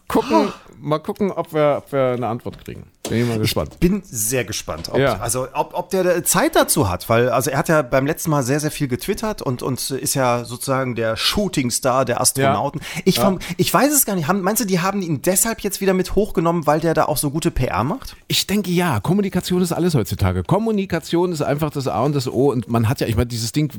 gucken, 0.10 0.52
mal 0.82 1.00
gucken, 1.00 1.32
ob 1.32 1.54
wir, 1.54 1.76
ob 1.78 1.92
wir 1.94 2.14
eine 2.18 2.28
Antwort 2.28 2.64
kriegen. 2.64 2.92
Bin 3.14 3.22
ich 3.24 3.28
mal 3.30 3.40
gespannt. 3.40 3.80
Bin 3.80 4.02
sehr 4.06 4.44
gespannt, 4.46 4.90
ob, 4.92 4.98
Ja. 4.98 5.18
also, 5.20 5.48
ob, 5.54 5.74
ob 5.74 5.90
der 5.90 6.24
Zeit 6.24 6.56
dazu 6.56 6.90
hat, 6.90 7.08
weil 7.10 7.30
also 7.30 7.50
er 7.52 7.58
hat 7.60 7.70
ja 7.70 7.82
beim 7.82 8.06
letzten 8.06 8.30
Mal 8.32 8.44
sehr, 8.44 8.60
sehr 8.60 8.72
viel 8.72 8.88
getwittert 8.88 9.42
und, 9.42 9.62
und 9.62 9.90
ist 9.92 10.14
ja 10.16 10.44
sozusagen 10.46 10.96
der 10.96 11.16
Shootingstar 11.16 12.06
der 12.06 12.22
Astronauten. 12.22 12.82
Ich, 13.06 13.20
verm- 13.20 13.40
ich 13.58 13.74
weiß 13.74 13.92
es 13.94 14.06
gar 14.06 14.16
nicht. 14.16 14.28
Haben, 14.28 14.42
meinst 14.42 14.62
du, 14.62 14.66
die 14.66 14.80
haben 14.80 15.02
ihn 15.02 15.22
deshalb 15.22 15.62
jetzt 15.62 15.82
wieder 15.82 15.94
mit 15.94 16.16
hochgenommen, 16.16 16.66
weil 16.68 16.80
der 16.80 16.94
da 16.94 17.06
auch 17.06 17.18
so 17.18 17.30
gute 17.32 17.52
PR 17.52 17.84
macht? 17.84 18.16
Ich 18.28 18.48
denke 18.48 18.72
ja, 18.72 19.00
Kommunikation 19.00 19.62
ist 19.62 19.72
alles 19.72 19.94
heutzutage. 19.96 20.44
Kommunikation 20.44 21.32
ist 21.32 21.42
einfach 21.42 21.70
das 21.70 21.88
A 21.88 22.02
und 22.02 22.16
das 22.16 22.28
O 22.28 22.52
und 22.52 22.68
man 22.68 22.90
hat 22.90 23.00
ja, 23.02 23.08
ich 23.08 23.16
meine, 23.16 23.28
dieses 23.28 23.52
Ding 23.52 23.72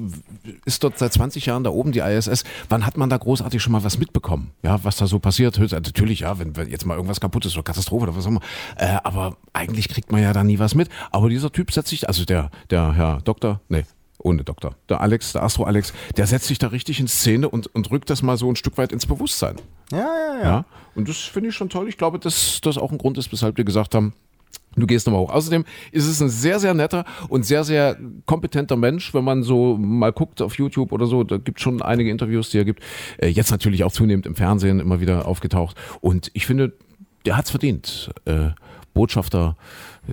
ist 0.65 0.85
dort 0.85 0.99
seit 0.99 1.13
20 1.13 1.47
Jahren 1.47 1.65
da 1.65 1.71
oben, 1.71 1.93
die 1.93 2.01
ISS. 2.01 2.45
Wann 2.69 2.85
hat 2.87 2.97
man 2.97 3.09
da 3.11 3.17
großartig 3.17 3.63
schon 3.63 3.73
mal 3.73 3.83
was 3.85 3.99
mitbekommen? 3.99 4.51
Ja, 4.63 4.79
was 4.85 4.97
da 4.97 5.07
so 5.07 5.19
passiert? 5.19 5.59
Natürlich, 5.59 6.21
ja, 6.21 6.39
wenn, 6.39 6.57
wenn 6.57 6.69
jetzt 6.69 6.85
mal 6.87 6.95
irgendwas 6.95 7.21
kaputt 7.21 7.47
ist 7.47 7.55
oder 7.55 7.63
Katastrophe 7.63 8.05
oder 8.05 8.17
was 8.17 8.25
auch 8.27 8.29
immer. 8.31 8.41
Äh, 8.77 8.97
aber 9.03 9.24
eigentlich 9.53 9.89
kriegt 9.89 10.13
man 10.13 10.23
ja 10.23 10.33
da 10.33 10.45
nie 10.45 10.59
was 10.59 10.75
mit. 10.75 10.89
Aber 11.11 11.29
dieser 11.29 11.51
Typ 11.53 11.73
setzt 11.73 11.89
sich, 11.89 12.09
also 12.09 12.25
der, 12.25 12.51
der 12.71 12.93
Herr 12.95 13.21
Doktor, 13.25 13.61
nee, 13.69 13.85
ohne 14.19 14.43
Doktor, 14.43 14.75
der 14.89 15.01
Alex, 15.01 15.33
der 15.33 15.43
Astro 15.43 15.65
Alex, 15.65 15.93
der 16.17 16.27
setzt 16.27 16.47
sich 16.47 16.59
da 16.59 16.69
richtig 16.69 17.01
in 17.01 17.09
Szene 17.09 17.49
und, 17.49 17.67
und 17.75 17.91
rückt 17.91 18.11
das 18.11 18.23
mal 18.23 18.37
so 18.37 18.51
ein 18.51 18.57
Stück 18.57 18.79
weit 18.79 18.93
ins 18.93 19.07
Bewusstsein. 19.07 19.57
Ja, 19.93 19.99
ja, 19.99 20.37
ja. 20.39 20.43
Ja, 20.45 20.65
und 20.95 21.09
das 21.09 21.19
finde 21.19 21.51
ich 21.51 21.55
schon 21.55 21.69
toll. 21.69 21.89
Ich 21.89 21.99
glaube, 21.99 22.19
dass 22.19 22.61
das 22.63 22.79
auch 22.79 22.91
ein 22.91 22.99
Grund 22.99 23.19
ist, 23.19 23.33
weshalb 23.33 23.57
wir 23.59 23.65
gesagt 23.65 23.95
haben, 23.95 24.15
du 24.77 24.87
gehst 24.87 25.07
nochmal 25.07 25.23
hoch. 25.23 25.31
Außerdem 25.31 25.65
ist 25.93 26.07
es 26.07 26.21
ein 26.21 26.31
sehr, 26.31 26.59
sehr 26.59 26.75
netter 26.75 27.05
und 27.29 27.45
sehr, 27.45 27.65
sehr 27.65 27.97
kompetenter 28.27 28.77
Mensch, 28.77 29.13
wenn 29.15 29.25
man 29.25 29.43
so 29.43 29.77
mal 29.77 30.13
guckt 30.13 30.41
auf 30.43 30.57
YouTube 30.57 30.93
oder 30.93 31.07
so. 31.07 31.23
Da 31.23 31.37
gibt 31.37 31.61
schon 31.61 31.83
einige 31.83 32.11
Interviews, 32.11 32.51
die 32.51 32.59
er 32.59 32.65
gibt. 32.65 32.83
Äh, 33.19 33.29
Jetzt 33.29 33.51
natürlich 33.51 33.85
auch 33.85 33.93
zunehmend 33.93 34.27
im 34.27 34.37
Fernsehen 34.37 34.81
immer 34.81 35.01
wieder 35.01 35.27
aufgetaucht. 35.27 35.77
Und 36.01 36.31
ich 36.35 36.47
finde, 36.47 36.73
der 37.27 37.37
hat 37.37 37.45
es 37.45 37.51
verdient. 37.51 38.11
Botschafter 38.95 39.57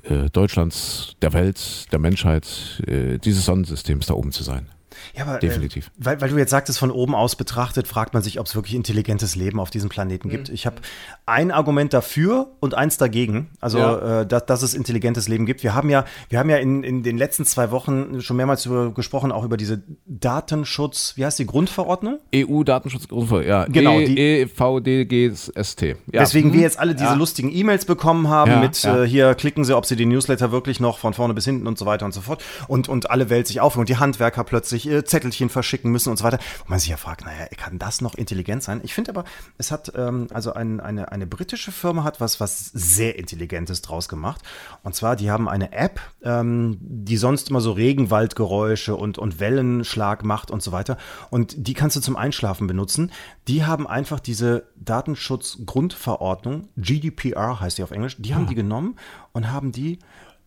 äh, 0.04 0.30
Deutschlands, 0.32 1.16
der 1.22 1.34
Welt, 1.34 1.92
der 1.92 2.00
Menschheit, 2.00 2.82
äh, 2.88 3.18
dieses 3.20 3.46
Sonnensystems 3.46 4.08
da 4.08 4.16
oben 4.16 4.32
zu 4.32 4.44
sein. 4.44 4.68
Ja, 5.16 5.24
aber, 5.26 5.40
Definitiv. 5.40 5.88
Äh, 5.88 5.90
weil, 6.06 6.22
weil 6.22 6.30
du 6.30 6.38
jetzt 6.38 6.50
sagtest, 6.52 6.80
von 6.80 6.92
oben 6.92 7.16
aus 7.16 7.36
betrachtet, 7.36 7.88
fragt 7.88 8.14
man 8.14 8.24
sich, 8.24 8.40
ob 8.40 8.46
es 8.48 8.56
wirklich 8.56 8.76
intelligentes 8.76 9.36
Leben 9.36 9.60
auf 9.60 9.70
diesem 9.70 9.90
Planeten 9.90 10.30
gibt. 10.30 10.50
Mhm. 10.50 10.56
Ich 10.56 10.66
habe 10.66 10.78
ein 11.26 11.52
Argument 11.52 11.94
dafür 11.94 12.48
und 12.60 12.74
eins 12.74 12.98
dagegen, 12.98 13.50
also 13.60 13.78
Ja. 13.78 14.22
äh, 14.22 14.26
dass, 14.28 14.46
dass 14.46 14.62
es 14.62 14.74
intelligentes 14.74 15.28
Leben 15.28 15.46
gibt. 15.46 15.64
Wir 15.64 15.74
haben 15.74 15.90
ja, 15.90 16.06
wir 16.30 16.40
haben 16.40 16.50
ja 16.50 16.58
in, 16.58 16.84
in 16.84 17.04
den 17.04 17.18
letzten 17.18 17.46
zwei 17.46 17.72
Wochen 17.72 18.22
schon 18.22 18.38
mehrmals 18.38 18.66
über, 18.66 18.92
gesprochen, 18.94 19.32
auch 19.32 19.44
über 19.44 19.58
diese 19.58 19.82
Datenschutz, 20.06 21.14
wie 21.16 21.26
heißt 21.26 21.40
die 21.40 21.46
Grundverordnung? 21.46 22.20
EU-Datenschutzgrundverordnung, 22.36 23.50
ja. 23.50 23.66
Genau, 23.66 24.00
E, 24.00 24.06
die- 24.06 24.42
EVDGST. 24.42 25.82
Ja. 26.12 26.22
Weswegen 26.22 26.54
wir 26.54 26.62
jetzt 26.62 26.80
alle 26.80 26.94
diese 26.94 27.06
Ja. 27.06 27.14
lustigen 27.14 27.52
E-Mails 27.54 27.86
bekommen 27.86 28.30
haben 28.30 28.52
Ja, 28.52 28.60
mit 28.60 28.82
ja. 28.84 29.04
Äh, 29.04 29.08
hier 29.08 29.36
klicken 29.36 29.64
Sie, 29.66 29.76
ob 29.76 29.86
Sie 29.86 29.96
den 29.96 30.10
Newsletter 30.10 30.52
wirklich 30.52 30.80
noch 30.80 30.98
von 31.00 31.14
vorne 31.14 31.34
bis 31.34 31.46
hinten 31.46 31.68
und 31.68 31.78
so 31.78 31.86
weiter 31.86 32.06
und 32.06 32.14
so 32.14 32.22
fort. 32.22 32.44
Und, 32.68 32.90
und 32.90 33.10
alle 33.12 33.30
Welt 33.30 33.48
sich 33.48 33.60
auf 33.62 33.76
und 33.78 33.90
die 33.90 33.98
Handwerker 33.98 34.44
plötzlich 34.44 34.81
äh, 34.88 35.04
Zettelchen 35.04 35.50
verschicken 35.50 35.92
müssen 35.92 36.10
und 36.10 36.18
so 36.18 36.24
weiter. 36.24 36.40
Wo 36.60 36.70
man 36.70 36.80
sich 36.80 36.90
ja 36.90 36.98
fragt, 36.98 37.26
naja, 37.26 37.48
kann 37.58 37.80
das 37.80 38.02
noch 38.02 38.16
intelligent 38.16 38.64
sein? 38.64 38.82
Ich 38.84 38.94
finde 38.94 39.12
aber, 39.12 39.26
es 39.58 39.72
hat, 39.72 39.92
ähm, 39.96 40.28
also 40.34 40.54
ein, 40.54 40.80
eine, 40.80 41.12
eine 41.12 41.28
britische 41.28 41.72
Firma 41.72 42.04
hat 42.04 42.22
was, 42.22 42.40
was 42.40 42.66
sehr 42.68 43.18
Intelligentes 43.18 43.82
draus 43.82 44.08
gemacht. 44.08 44.42
Und 44.84 44.96
zwar, 44.96 45.16
die 45.16 45.32
haben 45.32 45.48
eine 45.48 45.72
App, 45.72 46.00
ähm, 46.24 46.78
die 46.82 47.18
sonst 47.18 47.50
immer 47.50 47.62
so 47.62 47.72
Regenwaldgeräusche 47.72 48.96
und, 48.96 49.18
und 49.18 49.40
Wellenschlag 49.40 50.24
macht 50.24 50.52
und 50.52 50.62
so 50.64 50.72
weiter. 50.72 50.98
Und 51.30 51.56
die 51.68 51.74
kannst 51.74 51.96
du 51.96 52.02
zum 52.02 52.16
Einschlafen 52.16 52.68
benutzen. 52.68 53.12
Die 53.48 53.66
haben 53.66 53.88
einfach 53.88 54.20
diese 54.20 54.68
Datenschutzgrundverordnung, 54.76 56.70
GDPR 56.78 57.60
heißt 57.60 57.78
die 57.78 57.84
auf 57.84 57.92
Englisch, 57.92 58.18
die 58.18 58.36
haben 58.36 58.48
die 58.48 58.56
genommen 58.56 58.98
und 59.32 59.52
haben 59.52 59.72
die 59.72 60.00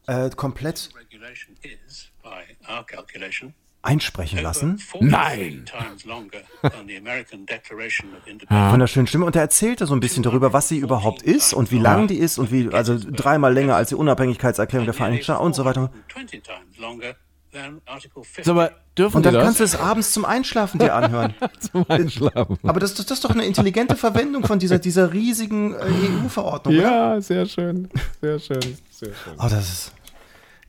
äh, 0.06 0.30
komplett 0.30 0.90
regulation 0.96 1.56
is, 1.62 2.10
by 2.22 2.42
our 2.68 2.84
calculation, 2.84 3.54
einsprechen 3.84 4.40
lassen. 4.42 4.80
Nein. 5.00 5.64
times 5.66 6.04
longer 6.04 6.38
than 6.62 6.86
the 6.88 6.96
American 6.96 7.46
Declaration 7.46 8.08
of 8.16 8.26
Independence. 8.26 8.70
Von 8.70 8.80
der 8.80 8.86
schönen 8.86 9.06
Stimme. 9.06 9.24
Und 9.26 9.36
er 9.36 9.42
erzählte 9.42 9.86
so 9.86 9.94
ein 9.94 10.00
bisschen 10.00 10.22
darüber, 10.22 10.52
was 10.52 10.68
sie 10.68 10.78
überhaupt 10.78 11.22
ist 11.22 11.52
und 11.52 11.70
wie 11.70 11.78
lang 11.78 12.06
die 12.06 12.18
ist 12.18 12.38
und 12.38 12.50
wie, 12.50 12.68
also 12.72 12.98
dreimal 12.98 13.52
länger 13.52 13.76
als 13.76 13.90
die 13.90 13.94
Unabhängigkeitserklärung 13.94 14.86
der 14.86 14.94
Vereinigten 14.94 15.24
Staaten 15.24 15.44
und 15.44 15.54
so 15.54 15.64
weiter. 15.64 15.90
20 16.12 16.42
times 16.42 16.78
longer 16.78 17.14
than 17.52 17.80
Article 17.86 18.24
50. 18.24 18.44
Sag 18.44 18.54
mal, 18.54 18.72
dürfen 18.98 19.18
Und 19.18 19.26
dann 19.26 19.34
kannst 19.34 19.60
du 19.60 19.64
es 19.64 19.76
abends 19.76 20.12
zum 20.12 20.24
Einschlafen 20.24 20.78
dir 20.80 20.94
anhören. 20.94 21.34
zum 21.60 21.84
Einschlafen. 21.88 22.58
Aber 22.64 22.80
das, 22.80 22.94
das, 22.94 23.06
das 23.06 23.18
ist 23.18 23.24
doch 23.24 23.30
eine 23.30 23.44
intelligente 23.44 23.96
Verwendung 23.96 24.44
von 24.44 24.58
dieser, 24.58 24.78
dieser 24.78 25.12
riesigen 25.12 25.74
äh, 25.74 26.24
EU-Verordnung. 26.24 26.76
oder? 26.76 26.84
Ja, 26.84 27.20
sehr 27.20 27.46
schön. 27.46 27.88
Sehr 28.20 28.38
schön. 28.38 28.60
Sehr 28.90 29.08
schön. 29.14 29.34
Oh, 29.38 29.48
das 29.48 29.68
ist. 29.68 29.92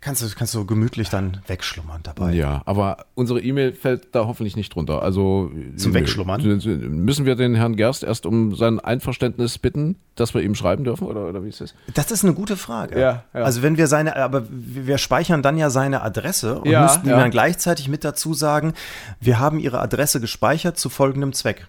Kannst 0.06 0.22
du, 0.22 0.28
kannst 0.38 0.54
du 0.54 0.65
gemütlich 0.68 1.10
dann 1.10 1.41
wegschlummern 1.48 2.02
dabei. 2.04 2.32
Ja, 2.34 2.62
aber 2.65 3.08
unsere 3.15 3.41
E-Mail 3.41 3.74
fällt 3.74 4.13
da 4.13 4.28
hoffentlich 4.28 4.56
nicht 4.56 4.76
drunter. 4.76 5.02
Also 5.02 5.50
Zum 5.78 5.96
Wegschlummern? 5.96 6.44
Müssen 6.44 7.26
wir 7.26 7.36
den 7.36 7.56
Herrn 7.56 7.76
Gerst 7.76 8.04
erst 8.04 8.28
um 8.28 8.56
sein 8.56 8.80
Einverständnis 8.80 9.58
bitten, 9.58 9.96
dass 10.13 10.36
wir 10.36 10.44
ihm 10.44 10.54
schreiben 10.54 10.84
dürfen 10.84 11.08
oder, 11.08 11.28
oder 11.28 11.44
wie 11.44 11.50
ist 11.50 11.60
das? 11.60 11.74
Das 11.96 12.12
ist 12.12 12.24
eine 12.24 12.36
gute 12.36 12.56
Frage. 12.56 13.00
Ja, 13.00 13.24
ja. 13.34 13.41
Also 13.41 13.63
wenn 13.63 13.78
wir 13.78 13.88
seine, 13.88 14.15
aber 14.15 14.44
wir 14.48 15.00
speichern 15.00 15.41
dann 15.41 15.58
ja 15.58 15.72
seine 15.72 16.04
Adresse 16.04 16.60
und 16.60 16.70
Ja, 16.70 16.84
müssten 16.84 17.08
ihm 17.08 17.18
dann 17.18 17.32
gleichzeitig 17.32 17.88
mit 17.89 18.04
dazu 18.04 18.36
sagen, 18.36 18.76
wir 19.20 19.39
haben 19.39 19.58
Ihre 19.58 19.80
Adresse 19.80 20.22
gespeichert 20.22 20.78
zu 20.78 20.89
folgendem 20.89 21.34
Zweck. 21.34 21.68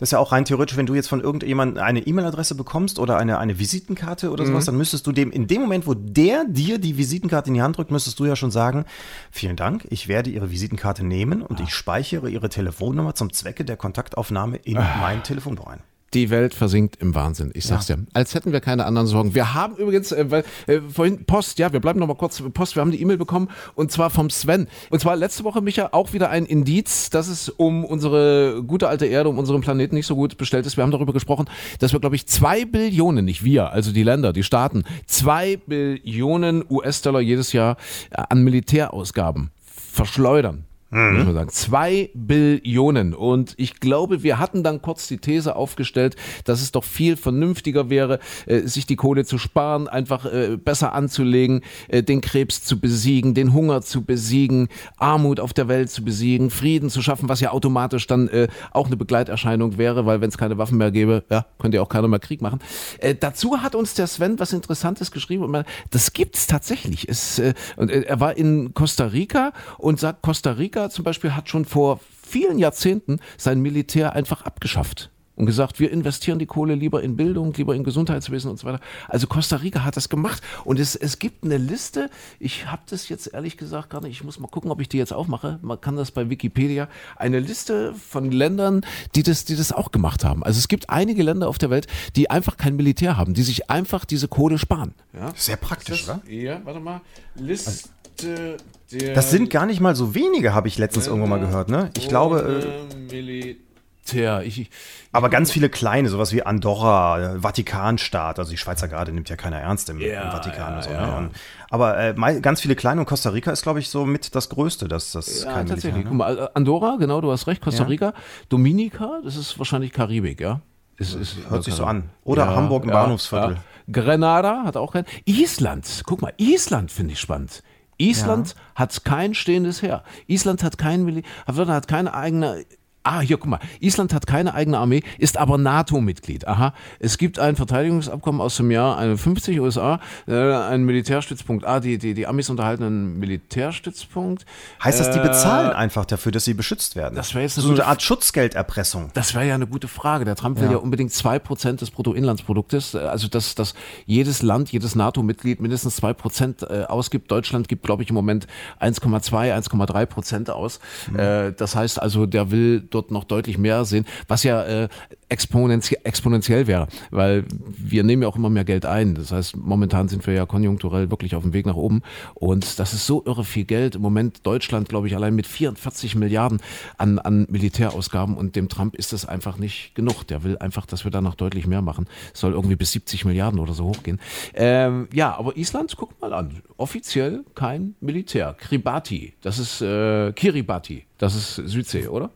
Das 0.00 0.08
ist 0.08 0.12
ja 0.12 0.18
auch 0.18 0.32
rein 0.32 0.44
theoretisch, 0.46 0.76
wenn 0.78 0.86
du 0.86 0.94
jetzt 0.94 1.08
von 1.08 1.20
irgendjemandem 1.20 1.82
eine 1.84 2.00
E-Mail-Adresse 2.00 2.54
bekommst 2.54 2.98
oder 2.98 3.18
eine, 3.18 3.38
eine 3.38 3.58
Visitenkarte 3.58 4.30
oder 4.30 4.44
Mhm. 4.44 4.48
sowas, 4.48 4.64
dann 4.64 4.76
müsstest 4.76 5.06
du 5.06 5.12
dem 5.12 5.30
in 5.30 5.46
dem 5.46 5.60
Moment, 5.60 5.86
wo 5.86 5.92
der 5.94 6.44
dir 6.48 6.78
die 6.78 6.96
Visitenkarte 6.96 7.48
in 7.48 7.54
die 7.54 7.62
Hand 7.62 7.76
drückt, 7.76 7.90
müsstest 7.90 8.18
du 8.18 8.24
ja 8.24 8.34
schon 8.34 8.50
sagen, 8.50 8.86
vielen 9.30 9.56
Dank, 9.56 9.86
ich 9.90 10.08
werde 10.08 10.30
Ihre 10.30 10.50
Visitenkarte 10.50 11.04
nehmen 11.04 11.42
und 11.42 11.60
ich 11.60 11.74
speichere 11.74 12.30
Ihre 12.30 12.48
Telefonnummer 12.48 13.14
zum 13.14 13.30
Zwecke 13.32 13.64
der 13.64 13.76
Kontaktaufnahme 13.76 14.56
in 14.56 14.78
Ah. 14.78 14.96
mein 15.00 15.22
Telefonbuch 15.22 15.66
ein. 15.66 15.80
Die 16.12 16.30
Welt 16.30 16.54
versinkt 16.54 16.96
im 17.00 17.14
Wahnsinn. 17.14 17.52
Ich 17.54 17.66
sag's 17.66 17.86
dir. 17.86 17.98
Als 18.14 18.34
hätten 18.34 18.52
wir 18.52 18.60
keine 18.60 18.84
anderen 18.84 19.06
Sorgen. 19.06 19.34
Wir 19.34 19.54
haben 19.54 19.76
übrigens, 19.76 20.10
äh, 20.10 20.28
weil, 20.28 20.44
äh, 20.66 20.80
vorhin 20.80 21.24
Post, 21.24 21.60
ja, 21.60 21.72
wir 21.72 21.78
bleiben 21.78 22.00
noch 22.00 22.08
mal 22.08 22.14
kurz 22.14 22.42
Post. 22.52 22.74
Wir 22.74 22.80
haben 22.80 22.90
die 22.90 23.00
E-Mail 23.00 23.16
bekommen 23.16 23.48
und 23.76 23.92
zwar 23.92 24.10
vom 24.10 24.28
Sven. 24.28 24.66
Und 24.90 25.00
zwar 25.00 25.14
letzte 25.14 25.44
Woche, 25.44 25.60
Micha, 25.60 25.90
auch 25.92 26.12
wieder 26.12 26.30
ein 26.30 26.46
Indiz, 26.46 27.10
dass 27.10 27.28
es 27.28 27.48
um 27.48 27.84
unsere 27.84 28.62
gute 28.66 28.88
alte 28.88 29.06
Erde, 29.06 29.28
um 29.28 29.38
unseren 29.38 29.60
Planeten 29.60 29.94
nicht 29.94 30.06
so 30.06 30.16
gut 30.16 30.36
bestellt 30.36 30.66
ist. 30.66 30.76
Wir 30.76 30.82
haben 30.82 30.90
darüber 30.90 31.12
gesprochen, 31.12 31.46
dass 31.78 31.92
wir, 31.92 32.00
glaube 32.00 32.16
ich, 32.16 32.26
zwei 32.26 32.64
Billionen, 32.64 33.24
nicht 33.24 33.44
wir, 33.44 33.70
also 33.70 33.92
die 33.92 34.02
Länder, 34.02 34.32
die 34.32 34.42
Staaten, 34.42 34.82
zwei 35.06 35.58
Billionen 35.58 36.64
US-Dollar 36.68 37.20
jedes 37.20 37.52
Jahr 37.52 37.76
äh, 38.10 38.22
an 38.28 38.42
Militärausgaben 38.42 39.50
verschleudern. 39.92 40.64
Muss 40.90 41.24
man 41.24 41.34
sagen. 41.34 41.50
Zwei 41.50 42.10
Billionen. 42.14 43.14
Und 43.14 43.54
ich 43.58 43.78
glaube, 43.78 44.24
wir 44.24 44.40
hatten 44.40 44.64
dann 44.64 44.82
kurz 44.82 45.06
die 45.06 45.18
These 45.18 45.54
aufgestellt, 45.54 46.16
dass 46.44 46.60
es 46.60 46.72
doch 46.72 46.82
viel 46.82 47.16
vernünftiger 47.16 47.90
wäre, 47.90 48.18
äh, 48.46 48.62
sich 48.62 48.86
die 48.86 48.96
Kohle 48.96 49.24
zu 49.24 49.38
sparen, 49.38 49.86
einfach 49.86 50.26
äh, 50.26 50.56
besser 50.56 50.92
anzulegen, 50.92 51.60
äh, 51.88 52.02
den 52.02 52.20
Krebs 52.20 52.64
zu 52.64 52.80
besiegen, 52.80 53.34
den 53.34 53.52
Hunger 53.52 53.82
zu 53.82 54.02
besiegen, 54.02 54.68
Armut 54.98 55.38
auf 55.38 55.52
der 55.52 55.68
Welt 55.68 55.90
zu 55.90 56.04
besiegen, 56.04 56.50
Frieden 56.50 56.90
zu 56.90 57.02
schaffen, 57.02 57.28
was 57.28 57.38
ja 57.38 57.52
automatisch 57.52 58.08
dann 58.08 58.26
äh, 58.26 58.48
auch 58.72 58.86
eine 58.86 58.96
Begleiterscheinung 58.96 59.78
wäre, 59.78 60.06
weil 60.06 60.20
wenn 60.20 60.28
es 60.28 60.38
keine 60.38 60.58
Waffen 60.58 60.78
mehr 60.78 60.90
gäbe, 60.90 61.22
ja, 61.30 61.46
könnte 61.60 61.76
ja 61.76 61.82
auch 61.82 61.88
keiner 61.88 62.08
mehr 62.08 62.18
Krieg 62.18 62.42
machen. 62.42 62.58
Äh, 62.98 63.14
dazu 63.14 63.62
hat 63.62 63.76
uns 63.76 63.94
der 63.94 64.08
Sven 64.08 64.40
was 64.40 64.52
Interessantes 64.52 65.12
geschrieben 65.12 65.44
und 65.44 65.52
man, 65.52 65.64
das 65.90 66.12
gibt's 66.12 66.48
tatsächlich. 66.48 67.08
Es, 67.08 67.38
äh, 67.38 67.54
und 67.76 67.92
äh, 67.92 68.00
er 68.00 68.18
war 68.18 68.36
in 68.36 68.74
Costa 68.74 69.04
Rica 69.06 69.52
und 69.78 70.00
sagt, 70.00 70.22
Costa 70.22 70.52
Rica 70.52 70.79
zum 70.88 71.04
Beispiel 71.04 71.34
hat 71.34 71.48
schon 71.50 71.66
vor 71.66 72.00
vielen 72.22 72.58
Jahrzehnten 72.58 73.18
sein 73.36 73.60
Militär 73.60 74.14
einfach 74.14 74.42
abgeschafft. 74.42 75.10
Und 75.40 75.46
gesagt, 75.46 75.80
wir 75.80 75.90
investieren 75.90 76.38
die 76.38 76.44
Kohle 76.44 76.74
lieber 76.74 77.02
in 77.02 77.16
Bildung, 77.16 77.54
lieber 77.54 77.74
in 77.74 77.82
Gesundheitswesen 77.82 78.50
und 78.50 78.58
so 78.58 78.66
weiter. 78.66 78.80
Also 79.08 79.26
Costa 79.26 79.56
Rica 79.56 79.84
hat 79.84 79.96
das 79.96 80.10
gemacht. 80.10 80.42
Und 80.66 80.78
es, 80.78 80.94
es 80.94 81.18
gibt 81.18 81.44
eine 81.44 81.56
Liste, 81.56 82.10
ich 82.38 82.66
habe 82.66 82.82
das 82.90 83.08
jetzt 83.08 83.32
ehrlich 83.32 83.56
gesagt 83.56 83.88
gar 83.88 84.02
nicht, 84.02 84.12
ich 84.12 84.22
muss 84.22 84.38
mal 84.38 84.48
gucken, 84.48 84.70
ob 84.70 84.82
ich 84.82 84.90
die 84.90 84.98
jetzt 84.98 85.14
aufmache. 85.14 85.58
Man 85.62 85.80
kann 85.80 85.96
das 85.96 86.10
bei 86.10 86.28
Wikipedia. 86.28 86.88
Eine 87.16 87.40
Liste 87.40 87.94
von 87.94 88.30
Ländern, 88.30 88.82
die 89.14 89.22
das, 89.22 89.46
die 89.46 89.56
das 89.56 89.72
auch 89.72 89.92
gemacht 89.92 90.24
haben. 90.24 90.44
Also 90.44 90.58
es 90.58 90.68
gibt 90.68 90.90
einige 90.90 91.22
Länder 91.22 91.48
auf 91.48 91.56
der 91.56 91.70
Welt, 91.70 91.86
die 92.16 92.28
einfach 92.28 92.58
kein 92.58 92.76
Militär 92.76 93.16
haben, 93.16 93.32
die 93.32 93.42
sich 93.42 93.70
einfach 93.70 94.04
diese 94.04 94.28
Kohle 94.28 94.58
sparen. 94.58 94.92
Ja? 95.14 95.32
Sehr 95.36 95.56
praktisch, 95.56 96.04
oder? 96.04 96.20
Ja, 96.28 96.60
warte 96.64 96.80
mal. 96.80 97.00
Liste 97.34 97.88
der 98.22 99.14
Das 99.14 99.30
sind 99.30 99.50
gar 99.50 99.66
nicht 99.66 99.80
mal 99.80 99.94
so 99.96 100.14
wenige, 100.14 100.54
habe 100.54 100.68
ich 100.68 100.78
letztens 100.78 101.06
irgendwo 101.06 101.26
mal 101.28 101.40
gehört, 101.40 101.68
ne? 101.68 101.90
Ich 101.96 102.08
glaube, 102.08 102.62
äh, 102.92 102.94
Militär. 103.12 104.42
Ich, 104.42 104.60
ich, 104.60 104.70
aber 105.12 105.28
ganz 105.28 105.52
viele 105.52 105.68
kleine, 105.68 106.08
sowas 106.08 106.32
wie 106.32 106.42
Andorra, 106.42 107.36
Vatikanstaat, 107.40 108.38
also 108.38 108.50
die 108.50 108.56
Schweizer 108.56 108.88
Garde 108.88 109.12
nimmt 109.12 109.28
ja 109.28 109.36
keiner 109.36 109.58
ernst 109.58 109.88
im, 109.90 110.00
Ja, 110.00 110.22
im 110.24 110.30
Vatikan 110.30 110.70
ja, 110.72 110.76
und 110.76 110.82
so. 110.84 110.90
ja. 110.90 111.06
Ne? 111.06 111.16
Und, 111.16 111.30
aber 111.70 111.98
äh, 111.98 112.40
ganz 112.40 112.60
viele 112.60 112.74
kleine 112.74 113.00
und 113.00 113.06
Costa 113.06 113.30
Rica 113.30 113.52
ist, 113.52 113.62
glaube 113.62 113.78
ich, 113.78 113.88
so 113.88 114.04
mit 114.06 114.34
das 114.34 114.48
Größte, 114.48 114.88
dass 114.88 115.12
das 115.12 115.44
ja, 115.44 115.52
kein 115.52 115.66
tatsächlich. 115.66 116.04
Militär, 116.04 116.10
Guck 116.10 116.28
ne? 116.28 116.42
mal, 116.42 116.46
äh, 116.46 116.48
Andorra, 116.54 116.96
genau, 116.98 117.20
du 117.20 117.30
hast 117.30 117.46
recht, 117.46 117.62
Costa 117.62 117.84
Ja. 117.84 117.88
Rica. 117.88 118.14
Dominica, 118.48 119.20
das 119.22 119.36
ist 119.36 119.58
wahrscheinlich 119.58 119.92
Karibik, 119.92 120.40
ja? 120.40 120.60
Ist, 120.96 121.14
ist, 121.14 121.36
Hört 121.48 121.64
sich 121.64 121.74
so 121.74 121.84
an. 121.84 122.10
Oder 122.24 122.54
Hamburg 122.54 122.84
im 122.84 122.90
Bahnhofsviertel. 122.90 123.56
Grenada 123.90 124.64
hat 124.64 124.76
auch 124.76 124.92
kein. 124.92 125.04
Island, 125.24 126.02
guck 126.06 126.20
mal, 126.22 126.32
Island 126.36 126.90
finde 126.92 127.14
ich 127.14 127.20
spannend. 127.20 127.62
Island 128.00 128.54
hat 128.74 129.04
kein 129.04 129.34
stehendes 129.34 129.82
Heer. 129.82 130.02
Island 130.26 130.62
hat 130.62 130.78
kein 130.78 131.04
Mili 131.04 131.22
hat 131.46 131.68
hat 131.68 131.88
keine 131.88 132.14
eigene. 132.14 132.64
Ah, 133.02 133.20
hier, 133.20 133.38
guck 133.38 133.48
mal. 133.48 133.60
Island 133.80 134.12
hat 134.12 134.26
keine 134.26 134.52
eigene 134.52 134.76
Armee, 134.78 135.02
ist 135.18 135.38
aber 135.38 135.56
NATO-Mitglied. 135.56 136.46
Aha. 136.46 136.74
Es 136.98 137.16
gibt 137.16 137.38
ein 137.38 137.56
Verteidigungsabkommen 137.56 138.42
aus 138.42 138.56
dem 138.58 138.70
Jahr 138.70 138.98
51 138.98 139.58
USA, 139.58 140.00
äh, 140.28 140.34
ein 140.34 140.84
Militärstützpunkt. 140.84 141.64
Ah, 141.64 141.80
die, 141.80 141.96
die, 141.96 142.12
die 142.12 142.26
Amis 142.26 142.50
unterhalten 142.50 142.84
einen 142.84 143.18
Militärstützpunkt. 143.18 144.44
Heißt 144.84 145.00
das, 145.00 145.10
die 145.12 145.18
Äh, 145.18 145.22
bezahlen 145.22 145.70
einfach 145.72 146.04
dafür, 146.04 146.32
dass 146.32 146.44
sie 146.44 146.54
beschützt 146.54 146.96
werden? 146.96 147.14
Das 147.14 147.34
wäre 147.34 147.42
jetzt 147.44 147.56
eine 147.58 147.66
so 147.66 147.72
eine 147.72 147.86
Art 147.86 148.02
Schutzgelderpressung. 148.02 149.10
Das 149.14 149.34
wäre 149.34 149.46
ja 149.46 149.54
eine 149.54 149.66
gute 149.66 149.88
Frage. 149.88 150.24
Der 150.24 150.36
Trump 150.36 150.58
will 150.58 150.66
Ja. 150.66 150.72
ja 150.72 150.78
unbedingt 150.78 151.12
2% 151.12 151.80
des 151.80 151.90
Bruttoinlandsproduktes, 151.90 152.94
äh, 152.94 152.98
also 152.98 153.28
dass, 153.28 153.54
dass 153.54 153.74
jedes 154.06 154.42
Land, 154.42 154.72
jedes 154.72 154.94
NATO-Mitglied 154.94 155.60
mindestens 155.60 156.00
2% 156.02 156.66
äh, 156.66 156.84
ausgibt. 156.84 157.30
Deutschland 157.30 157.68
gibt, 157.68 157.82
glaube 157.84 158.02
ich, 158.02 158.10
im 158.10 158.14
Moment 158.14 158.46
1,2, 158.80 159.54
1,3 159.54 160.06
Prozent 160.06 160.50
aus. 160.50 160.80
Äh, 161.16 161.52
das 161.52 161.74
heißt 161.76 162.00
also, 162.00 162.26
der 162.26 162.50
will 162.50 162.80
dort 162.90 163.10
noch 163.10 163.24
deutlich 163.24 163.58
mehr 163.58 163.84
sehen, 163.84 164.04
was 164.28 164.42
ja 164.42 164.62
äh, 164.64 164.88
exponentiell, 165.28 166.00
exponentiell 166.04 166.66
wäre, 166.66 166.88
weil 167.10 167.44
wir 167.50 168.02
nehmen 168.02 168.22
ja 168.22 168.28
auch 168.28 168.36
immer 168.36 168.50
mehr 168.50 168.64
Geld 168.64 168.84
ein. 168.84 169.14
Das 169.14 169.32
heißt, 169.32 169.56
momentan 169.56 170.08
sind 170.08 170.26
wir 170.26 170.34
ja 170.34 170.44
konjunkturell 170.46 171.10
wirklich 171.10 171.34
auf 171.34 171.42
dem 171.42 171.52
Weg 171.52 171.66
nach 171.66 171.76
oben 171.76 172.02
und 172.34 172.78
das 172.78 172.92
ist 172.92 173.06
so 173.06 173.22
irre 173.24 173.44
viel 173.44 173.64
Geld. 173.64 173.94
Im 173.94 174.02
Moment 174.02 174.46
Deutschland, 174.46 174.88
glaube 174.88 175.06
ich, 175.06 175.14
allein 175.14 175.34
mit 175.34 175.46
44 175.46 176.16
Milliarden 176.16 176.60
an, 176.98 177.18
an 177.18 177.46
Militärausgaben 177.48 178.36
und 178.36 178.56
dem 178.56 178.68
Trump 178.68 178.94
ist 178.96 179.12
das 179.12 179.24
einfach 179.24 179.56
nicht 179.56 179.94
genug. 179.94 180.24
Der 180.24 180.42
will 180.42 180.58
einfach, 180.58 180.86
dass 180.86 181.04
wir 181.04 181.10
da 181.10 181.20
noch 181.20 181.34
deutlich 181.34 181.66
mehr 181.66 181.82
machen. 181.82 182.06
Es 182.34 182.40
soll 182.40 182.52
irgendwie 182.52 182.76
bis 182.76 182.92
70 182.92 183.24
Milliarden 183.24 183.60
oder 183.60 183.72
so 183.72 183.84
hochgehen. 183.84 184.20
Ähm, 184.54 185.08
ja, 185.12 185.36
aber 185.36 185.56
Island, 185.56 185.94
guck 185.96 186.20
mal 186.20 186.32
an, 186.32 186.62
offiziell 186.76 187.44
kein 187.54 187.94
Militär. 188.00 188.56
Kiribati, 188.58 189.34
das 189.42 189.58
ist 189.58 189.80
äh, 189.80 190.32
Kiribati, 190.32 191.04
das 191.18 191.34
ist 191.34 191.54
Südsee, 191.70 192.08
oder? 192.08 192.30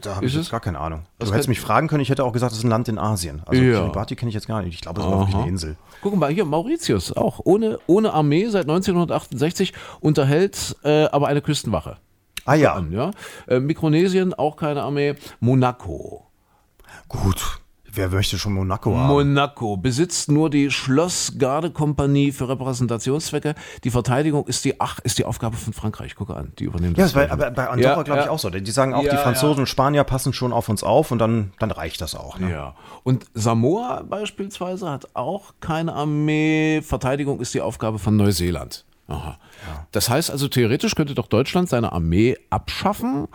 Da 0.00 0.16
habe 0.16 0.26
ich 0.26 0.34
jetzt 0.34 0.50
gar 0.50 0.60
keine 0.60 0.78
Ahnung. 0.78 1.04
Das 1.18 1.28
Du 1.28 1.34
hättest 1.34 1.48
mich 1.48 1.60
fragen 1.60 1.88
können, 1.88 2.00
ich 2.00 2.08
hätte 2.08 2.24
auch 2.24 2.32
gesagt, 2.32 2.52
das 2.52 2.58
ist 2.58 2.64
ein 2.64 2.70
Land 2.70 2.88
in 2.88 2.98
Asien. 2.98 3.42
Also 3.46 3.62
Ja. 3.62 3.80
Kiribati 3.80 4.16
kenne 4.16 4.28
ich 4.28 4.34
jetzt 4.34 4.46
gar 4.46 4.62
nicht. 4.62 4.74
Ich 4.74 4.80
glaube, 4.80 5.00
das 5.00 5.10
war 5.10 5.18
wirklich 5.20 5.36
eine 5.36 5.48
Insel. 5.48 5.76
Guck 6.02 6.16
mal, 6.16 6.30
hier 6.32 6.44
Mauritius 6.44 7.12
auch. 7.16 7.40
Ohne, 7.44 7.78
ohne 7.86 8.12
Armee 8.12 8.46
seit 8.48 8.62
1968 8.64 9.72
unterhält 10.00 10.76
äh, 10.84 11.04
aber 11.06 11.28
eine 11.28 11.42
Küstenwache. 11.42 11.96
Ah 12.44 12.54
ja, 12.54 12.74
An, 12.74 12.92
ja? 12.92 13.10
Äh, 13.48 13.60
Mikronesien 13.60 14.34
auch 14.34 14.56
keine 14.56 14.82
Armee. 14.82 15.14
Monaco. 15.40 16.26
gut. 17.08 17.63
Wer 17.94 18.08
möchte 18.08 18.38
schon 18.38 18.54
Monaco 18.54 18.96
haben? 18.96 19.08
Monaco 19.08 19.76
besitzt 19.76 20.28
nur 20.30 20.50
die 20.50 20.70
Schlossgarde-Kompanie 20.70 22.32
für 22.32 22.48
Repräsentationszwecke. 22.48 23.54
Die 23.84 23.90
Verteidigung 23.90 24.46
ist 24.46 24.64
die, 24.64 24.80
ach, 24.80 24.98
ist 25.00 25.18
die 25.18 25.24
Aufgabe 25.24 25.56
von 25.56 25.72
Frankreich. 25.72 26.16
Gucke 26.16 26.34
an, 26.34 26.52
die 26.58 26.64
übernehmen 26.64 26.94
ja, 26.96 27.04
das. 27.04 27.12
das 27.12 27.22
war, 27.22 27.30
aber 27.30 27.50
bei 27.52 27.68
Andorra 27.68 27.96
Ja, 27.96 28.02
glaube 28.02 28.20
ich 28.20 28.26
ja. 28.26 28.30
auch 28.32 28.38
so. 28.38 28.50
Die 28.50 28.70
sagen 28.70 28.94
auch, 28.94 29.04
Ja, 29.04 29.12
die 29.12 29.16
Franzosen 29.16 29.58
ja. 29.58 29.60
und 29.60 29.66
Spanier 29.66 30.04
passen 30.04 30.32
schon 30.32 30.52
auf 30.52 30.68
uns 30.68 30.82
auf 30.82 31.10
und 31.12 31.18
dann, 31.18 31.52
dann 31.58 31.70
reicht 31.70 32.00
das 32.00 32.14
auch. 32.14 32.38
Ne? 32.38 32.50
Ja. 32.50 32.74
Und 33.04 33.26
Samoa 33.34 34.02
beispielsweise 34.02 34.90
hat 34.90 35.08
auch 35.14 35.54
keine 35.60 35.92
Armee. 35.92 36.82
Verteidigung 36.82 37.40
ist 37.40 37.54
die 37.54 37.60
Aufgabe 37.60 37.98
von 38.00 38.16
Neuseeland. 38.16 38.84
Aha. 39.06 39.38
Das 39.92 40.08
heißt 40.08 40.30
also, 40.30 40.48
theoretisch 40.48 40.94
könnte 40.94 41.14
doch 41.14 41.26
Deutschland 41.26 41.68
seine 41.68 41.92
Armee 41.92 42.36
abschaffen 42.50 43.28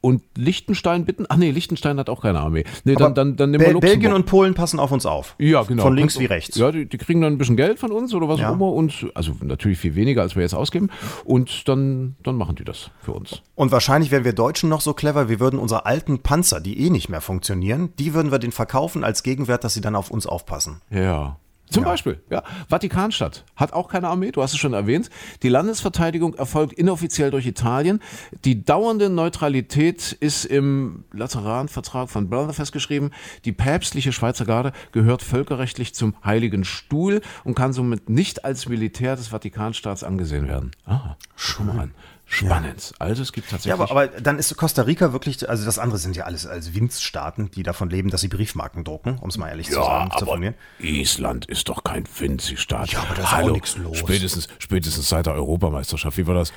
und 0.00 0.22
Liechtenstein 0.36 1.04
bitten. 1.04 1.26
Ach 1.28 1.36
nee, 1.36 1.50
Liechtenstein 1.50 1.98
hat 1.98 2.08
auch 2.08 2.22
keine 2.22 2.40
Armee. 2.40 2.64
Nee, 2.84 2.94
dann, 2.94 3.14
dann, 3.14 3.36
dann 3.36 3.50
nehmen 3.50 3.60
wir 3.62 3.66
Bel 3.66 3.72
Luxemburg. 3.74 4.00
Belgien 4.00 4.12
und 4.12 4.26
Polen 4.26 4.54
passen 4.54 4.78
auf 4.78 4.92
uns 4.92 5.06
auf. 5.06 5.34
ja, 5.38 5.62
genau. 5.62 5.82
Von 5.84 5.96
links 5.96 6.18
wie 6.18 6.26
rechts. 6.26 6.56
Ja, 6.56 6.70
die, 6.70 6.86
die 6.86 6.98
kriegen 6.98 7.20
dann 7.20 7.32
ein 7.34 7.38
bisschen 7.38 7.56
Geld 7.56 7.78
von 7.78 7.92
uns 7.92 8.14
oder 8.14 8.28
was 8.28 8.40
Ja. 8.40 8.50
auch 8.50 8.54
immer. 8.54 8.72
Und 8.72 9.06
also 9.14 9.32
natürlich 9.42 9.78
viel 9.78 9.94
weniger, 9.94 10.22
als 10.22 10.36
wir 10.36 10.42
jetzt 10.42 10.54
ausgeben. 10.54 10.90
Und 11.24 11.68
dann, 11.68 12.16
dann 12.22 12.36
machen 12.36 12.56
die 12.56 12.64
das 12.64 12.90
für 13.02 13.12
uns. 13.12 13.42
Und 13.54 13.72
wahrscheinlich 13.72 14.10
wären 14.10 14.24
wir 14.24 14.32
Deutschen 14.32 14.68
noch 14.68 14.80
so 14.80 14.92
clever, 14.94 15.28
wir 15.28 15.40
würden 15.40 15.58
unsere 15.58 15.86
alten 15.86 16.20
Panzer, 16.20 16.60
die 16.60 16.78
eh 16.86 16.90
nicht 16.90 17.08
mehr 17.08 17.20
funktionieren, 17.20 17.92
die 17.98 18.14
würden 18.14 18.30
wir 18.32 18.38
den 18.38 18.52
verkaufen 18.52 19.04
als 19.04 19.22
Gegenwert, 19.22 19.64
dass 19.64 19.74
sie 19.74 19.80
dann 19.80 19.96
auf 19.96 20.10
uns 20.10 20.26
aufpassen. 20.26 20.80
Ja. 20.90 21.38
Zum 21.70 21.84
Beispiel, 21.84 22.20
ja. 22.30 22.42
Vatikanstadt 22.68 23.44
hat 23.56 23.72
auch 23.72 23.88
keine 23.88 24.08
Armee, 24.08 24.30
du 24.30 24.42
hast 24.42 24.52
es 24.52 24.58
schon 24.58 24.72
erwähnt. 24.72 25.10
Die 25.42 25.48
Landesverteidigung 25.48 26.34
erfolgt 26.34 26.72
inoffiziell 26.74 27.30
durch 27.30 27.46
Italien. 27.46 28.00
Die 28.44 28.64
dauernde 28.64 29.10
Neutralität 29.10 30.12
ist 30.12 30.44
im 30.44 31.04
Lateranvertrag 31.12 32.08
von 32.08 32.30
Brother 32.30 32.52
festgeschrieben. 32.52 33.10
Die 33.44 33.52
päpstliche 33.52 34.12
Schweizer 34.12 34.44
Garde 34.44 34.72
gehört 34.92 35.22
völkerrechtlich 35.22 35.94
zum 35.94 36.14
Heiligen 36.24 36.64
Stuhl 36.64 37.20
und 37.44 37.54
kann 37.54 37.72
somit 37.72 38.08
nicht 38.08 38.44
als 38.44 38.68
Militär 38.68 39.16
des 39.16 39.28
Vatikanstaats 39.28 40.04
angesehen 40.04 40.48
werden. 40.48 40.70
Ah, 40.84 41.16
guck 41.36 41.66
mal 41.66 41.80
an. 41.80 41.94
Spannend. 42.28 42.92
Also 42.98 43.22
es 43.22 43.32
gibt 43.32 43.46
Ja, 43.46 43.52
tatsächlich. 43.52 43.80
aber, 43.80 43.90
aber 43.90 44.08
dann 44.20 44.38
ist 44.38 44.54
Costa 44.56 44.82
Rica 44.82 45.12
wirklich, 45.12 45.48
also 45.48 45.64
das 45.64 45.78
andere 45.78 45.98
sind 45.98 46.16
ja 46.16 46.24
alles 46.24 46.44
als 46.46 46.74
Winzstaaten, 46.74 47.52
die 47.52 47.62
davon 47.62 47.88
leben, 47.88 48.10
dass 48.10 48.20
sie 48.20 48.28
Briefmarken 48.28 48.82
drucken, 48.82 49.18
um 49.20 49.28
es 49.28 49.38
mal 49.38 49.48
ehrlich 49.48 49.68
zu 49.68 49.74
sagen, 49.74 50.10
zu 50.18 50.24
formulieren. 50.26 50.54
Island 50.80 51.46
ist 51.46 51.68
doch 51.68 51.84
kein 51.84 52.04
Winzigstaat. 52.18 52.90
Ja, 52.92 52.98
aber 53.00 53.14
da 53.14 53.22
ist 53.22 53.28
auch 53.28 53.32
Hallo, 53.32 53.52
nichts 53.52 53.76
los. 53.76 53.98
Spätestens, 53.98 54.48
spätestens 54.58 55.08
seit 55.08 55.26
der 55.26 55.34
Europameisterschaft. 55.34 56.16
Wie 56.18 56.26
war 56.26 56.34
das? 56.34 56.52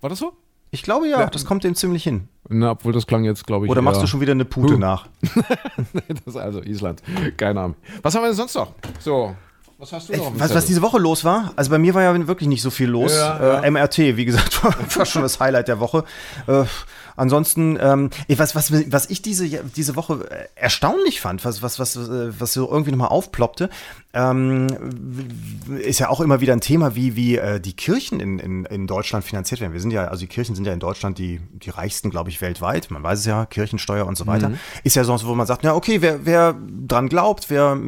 War 0.00 0.10
das 0.10 0.18
so? 0.18 0.32
Ich 0.70 0.82
glaube 0.82 1.08
ja, 1.08 1.26
das 1.30 1.44
kommt 1.46 1.64
dem 1.64 1.74
ziemlich 1.74 2.02
hin. 2.02 2.28
Na, 2.48 2.72
obwohl 2.72 2.92
das 2.92 3.06
klang 3.06 3.24
jetzt, 3.24 3.46
glaube 3.46 3.64
ich. 3.66 3.70
Oder 3.70 3.82
machst 3.82 4.02
du 4.02 4.06
schon 4.06 4.20
wieder 4.20 4.32
eine 4.32 4.44
Pute 4.44 4.78
nach? 4.78 5.08
Das 6.08 6.34
ist 6.34 6.36
also 6.36 6.60
Island. 6.62 7.02
Keine 7.36 7.60
Ahnung. 7.60 7.76
Was 8.02 8.14
haben 8.14 8.22
wir 8.22 8.28
denn 8.28 8.36
sonst 8.36 8.54
noch? 8.54 8.72
So, 8.98 9.34
was 9.78 9.92
hast 9.92 10.08
du 10.08 10.16
noch? 10.16 10.30
dem 10.30 10.40
Was, 10.40 10.54
was 10.54 10.66
diese 10.66 10.82
Woche 10.82 10.98
los 10.98 11.24
war, 11.24 11.52
also 11.56 11.70
bei 11.70 11.78
mir 11.78 11.94
war 11.94 12.02
ja 12.02 12.26
wirklich 12.26 12.48
nicht 12.48 12.62
so 12.62 12.70
viel 12.70 12.88
los. 12.88 13.12
Ja, 13.14 13.60
äh, 13.62 13.70
MRT, 13.70 13.98
wie 14.16 14.24
gesagt, 14.24 14.62
war, 14.64 14.74
war 14.96 15.06
schon 15.06 15.22
das 15.22 15.38
Highlight 15.40 15.68
der 15.68 15.80
Woche. 15.80 16.04
Äh, 16.46 16.64
ansonsten, 17.16 17.78
ähm, 17.80 18.10
ich- 18.28 18.38
was, 18.38 18.54
was, 18.54 18.72
was 18.92 19.10
ich 19.10 19.22
diese, 19.22 19.46
diese 19.48 19.96
Woche 19.96 20.26
erstaunlich 20.54 21.20
fand, 21.20 21.44
was, 21.44 21.62
was, 21.62 21.78
was, 21.78 21.96
äh, 21.96 22.40
was 22.40 22.52
so 22.52 22.70
irgendwie 22.70 22.90
nochmal 22.90 23.08
aufploppte, 23.08 23.70
ähm, 24.16 24.66
ist 25.78 25.98
ja 25.98 26.08
auch 26.08 26.20
immer 26.20 26.40
wieder 26.40 26.54
ein 26.54 26.60
Thema, 26.60 26.94
wie, 26.94 27.16
wie 27.16 27.36
äh, 27.36 27.60
die 27.60 27.74
Kirchen 27.74 28.18
in, 28.18 28.38
in, 28.38 28.64
in 28.64 28.86
Deutschland 28.86 29.24
finanziert 29.24 29.60
werden. 29.60 29.74
Wir 29.74 29.80
sind 29.80 29.90
ja, 29.90 30.06
also 30.06 30.20
die 30.20 30.26
Kirchen 30.26 30.54
sind 30.54 30.64
ja 30.64 30.72
in 30.72 30.80
Deutschland 30.80 31.18
die, 31.18 31.40
die 31.52 31.70
reichsten, 31.70 32.08
glaube 32.10 32.30
ich, 32.30 32.40
weltweit. 32.40 32.90
Man 32.90 33.02
weiß 33.02 33.20
es 33.20 33.26
ja, 33.26 33.44
Kirchensteuer 33.44 34.06
und 34.06 34.16
so 34.16 34.26
weiter. 34.26 34.52
Ist 34.84 34.96
ja 34.96 35.04
sonst, 35.04 35.26
wo 35.26 35.34
man 35.34 35.46
sagt, 35.46 35.64
ja, 35.64 35.74
okay, 35.74 36.00
wer, 36.00 36.24
wer 36.24 36.56
dran 36.86 37.08
glaubt, 37.08 37.50
wer 37.50 37.78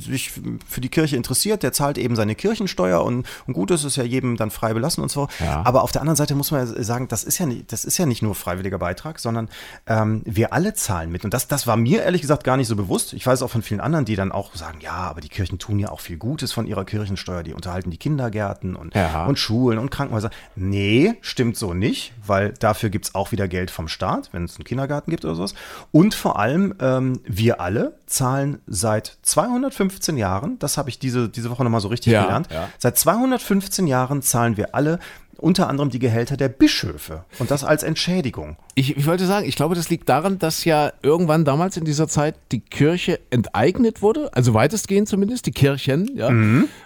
sich 0.00 0.32
für 0.66 0.80
die 0.80 0.88
Kirche 0.88 1.16
interessiert, 1.16 1.62
der 1.62 1.72
zahlt 1.72 1.98
eben 1.98 2.16
seine 2.16 2.34
Kirchensteuer 2.34 3.04
und, 3.04 3.26
und 3.46 3.54
gut 3.54 3.70
ist, 3.70 3.84
ist 3.84 3.96
ja 3.96 4.04
jedem 4.04 4.36
dann 4.36 4.50
frei 4.50 4.72
belassen 4.72 5.02
und 5.02 5.10
so. 5.10 5.28
Ja. 5.40 5.62
Aber 5.66 5.82
auf 5.82 5.92
der 5.92 6.00
anderen 6.00 6.16
Seite 6.16 6.34
muss 6.34 6.50
man 6.50 6.66
ja 6.66 6.82
sagen, 6.82 7.08
das 7.08 7.24
ist 7.24 7.38
ja 7.38 7.46
nicht, 7.46 7.72
das 7.72 7.84
ist 7.84 7.98
ja 7.98 8.06
nicht 8.06 8.22
nur 8.22 8.34
freiwilliger 8.34 8.78
Beitrag, 8.78 9.18
sondern 9.18 9.48
ähm, 9.86 10.22
wir 10.24 10.52
alle 10.52 10.72
zahlen 10.74 11.12
mit. 11.12 11.24
Und 11.24 11.34
das, 11.34 11.46
das 11.48 11.66
war 11.66 11.76
mir 11.76 12.02
ehrlich 12.02 12.22
gesagt 12.22 12.44
gar 12.44 12.56
nicht 12.56 12.68
so 12.68 12.76
bewusst. 12.76 13.12
Ich 13.12 13.26
weiß 13.26 13.42
auch 13.42 13.50
von 13.50 13.62
vielen 13.62 13.80
anderen, 13.80 14.04
die 14.04 14.16
dann 14.16 14.32
auch 14.32 14.54
sagen, 14.54 14.78
ja, 14.80 14.94
aber 14.94 15.20
die 15.20 15.28
Kirchen 15.28 15.58
tun 15.58 15.73
ja 15.78 15.90
auch 15.90 16.00
viel 16.00 16.16
Gutes 16.16 16.52
von 16.52 16.66
ihrer 16.66 16.84
Kirchensteuer, 16.84 17.42
die 17.42 17.52
unterhalten 17.54 17.90
die 17.90 17.96
Kindergärten 17.96 18.74
und, 18.76 18.94
Ja. 18.94 19.26
und 19.26 19.38
Schulen 19.38 19.78
und 19.78 19.90
Krankenhäuser. 19.90 20.30
Nee, 20.56 21.14
stimmt 21.20 21.56
so 21.56 21.74
nicht, 21.74 22.12
weil 22.26 22.52
dafür 22.52 22.90
gibt 22.90 23.06
es 23.06 23.14
auch 23.14 23.32
wieder 23.32 23.48
Geld 23.48 23.70
vom 23.70 23.88
Staat, 23.88 24.30
wenn 24.32 24.44
es 24.44 24.56
einen 24.56 24.64
Kindergarten 24.64 25.10
gibt 25.10 25.24
oder 25.24 25.34
sowas. 25.34 25.54
Und 25.92 26.14
vor 26.14 26.38
allem, 26.38 26.74
ähm, 26.80 27.20
wir 27.24 27.60
alle 27.60 27.98
zahlen 28.06 28.58
seit 28.66 29.18
215 29.22 30.16
Jahren, 30.16 30.58
das 30.58 30.76
habe 30.78 30.88
ich 30.88 30.98
diese, 30.98 31.28
diese 31.28 31.50
Woche 31.50 31.64
nochmal 31.64 31.80
so 31.80 31.88
richtig 31.88 32.12
Ja, 32.12 32.22
gelernt, 32.24 32.48
ja. 32.52 32.68
seit 32.78 32.98
215 32.98 33.86
Jahren 33.86 34.22
zahlen 34.22 34.56
wir 34.56 34.74
alle 34.74 34.98
unter 35.38 35.68
anderem 35.68 35.90
die 35.90 35.98
Gehälter 35.98 36.36
der 36.36 36.48
Bischöfe 36.48 37.24
und 37.38 37.50
das 37.50 37.64
als 37.64 37.82
Entschädigung. 37.82 38.56
Ich, 38.76 38.96
ich 38.96 39.06
wollte 39.06 39.26
sagen, 39.26 39.46
ich 39.46 39.54
glaube, 39.56 39.74
das 39.74 39.88
liegt 39.88 40.08
daran, 40.08 40.38
dass 40.38 40.64
ja 40.64 40.92
irgendwann 41.02 41.44
damals 41.44 41.76
in 41.76 41.84
dieser 41.84 42.08
Zeit 42.08 42.34
die 42.52 42.60
Kirche 42.60 43.20
enteignet 43.30 44.02
wurde, 44.02 44.30
also 44.34 44.52
weitestgehend 44.54 45.08
zumindest, 45.08 45.46
die 45.46 45.52
Kirchen, 45.52 46.10
ja, 46.16 46.28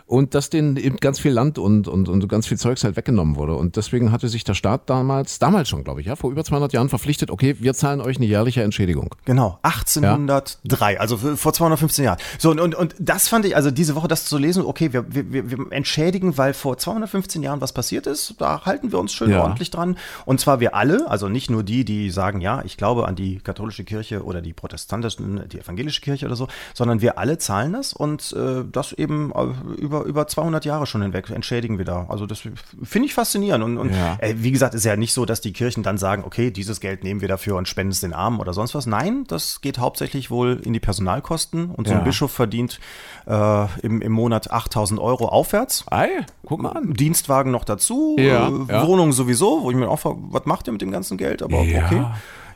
und 0.06 0.34
dass 0.34 0.50
denen 0.50 0.76
eben 0.76 0.96
ganz 0.98 1.18
viel 1.18 1.32
Land 1.32 1.58
und, 1.58 1.88
und, 1.88 2.08
und 2.08 2.28
ganz 2.28 2.46
viel 2.46 2.58
Zeugs 2.58 2.84
halt 2.84 2.96
weggenommen 2.96 3.36
wurde. 3.36 3.54
Und 3.56 3.76
deswegen 3.76 4.12
hatte 4.12 4.28
sich 4.28 4.44
der 4.44 4.54
Staat 4.54 4.88
damals, 4.90 5.38
damals 5.38 5.68
schon, 5.68 5.84
glaube 5.84 6.00
ich, 6.00 6.06
ja, 6.06 6.16
vor 6.16 6.30
über 6.30 6.44
200 6.44 6.72
Jahren 6.72 6.88
verpflichtet, 6.88 7.30
okay, 7.30 7.56
wir 7.60 7.74
zahlen 7.74 8.00
euch 8.00 8.16
eine 8.16 8.26
jährliche 8.26 8.62
Entschädigung. 8.62 9.14
Genau, 9.24 9.58
1803, 9.62 11.00
also 11.00 11.16
für- 11.16 11.36
vor 11.36 11.52
215 11.52 12.04
Jahren. 12.04 12.18
So, 12.38 12.50
und, 12.50 12.60
und, 12.60 12.74
und 12.74 12.94
das 12.98 13.28
fand 13.28 13.44
ich, 13.44 13.56
also 13.56 13.70
diese 13.70 13.94
Woche 13.94 14.08
das 14.08 14.24
zu 14.24 14.38
lesen, 14.38 14.64
okay, 14.64 14.92
wir, 14.92 15.04
wir 15.14 15.50
wir 15.50 15.72
entschädigen, 15.72 16.36
weil 16.38 16.54
vor 16.54 16.76
215 16.78 17.42
Jahren 17.42 17.60
was 17.60 17.72
passiert 17.72 18.06
ist, 18.06 18.34
da 18.38 18.64
halten 18.64 18.92
wir 18.92 18.98
uns 18.98 19.12
schön 19.12 19.30
Ja. 19.30 19.42
ordentlich 19.42 19.70
dran. 19.70 19.96
Und 20.24 20.40
zwar 20.40 20.60
wir 20.60 20.74
alle, 20.74 21.08
also 21.10 21.28
nicht 21.28 21.50
nur 21.50 21.62
die, 21.62 21.84
die 21.84 22.10
sagen, 22.10 22.40
ja, 22.40 22.62
ich 22.64 22.76
glaube 22.76 23.06
an 23.06 23.16
die 23.16 23.38
katholische 23.40 23.84
Kirche 23.84 24.24
oder 24.24 24.40
die 24.40 24.52
protestantischen, 24.52 25.48
die 25.48 25.58
evangelische 25.60 26.00
Kirche 26.00 26.26
oder 26.26 26.36
so, 26.36 26.48
sondern 26.74 27.00
wir 27.00 27.18
alle 27.18 27.38
zahlen 27.38 27.72
das 27.72 27.92
und 27.92 28.32
äh, 28.32 28.64
das 28.70 28.92
eben 28.92 29.32
äh, 29.34 29.80
über, 29.80 30.04
über 30.04 30.26
200 30.26 30.64
Jahre 30.64 30.86
schon 30.86 31.02
hinweg 31.02 31.30
entschädigen 31.30 31.78
wir 31.78 31.84
da. 31.84 32.06
Also 32.08 32.26
das 32.26 32.40
finde 32.40 33.06
ich 33.06 33.14
faszinierend. 33.14 33.64
Und, 33.64 33.78
und 33.78 33.90
Ja. 33.94 34.16
äh, 34.20 34.34
wie 34.38 34.50
gesagt, 34.52 34.74
ist 34.74 34.84
ja 34.84 34.96
nicht 34.96 35.12
so, 35.12 35.24
dass 35.24 35.40
die 35.40 35.52
Kirchen 35.52 35.82
dann 35.82 35.98
sagen, 35.98 36.22
okay, 36.24 36.50
dieses 36.50 36.80
Geld 36.80 37.04
nehmen 37.04 37.20
wir 37.20 37.28
dafür 37.28 37.56
und 37.56 37.68
spenden 37.68 37.92
es 37.92 38.00
den 38.00 38.12
Armen 38.12 38.40
oder 38.40 38.52
sonst 38.52 38.74
was. 38.74 38.86
Nein, 38.86 39.24
das 39.28 39.60
geht 39.60 39.78
hauptsächlich 39.78 40.30
wohl 40.30 40.60
in 40.64 40.72
die 40.72 40.80
Personalkosten 40.80 41.70
und 41.70 41.86
so 41.86 41.92
Ja. 41.94 41.98
ein 42.00 42.04
Bischof 42.04 42.30
verdient 42.32 42.78
äh, 43.26 43.66
im, 43.82 44.00
im 44.02 44.12
Monat 44.12 44.50
8000 44.50 45.00
Euro 45.00 45.26
aufwärts. 45.28 45.84
Ei, 45.90 46.08
guck 46.44 46.62
mal 46.62 46.70
an. 46.70 46.92
Dienstwagen 46.94 47.50
noch 47.52 47.64
dazu, 47.64 48.16
Ja, 48.18 48.27
äh, 48.28 48.72
ja. 48.72 48.86
Wohnung 48.86 49.12
sowieso, 49.12 49.62
wo 49.62 49.70
ich 49.70 49.76
mir 49.76 49.88
auch 49.88 49.98
frage, 49.98 50.18
was 50.30 50.44
macht 50.46 50.66
ihr 50.68 50.72
mit 50.72 50.82
dem 50.82 50.90
ganzen 50.90 51.16
Geld? 51.16 51.42
Aber 51.42 51.62
Ja. 51.62 51.86
okay. 51.86 52.04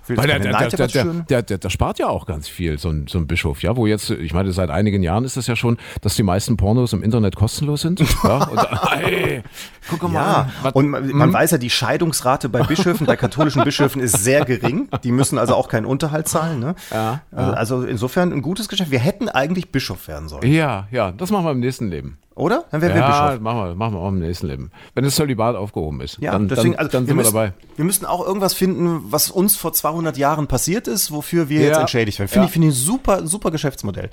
Weil 0.08 0.26
der, 0.26 0.40
der, 0.40 0.68
der, 0.68 1.42
der, 1.42 1.58
der, 1.58 1.70
spart 1.70 1.98
ja 2.00 2.08
auch 2.08 2.26
ganz 2.26 2.48
viel, 2.48 2.76
so 2.76 2.88
ein, 2.88 3.06
so 3.06 3.18
ein 3.18 3.28
Bischof, 3.28 3.62
ja, 3.62 3.76
wo 3.76 3.86
jetzt, 3.86 4.10
ich 4.10 4.34
meine, 4.34 4.52
seit 4.52 4.68
einigen 4.68 5.02
Jahren 5.02 5.24
ist 5.24 5.36
es 5.36 5.46
ja 5.46 5.54
schon, 5.54 5.78
dass 6.00 6.16
die 6.16 6.24
meisten 6.24 6.56
Pornos 6.56 6.92
im 6.92 7.02
Internet 7.02 7.36
kostenlos 7.36 7.82
sind. 7.82 8.02
Ja, 8.24 8.44
und, 8.44 8.60
ey, 9.02 9.42
guck 9.90 10.02
mal. 10.10 10.46
Ja, 10.62 10.70
und 10.74 10.88
man, 10.88 11.08
man 11.08 11.32
weiß 11.32 11.52
ja, 11.52 11.58
die 11.58 11.70
Scheidungsrate 11.70 12.48
bei 12.48 12.62
Bischöfen, 12.62 13.04
bei 13.04 13.16
katholischen 13.16 13.64
Bischöfen 13.64 14.00
ist 14.00 14.22
sehr 14.22 14.44
gering. 14.44 14.88
Die 15.02 15.10
müssen 15.10 15.38
also 15.38 15.56
auch 15.56 15.68
keinen 15.68 15.86
Unterhalt 15.86 16.28
zahlen. 16.28 16.60
Ne? 16.60 16.74
Ja, 16.92 17.22
Also, 17.32 17.52
also 17.52 17.82
insofern 17.82 18.32
ein 18.32 18.42
gutes 18.42 18.68
Geschäft. 18.68 18.90
Wir 18.90 19.00
hätten 19.00 19.28
eigentlich 19.28 19.72
Bischof 19.72 20.06
werden 20.08 20.28
sollen, 20.28 20.50
ja, 20.50 20.86
ja, 20.92 21.10
das 21.10 21.30
machen 21.30 21.44
wir 21.44 21.50
im 21.50 21.60
nächsten 21.60 21.88
Leben. 21.88 22.18
Oder? 22.34 22.64
Dann 22.70 22.80
wären 22.80 22.94
wir 22.94 23.00
Ja, 23.00 23.26
Bischof. 23.28 23.40
machen 23.40 23.58
wir, 23.68 23.74
machen 23.74 23.94
wir 23.94 24.00
auch 24.00 24.08
im 24.08 24.18
nächsten 24.20 24.46
Leben. 24.46 24.70
Wenn 24.94 25.04
das 25.04 25.14
Zölibat 25.16 25.56
aufgehoben 25.56 26.00
ist, 26.00 26.18
Ja, 26.20 26.32
dann, 26.32 26.48
deswegen, 26.48 26.76
also 26.76 26.90
dann 26.90 27.06
sind 27.06 27.16
wir 27.16 27.22
müssen, 27.22 27.34
dabei. 27.34 27.52
Wir 27.76 27.84
müssten 27.84 28.06
auch 28.06 28.24
irgendwas 28.26 28.54
finden, 28.54 29.02
was 29.10 29.30
uns 29.30 29.56
vor 29.56 29.72
200 29.72 30.16
Jahren 30.16 30.46
passiert 30.46 30.88
ist, 30.88 31.10
wofür 31.12 31.48
wir 31.48 31.60
Ja. 31.60 31.66
jetzt 31.68 31.78
entschädigt 31.78 32.18
werden. 32.18 32.28
Finde 32.28 32.44
Ja. 32.44 32.46
ich, 32.46 32.52
finde 32.52 32.68
ich 32.68 32.74
ein 32.74 32.76
super, 32.76 33.26
super 33.26 33.50
Geschäftsmodell. 33.50 34.10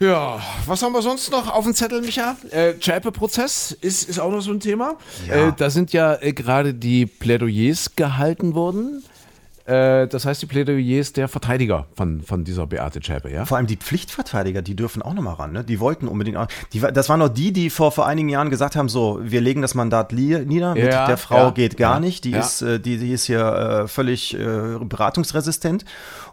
Ja, 0.00 0.38
was 0.66 0.82
haben 0.84 0.92
wir 0.92 1.02
sonst 1.02 1.32
noch 1.32 1.52
auf 1.52 1.64
dem 1.64 1.74
Zettel, 1.74 2.02
Micha? 2.02 2.36
Äh, 2.52 2.74
Chapel-Prozess 2.74 3.72
ist, 3.80 4.08
ist 4.08 4.20
auch 4.20 4.30
noch 4.30 4.42
so 4.42 4.52
ein 4.52 4.60
Thema. 4.60 4.94
Ja. 5.26 5.48
Äh, 5.48 5.52
da 5.56 5.70
sind 5.70 5.92
ja 5.92 6.14
äh, 6.20 6.32
gerade 6.32 6.72
die 6.72 7.04
Plädoyers 7.06 7.96
gehalten 7.96 8.54
worden. 8.54 9.02
Äh, 9.68 10.08
das 10.08 10.24
heißt, 10.24 10.40
die 10.40 10.46
Plädoyers 10.46 11.12
der 11.12 11.28
Verteidiger 11.28 11.86
von, 11.94 12.22
von 12.22 12.42
dieser 12.42 12.66
Beate 12.66 13.00
Zschäpe, 13.00 13.30
ja? 13.30 13.44
Vor 13.44 13.58
allem 13.58 13.66
die 13.66 13.76
Pflichtverteidiger, 13.76 14.62
die 14.62 14.74
dürfen 14.74 15.02
auch 15.02 15.12
nochmal 15.12 15.34
ran. 15.34 15.52
Ne? 15.52 15.62
Die 15.62 15.78
wollten 15.78 16.08
unbedingt 16.08 16.38
auch. 16.38 16.46
Die, 16.72 16.80
das 16.80 17.10
waren 17.10 17.18
noch 17.18 17.28
die, 17.28 17.52
die 17.52 17.68
vor, 17.68 17.92
vor 17.92 18.06
einigen 18.06 18.30
Jahren 18.30 18.48
gesagt 18.48 18.76
haben: 18.76 18.88
so, 18.88 19.18
wir 19.22 19.42
legen 19.42 19.60
das 19.60 19.74
Mandat 19.74 20.12
nieder. 20.12 20.74
Mit 20.74 20.84
Ja, 20.84 21.06
der 21.06 21.18
Frau 21.18 21.36
ja, 21.36 21.50
geht 21.50 21.76
gar 21.76 21.94
ja, 21.96 22.00
nicht. 22.00 22.24
Die, 22.24 22.32
ist, 22.32 22.62
äh, 22.62 22.80
die, 22.80 22.96
die 22.96 23.12
ist 23.12 23.24
hier 23.24 23.44
äh, 23.84 23.88
völlig 23.88 24.34
äh, 24.38 24.78
beratungsresistent. 24.80 25.84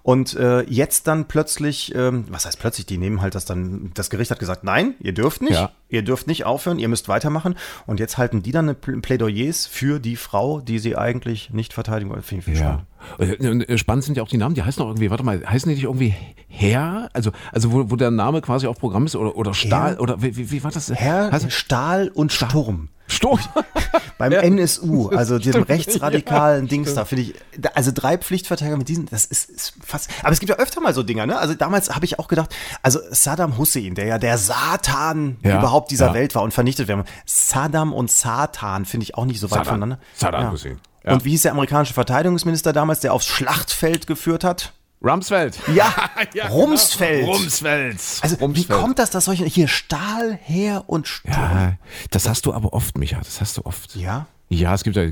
Und 0.01 0.35
äh, 0.35 0.61
jetzt 0.61 1.07
dann 1.07 1.25
plötzlich, 1.25 1.93
ähm, 1.95 2.25
was 2.29 2.45
heißt 2.45 2.59
plötzlich, 2.59 2.85
die 2.85 2.97
nehmen 2.99 3.21
halt 3.21 3.33
das 3.35 3.45
dann, 3.45 3.91
das 3.95 4.09
Gericht 4.11 4.29
hat 4.31 4.39
gesagt, 4.39 4.63
nein, 4.63 4.93
ihr 4.99 5.13
dürft 5.13 5.41
nicht, 5.41 5.67
ihr 5.89 6.03
dürft 6.03 6.27
nicht 6.27 6.45
aufhören, 6.45 6.77
ihr 6.77 6.87
müsst 6.87 7.09
weitermachen. 7.09 7.55
Und 7.87 7.99
jetzt 7.99 8.17
halten 8.17 8.43
die 8.43 8.51
dann 8.51 8.75
Plädoyers 8.75 9.65
für 9.65 9.99
die 9.99 10.15
Frau, 10.15 10.61
die 10.61 10.77
sie 10.79 10.95
eigentlich 10.95 11.49
nicht 11.49 11.73
verteidigen 11.73 12.11
wollen. 12.11 12.21
Finde 12.21 12.51
ich 12.51 12.59
Ja. 12.59 12.65
spannend. 12.65 12.83
Und, 13.17 13.69
äh, 13.69 13.77
spannend 13.77 14.03
sind 14.03 14.17
ja 14.17 14.23
auch 14.23 14.27
die 14.27 14.37
Namen, 14.37 14.55
die 14.55 14.63
heißen 14.63 14.81
auch 14.83 14.87
irgendwie, 14.87 15.09
warte 15.09 15.23
mal, 15.23 15.43
heißen 15.45 15.69
die 15.69 15.75
nicht 15.75 15.83
irgendwie 15.85 16.13
Herr? 16.47 17.09
Also, 17.13 17.31
also 17.51 17.71
wo, 17.71 17.91
wo 17.91 17.95
der 17.95 18.11
Name 18.11 18.41
quasi 18.41 18.67
auch 18.67 18.77
Programm 18.77 19.05
ist 19.05 19.15
oder, 19.15 19.35
oder 19.35 19.53
Stahl 19.53 19.93
Herr? 19.95 20.01
oder 20.01 20.21
wie, 20.21 20.35
wie, 20.37 20.51
wie 20.51 20.63
war 20.63 20.71
das? 20.71 20.89
Herr, 20.93 21.31
Heißt- 21.31 21.49
Stahl 21.51 22.09
und 22.13 22.31
Sturm. 22.31 22.89
Sturm. 23.07 23.39
Beim 24.17 24.31
NSU, 24.31 25.09
also 25.09 25.37
diesem 25.39 25.61
rechtsradikalen 25.63 26.63
Ja, 26.65 26.69
Dings 26.69 26.93
da, 26.95 27.05
finde 27.05 27.23
ich, 27.23 27.35
also 27.75 27.91
drei 27.93 28.17
Pflichtverteidiger 28.17 28.77
mit 28.77 28.87
diesen, 28.89 29.05
das 29.07 29.25
ist, 29.25 29.49
ist 29.49 29.73
fast, 29.83 30.09
aber 30.23 30.31
es 30.31 30.39
gibt 30.39 30.49
ja 30.49 30.55
öfter 30.55 30.81
mal 30.81 30.93
so 30.93 31.03
Dinger, 31.03 31.25
ne? 31.27 31.37
Also 31.37 31.53
damals 31.53 31.93
habe 31.93 32.05
ich 32.05 32.17
auch 32.17 32.27
gedacht, 32.27 32.55
also 32.81 32.99
Saddam 33.11 33.57
Hussein, 33.59 33.93
der 33.93 34.07
ja 34.07 34.17
der 34.17 34.37
Satan 34.37 35.37
Ja, 35.43 35.59
überhaupt 35.59 35.91
dieser 35.91 36.07
ja. 36.07 36.13
Welt 36.15 36.33
war 36.33 36.41
und 36.41 36.51
vernichtet 36.53 36.87
werden. 36.87 37.03
Saddam 37.25 37.93
und 37.93 38.09
Satan 38.09 38.85
finde 38.85 39.03
ich 39.03 39.15
auch 39.15 39.25
nicht 39.25 39.39
so 39.39 39.47
weit 39.51 39.59
Saddam. 39.59 39.65
voneinander. 39.75 39.99
Saddam 40.15 40.51
Hussein. 40.51 40.79
Ja. 41.05 41.13
Und 41.13 41.23
wie 41.25 41.31
hieß 41.31 41.43
der 41.43 41.51
amerikanische 41.51 41.93
Verteidigungsminister 41.93 42.73
damals, 42.73 42.99
der 43.01 43.13
aufs 43.13 43.27
Schlachtfeld 43.27 44.07
geführt 44.07 44.43
hat? 44.43 44.73
Rumsfeld. 45.03 45.59
Ja, 45.75 45.93
Ja, 46.33 46.47
Rumsfeld. 46.47 47.21
genau. 47.25 47.33
Rumsfeld. 47.37 47.99
Also 48.21 48.37
wie 48.39 48.43
Rumsfeld. 48.43 48.79
kommt 48.79 48.97
das, 48.99 49.11
dass 49.11 49.25
solche, 49.25 49.45
hier 49.45 49.67
Stahl, 49.67 50.39
Heer 50.41 50.83
und 50.87 51.07
Sturm? 51.07 51.31
Ja, 51.33 51.73
das 52.09 52.27
hast 52.27 52.45
du 52.47 52.53
aber 52.53 52.73
oft, 52.73 52.97
Micha, 52.97 53.19
das 53.19 53.39
hast 53.39 53.57
du 53.57 53.61
oft. 53.65 53.95
Ja? 53.95 54.25
Ja, 54.49 54.73
es 54.73 54.83
gibt 54.83 54.95
ja, 54.95 55.03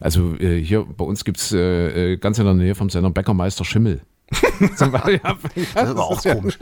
also 0.00 0.34
äh, 0.36 0.62
hier 0.62 0.84
bei 0.84 1.04
uns 1.04 1.24
gibt 1.24 1.38
es 1.38 1.52
äh, 1.52 2.12
äh, 2.12 2.16
ganz 2.16 2.38
in 2.38 2.44
der 2.44 2.54
Nähe 2.54 2.74
vom 2.74 2.88
Sender 2.90 3.10
Bäckermeister 3.10 3.64
Schimmel. 3.64 4.00
Zum 4.76 4.92
Beispiel, 4.92 5.20
ja, 5.22 5.36
Das 5.44 5.56
ist 5.66 5.76
aber 5.90 6.04
auch 6.04 6.24
ja- 6.24 6.34
komisch. 6.34 6.58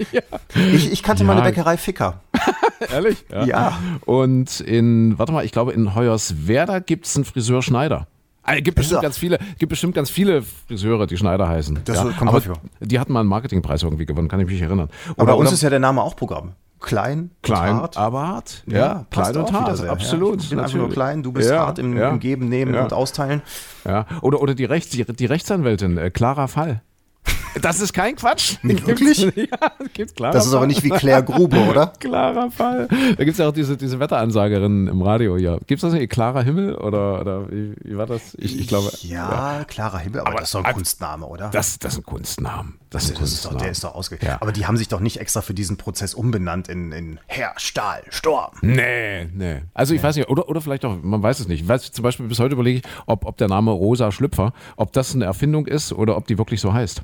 Ich, 0.55 0.91
ich 0.93 1.03
kannte 1.05 1.23
mal 1.25 1.33
eine 1.35 1.43
Ja. 1.43 1.47
Bäckerei 1.51 1.77
Ficker. 1.77 2.21
Ehrlich? 2.93 3.25
Ja. 3.47 3.79
Und 4.07 4.59
in, 4.61 5.19
warte 5.19 5.31
mal, 5.33 5.45
ich 5.45 5.53
glaube 5.53 5.73
in 5.73 5.95
Hoyerswerda 5.95 6.81
gibt 6.81 7.07
es 7.07 7.15
einen 7.15 7.25
Friseur 7.25 7.63
Schneider. 7.63 8.09
Ah, 8.45 8.55
gibt 8.57 8.77
bestimmt 8.77 9.03
ganz 9.03 9.19
viele, 9.19 9.39
gibt 9.59 9.71
bestimmt 9.71 9.95
ganz 9.95 10.11
viele 10.11 10.43
Friseure, 10.43 11.07
die 11.07 11.17
Schneider 11.17 11.49
heißen. 11.49 11.79
Das 11.85 11.97
ja. 11.97 12.03
kommt 12.05 12.23
Aber 12.23 12.33
häufiger. 12.33 12.55
die 12.81 12.99
hatten 12.99 13.13
mal 13.13 13.21
einen 13.21 13.29
Marketingpreis 13.29 13.83
irgendwie 13.83 14.05
gewonnen, 14.07 14.29
kann 14.29 14.41
ich 14.41 14.47
mich 14.47 14.61
erinnern. 14.61 14.89
Aber 15.17 15.27
bei 15.27 15.35
uns 15.35 15.53
ist 15.53 15.63
ja 15.63 15.71
der 15.71 15.79
Name 15.79 16.03
auch 16.03 16.17
Programm. 16.17 16.53
Klein, 16.81 17.31
klein, 17.43 17.77
hart. 17.77 17.97
aber 17.97 18.27
hart. 18.27 18.65
Ja, 18.67 18.77
Ja, 18.79 19.07
klein 19.09 19.37
und 19.37 19.53
hart, 19.53 19.77
sehr, 19.77 19.87
ja. 19.87 19.93
absolut. 19.93 20.43
Ich 20.43 20.51
bin 20.51 20.59
einfach 20.59 20.73
nur 20.73 20.83
natürlich. 20.89 20.95
klein, 20.97 21.23
du 21.23 21.31
bist 21.31 21.49
Ja, 21.49 21.67
hart 21.67 21.79
im, 21.79 21.97
im 21.97 22.19
Geben, 22.19 22.49
Nehmen 22.49 22.75
und 22.75 22.93
Austeilen. 22.93 23.41
Ja. 23.85 24.07
Oder, 24.21 24.41
oder 24.43 24.57
die, 24.57 24.65
Rechts, 24.65 24.91
die, 24.91 25.05
die 25.05 25.27
Rechtsanwältin, 25.27 25.97
äh, 25.97 26.11
Clara 26.11 26.49
Fall. 26.49 26.83
Das 27.61 27.81
ist 27.81 27.93
kein 27.93 28.17
Quatsch. 28.17 28.57
Nicht 28.63 28.87
wirklich? 28.87 29.21
Ja, 29.37 29.73
gibt's 29.93 30.15
Clara 30.15 30.33
Das 30.33 30.47
ist 30.47 30.55
aber 30.55 30.67
nicht 30.67 30.83
wie 30.83 30.89
Claire 30.91 31.23
Grube, 31.23 31.59
oder? 31.71 31.93
Klarer 31.99 32.51
Fall. 32.51 32.89
Da 32.89 33.25
gibt 33.25 33.33
es 33.33 33.39
ja 33.39 33.49
auch 33.49 33.53
diese, 33.53 33.77
diese 33.77 33.99
Wetteransagerin 34.01 34.87
im 34.89 35.03
Radio 35.03 35.37
hier. 35.37 35.59
Gibt 35.67 35.83
es 35.83 35.91
das 35.91 35.93
nicht? 35.93 36.11
Klarer 36.11 36.43
Himmel? 36.43 36.75
Oder, 36.77 37.21
oder 37.21 37.51
wie, 37.51 37.75
wie 37.83 37.97
war 37.97 38.07
das? 38.07 38.35
Ich, 38.39 38.59
ich 38.59 38.69
glaube. 38.69 38.91
Ja, 39.03 39.65
klarer 39.67 39.99
Himmel, 39.99 40.21
aber, 40.21 40.31
Aber- 40.31 40.39
das 40.41 40.49
ist 40.49 40.55
doch 40.55 40.65
ein 40.65 40.75
Kunstname, 40.75 41.27
oder? 41.27 41.49
Das, 41.51 41.79
das 41.79 41.95
ist 41.95 41.99
ein 42.01 42.05
Kunstnamen. 42.05 42.79
Das 42.91 43.05
ist 43.05 43.13
ein 43.17 43.21
Das 43.21 43.33
ist 43.33 43.45
doch, 43.45 43.55
der 43.57 43.71
ist 43.71 43.85
doch 43.85 43.95
ausge. 43.95 44.19
Ja. 44.23 44.39
Aber 44.41 44.53
die 44.53 44.67
haben 44.67 44.77
sich 44.77 44.89
doch 44.89 45.01
nicht 45.01 45.19
extra 45.19 45.41
für 45.41 45.55
diesen 45.55 45.77
Prozess 45.79 46.15
umbenannt 46.15 46.69
in, 46.69 46.93
in 46.93 47.19
Herr 47.27 47.53
Stahl, 47.57 48.03
Sturm. 48.11 48.51
Nee, 48.61 49.27
nee. 49.33 49.63
Also 49.73 49.95
ich 49.95 50.03
weiß 50.03 50.17
nicht, 50.17 50.29
oder, 50.29 50.49
oder 50.49 50.61
vielleicht 50.61 50.85
auch, 50.85 50.97
man 51.03 51.23
weiß 51.23 51.41
es 51.41 51.49
nicht. 51.49 51.63
Ich 51.63 51.69
weiß 51.69 51.91
zum 51.93 52.03
Beispiel 52.03 52.27
bis 52.29 52.39
heute 52.39 52.53
überlege 52.55 52.79
ich, 52.81 52.85
ob, 53.07 53.25
ob 53.25 53.37
der 53.39 53.49
Name 53.49 53.71
Rosa 53.71 54.13
Schlüpfer, 54.13 54.53
ob 54.77 54.93
das 54.93 55.15
eine 55.15 55.25
Erfindung 55.25 55.67
ist 55.67 55.93
oder 55.93 56.17
ob 56.17 56.27
die 56.27 56.37
wirklich 56.39 56.61
so 56.61 56.73
heißt. 56.73 57.03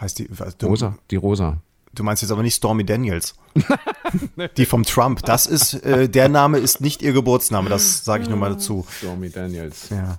Heißt 0.00 0.18
die, 0.18 0.28
was, 0.30 0.56
du, 0.56 0.66
Rosa, 0.66 0.96
die 1.10 1.16
Rosa. 1.16 1.58
du 1.94 2.02
meinst 2.02 2.22
jetzt 2.22 2.32
aber 2.32 2.42
nicht 2.42 2.54
Stormy 2.56 2.84
Daniels. 2.84 3.34
die 4.56 4.66
vom 4.66 4.82
Trump. 4.84 5.22
Das 5.22 5.46
ist, 5.46 5.74
äh, 5.84 6.08
der 6.08 6.28
Name 6.28 6.58
ist 6.58 6.80
nicht 6.80 7.02
ihr 7.02 7.12
Geburtsname, 7.12 7.68
das 7.70 8.04
sage 8.04 8.24
ich 8.24 8.28
nur 8.28 8.38
mal 8.38 8.50
dazu. 8.50 8.86
Stormy 8.98 9.30
Daniels. 9.30 9.90
Ja. 9.90 10.18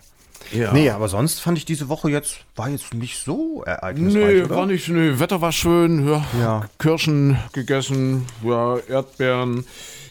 Ja. 0.54 0.72
Nee, 0.74 0.92
aber 0.92 1.08
sonst 1.10 1.40
fand 1.42 1.58
ich 1.58 1.66
diese 1.66 1.90
Woche 1.90 2.12
jetzt, 2.12 2.38
war 2.56 2.70
jetzt 2.70 2.94
nicht 2.94 3.18
so 3.18 3.64
ereignisreich, 3.64 4.24
Nee, 4.36 4.42
oder? 4.44 4.56
war 4.56 4.66
nicht, 4.68 4.88
nee, 4.90 5.18
Wetter 5.20 5.42
war 5.42 5.52
schön, 5.52 6.08
ja, 6.08 6.24
Ja. 6.40 6.70
Kirschen 6.78 7.40
gegessen, 7.52 8.28
ja, 8.44 8.78
Erdbeeren. 8.78 9.66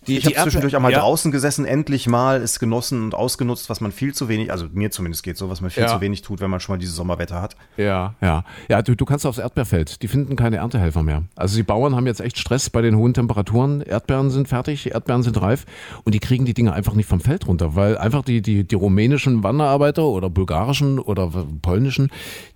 Die, 0.07 0.18
Ich 0.18 0.26
habe 0.26 0.36
zwischendurch 0.36 0.76
auch 0.76 0.80
mal 0.80 0.92
ja, 0.92 1.00
draußen 1.00 1.32
gesessen, 1.32 1.64
endlich 1.64 2.07
mal 2.07 2.40
es 2.42 2.59
genossen 2.59 3.02
und 3.05 3.14
ausgenutzt, 3.14 3.70
was 3.70 3.80
man 3.80 3.92
viel 3.92 4.14
zu 4.14 4.28
wenig, 4.28 4.50
also 4.50 4.66
mir 4.72 4.90
zumindest 4.90 5.22
geht 5.22 5.36
so, 5.36 5.48
was 5.48 5.61
man 5.61 5.70
viel 5.70 5.82
Ja. 5.84 5.88
zu 5.88 6.00
wenig 6.00 6.22
tut, 6.22 6.40
wenn 6.40 6.50
man 6.50 6.61
schon 6.61 6.74
mal 6.74 6.78
dieses 6.78 6.96
Sommerwetter 6.96 7.40
hat. 7.40 7.57
Ja, 7.76 8.14
ja. 8.20 8.44
Ja, 8.68 8.82
du, 8.82 8.94
du 8.94 9.05
kannst 9.05 9.26
aufs 9.26 9.38
Erdbeerfeld. 9.38 10.02
Die 10.02 10.09
finden 10.09 10.36
keine 10.36 10.57
Erntehelfer 10.57 11.02
mehr. 11.02 11.24
Also 11.36 11.57
die 11.57 11.62
Bauern 11.62 11.94
haben 11.96 12.07
jetzt 12.07 12.20
echt 12.20 12.38
Stress 12.38 12.70
bei 12.70 12.82
den 12.82 12.96
hohen 12.96 13.14
Temperaturen. 13.14 13.80
Erdbeeren 13.82 14.30
sind 14.30 14.48
fertig, 14.48 14.92
Erdbeeren 14.92 15.22
sind 15.22 15.40
reif 15.40 15.64
und 16.05 16.14
die 16.14 16.20
kriegen 16.20 16.44
die 16.44 16.55
Dinge 16.55 16.72
einfach 16.72 16.94
nicht 16.94 17.09
vom 17.09 17.20
Feld 17.20 17.46
runter, 17.46 17.74
weil 17.74 17.96
einfach 17.98 18.22
die, 18.22 18.42
die, 18.42 18.64
die 18.64 18.74
rumänischen 18.74 19.42
Wanderarbeiter 19.42 20.05
oder 20.05 20.30
bulgarischen 20.30 20.98
oder 20.98 21.30
polnischen, 21.62 22.11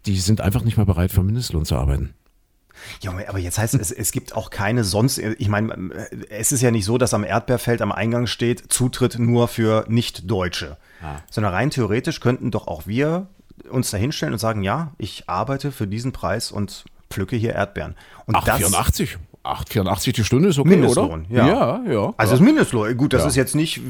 die 0.06 0.16
sind 0.16 0.40
einfach 0.40 0.62
nicht 0.64 0.76
mehr 0.76 0.86
bereit, 0.86 1.10
für 1.10 1.22
Mindestlohn 1.22 1.64
zu 1.64 1.76
arbeiten. 1.76 2.14
Ja, 3.00 3.12
aber 3.28 3.38
jetzt 3.38 3.58
heißt 3.58 3.74
es, 3.74 3.90
es 3.90 4.12
gibt 4.12 4.34
auch 4.34 4.50
keine 4.50 4.84
sonst, 4.84 5.18
ich 5.18 5.48
meine, 5.48 6.08
es 6.30 6.52
ist 6.52 6.62
ja 6.62 6.70
nicht 6.70 6.84
so, 6.84 6.98
dass 6.98 7.14
am 7.14 7.24
Erdbeerfeld 7.24 7.82
am 7.82 7.92
Eingang 7.92 8.26
steht, 8.26 8.72
Zutritt 8.72 9.18
nur 9.18 9.48
für 9.48 9.84
Nicht-Deutsche. 9.88 10.76
Sondern 11.30 11.54
rein 11.54 11.70
theoretisch 11.70 12.20
könnten 12.20 12.50
doch 12.50 12.66
auch 12.66 12.86
wir 12.86 13.28
uns 13.70 13.90
da 13.90 13.96
hinstellen 13.96 14.32
und 14.32 14.38
sagen, 14.38 14.62
ja, 14.62 14.92
ich 14.98 15.28
arbeite 15.28 15.72
für 15.72 15.86
diesen 15.86 16.12
Preis 16.12 16.50
und 16.50 16.84
pflücke 17.10 17.36
hier 17.36 17.54
Erdbeeren. 17.54 17.96
Und 18.26 18.36
8,84. 18.36 19.16
8,84 19.48 20.12
die 20.12 20.24
Stunde 20.24 20.48
ist 20.48 20.58
okay, 20.58 20.68
Mindestlohn, 20.70 21.26
oder? 21.30 21.36
ja. 21.36 21.46
Ja, 21.46 21.92
ja. 21.92 22.14
Also 22.16 22.32
das 22.32 22.40
Mindestlohn, 22.40 22.96
gut, 22.96 23.12
das 23.12 23.24
ist 23.24 23.36
jetzt 23.36 23.54
nicht, 23.54 23.80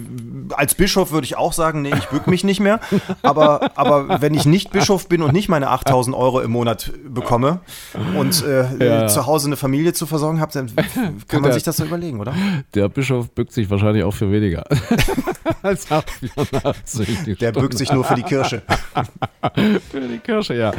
als 0.50 0.74
Bischof 0.74 1.10
würde 1.10 1.24
ich 1.24 1.36
auch 1.36 1.52
sagen, 1.52 1.82
nee, 1.82 1.92
ich 1.96 2.06
bück 2.06 2.26
mich 2.26 2.44
nicht 2.44 2.60
mehr. 2.60 2.80
Aber, 3.22 3.70
aber 3.76 4.20
wenn 4.20 4.34
ich 4.34 4.46
nicht 4.46 4.70
Bischof 4.70 5.08
bin 5.08 5.22
und 5.22 5.32
nicht 5.32 5.48
meine 5.48 5.68
8000 5.70 6.14
Euro 6.16 6.40
im 6.40 6.50
Monat 6.50 6.92
bekomme 7.08 7.60
und 8.16 8.44
äh, 8.44 9.06
zu 9.08 9.26
Hause 9.26 9.48
eine 9.48 9.56
Familie 9.56 9.92
zu 9.92 10.06
versorgen 10.06 10.40
habe, 10.40 10.52
dann 10.52 10.70
kann 11.28 11.42
man 11.42 11.52
sich 11.52 11.62
das 11.62 11.76
so 11.76 11.84
überlegen, 11.84 12.20
oder? 12.20 12.34
Der 12.74 12.88
Bischof 12.88 13.30
bückt 13.30 13.52
sich 13.52 13.68
wahrscheinlich 13.70 14.04
auch 14.04 14.14
für 14.14 14.30
weniger. 14.30 14.64
Als 15.62 15.90
8,84 15.90 17.24
die 17.24 17.34
Der 17.34 17.52
bückt 17.52 17.76
sich 17.76 17.92
nur 17.92 18.04
für 18.04 18.14
die 18.14 18.22
Kirche. 18.22 18.62
für 19.90 20.00
die 20.00 20.18
Kirche, 20.18 20.54
ja. 20.54 20.72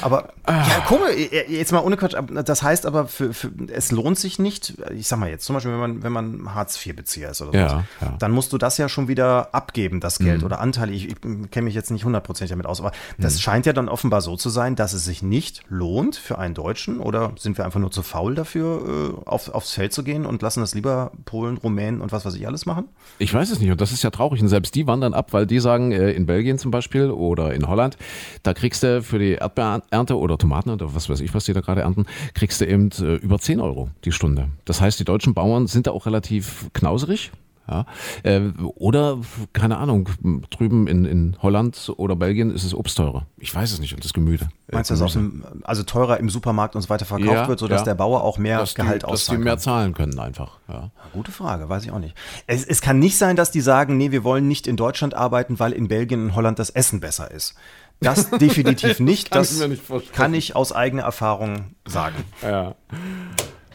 Aber 0.00 0.28
ja, 0.48 0.84
komisch, 0.86 1.10
jetzt 1.48 1.72
mal 1.72 1.80
ohne 1.80 1.96
Quatsch, 1.96 2.14
das 2.44 2.62
heißt 2.62 2.86
aber, 2.86 3.06
für, 3.06 3.34
für, 3.34 3.50
es 3.68 3.90
lohnt 3.92 4.05
sich 4.14 4.38
nicht, 4.38 4.74
ich 4.94 5.08
sag 5.08 5.18
mal 5.18 5.28
jetzt, 5.28 5.44
zum 5.44 5.54
Beispiel, 5.54 5.72
wenn 5.72 5.80
man, 5.80 6.02
wenn 6.02 6.12
man 6.12 6.54
Hartz-IV-Bezieher 6.54 7.30
ist 7.30 7.42
oder 7.42 7.58
Ja, 7.58 7.68
sowas, 7.68 7.84
ja. 8.00 8.08
Mhm. 8.10 8.18
dann 8.18 8.30
musst 8.32 8.52
du 8.52 8.58
das 8.58 8.78
ja 8.78 8.88
schon 8.88 9.08
wieder 9.08 9.54
abgeben, 9.54 10.00
das 10.00 10.18
Geld 10.18 10.44
oder 10.44 10.60
Anteile. 10.60 10.92
Ich, 10.92 11.08
ich 11.08 11.16
kenne 11.50 11.64
mich 11.64 11.74
jetzt 11.74 11.90
nicht 11.90 12.04
hundertprozentig 12.04 12.50
damit 12.50 12.66
aus, 12.66 12.80
aber 12.80 12.92
das 13.18 13.34
Mhm. 13.34 13.38
scheint 13.40 13.66
ja 13.66 13.72
dann 13.72 13.88
offenbar 13.88 14.20
so 14.20 14.36
zu 14.36 14.48
sein, 14.50 14.76
dass 14.76 14.92
es 14.92 15.04
sich 15.04 15.22
nicht 15.22 15.62
lohnt 15.68 16.16
für 16.16 16.38
einen 16.38 16.54
Deutschen 16.54 17.00
oder 17.00 17.32
sind 17.38 17.58
wir 17.58 17.64
einfach 17.64 17.80
nur 17.80 17.90
zu 17.90 18.02
faul 18.02 18.34
dafür, 18.34 19.14
äh, 19.24 19.28
auf, 19.28 19.48
aufs 19.48 19.72
Feld 19.72 19.92
zu 19.92 20.04
gehen 20.04 20.26
und 20.26 20.42
lassen 20.42 20.60
das 20.60 20.74
lieber 20.74 21.12
Polen, 21.24 21.56
Rumänen 21.56 22.00
und 22.00 22.12
was 22.12 22.24
weiß 22.24 22.34
ich 22.34 22.46
alles 22.46 22.66
machen? 22.66 22.84
Ich 23.18 23.32
weiß 23.32 23.50
es 23.50 23.58
nicht 23.60 23.70
und 23.70 23.80
das 23.80 23.92
ist 23.92 24.02
ja 24.02 24.10
traurig 24.10 24.40
und 24.42 24.48
selbst 24.48 24.74
die 24.74 24.86
wandern 24.86 25.14
ab, 25.14 25.32
weil 25.32 25.46
die 25.46 25.58
sagen, 25.60 25.92
äh, 25.92 26.10
in 26.12 26.26
Belgien 26.26 26.58
zum 26.58 26.70
Beispiel 26.70 27.10
oder 27.10 27.54
in 27.54 27.66
Holland, 27.66 27.96
da 28.42 28.52
kriegst 28.54 28.82
du 28.82 29.02
für 29.02 29.18
die 29.18 29.32
Erdbeerernte 29.32 30.16
oder 30.18 30.38
Tomaten 30.38 30.70
oder 30.70 30.94
was 30.94 31.08
weiß 31.08 31.20
ich, 31.20 31.32
was 31.34 31.44
die 31.44 31.52
da 31.52 31.60
gerade 31.60 31.80
ernten, 31.82 32.06
kriegst 32.34 32.60
du 32.60 32.66
eben 32.66 32.90
äh, 33.00 33.14
über 33.16 33.38
10 33.38 33.60
Euro 33.60 33.88
die 34.04 34.12
Stunde. 34.12 34.48
Das 34.64 34.80
heißt, 34.80 34.98
die 35.00 35.04
deutschen 35.04 35.34
Bauern 35.34 35.66
sind 35.66 35.86
da 35.86 35.90
auch 35.90 36.06
relativ 36.06 36.68
knauserig. 36.72 37.32
Ja, 37.68 37.84
äh, 38.22 38.42
oder, 38.76 39.18
keine 39.52 39.78
Ahnung, 39.78 40.08
drüben 40.50 40.86
in, 40.86 41.04
in 41.04 41.36
Holland 41.42 41.92
oder 41.96 42.14
Belgien 42.14 42.52
ist 42.52 42.62
es 42.62 42.72
Obst 42.72 42.96
teurer. 42.96 43.26
Ich 43.38 43.52
weiß 43.52 43.72
es 43.72 43.80
nicht 43.80 43.92
und 43.92 44.04
das 44.04 44.12
Gemüse. 44.12 44.48
Meinst 44.70 44.90
du, 44.90 44.94
dass 44.94 45.02
auch 45.02 45.16
im, 45.16 45.44
also 45.64 45.82
teurer 45.82 46.18
im 46.18 46.30
Supermarkt 46.30 46.76
und 46.76 46.82
so 46.82 46.88
weiter 46.90 47.04
verkauft 47.06 47.28
Ja, 47.32 47.48
wird, 47.48 47.58
sodass 47.58 47.80
ja. 47.80 47.86
der 47.86 47.94
Bauer 47.96 48.22
auch 48.22 48.38
mehr 48.38 48.58
dass 48.60 48.76
Gehalt 48.76 49.02
die, 49.02 49.06
dass 49.06 49.08
die 49.08 49.12
auszahlen 49.14 49.42
mehr 49.42 49.54
kann? 49.54 49.58
zahlen 49.58 49.94
können 49.94 50.16
einfach. 50.20 50.58
Ja. 50.68 50.92
Gute 51.12 51.32
Frage, 51.32 51.68
weiß 51.68 51.82
ich 51.82 51.90
auch 51.90 51.98
nicht. 51.98 52.14
Es, 52.46 52.64
es 52.64 52.80
kann 52.80 53.00
nicht 53.00 53.18
sein, 53.18 53.34
dass 53.34 53.50
die 53.50 53.60
sagen, 53.60 53.96
nee, 53.96 54.12
wir 54.12 54.22
wollen 54.22 54.46
nicht 54.46 54.68
in 54.68 54.76
Deutschland 54.76 55.14
arbeiten, 55.14 55.58
weil 55.58 55.72
in 55.72 55.88
Belgien 55.88 56.22
und 56.22 56.34
Holland 56.36 56.60
das 56.60 56.70
Essen 56.70 57.00
besser 57.00 57.32
ist. 57.32 57.56
Das 57.98 58.30
definitiv 58.38 59.00
nicht. 59.00 59.32
Kann 59.32 59.40
das 59.40 59.60
ich 59.60 59.68
nicht 59.68 60.12
kann 60.12 60.34
ich 60.34 60.54
aus 60.54 60.70
eigener 60.70 61.02
Erfahrung 61.02 61.74
sagen. 61.84 62.14
Ja. 62.42 62.76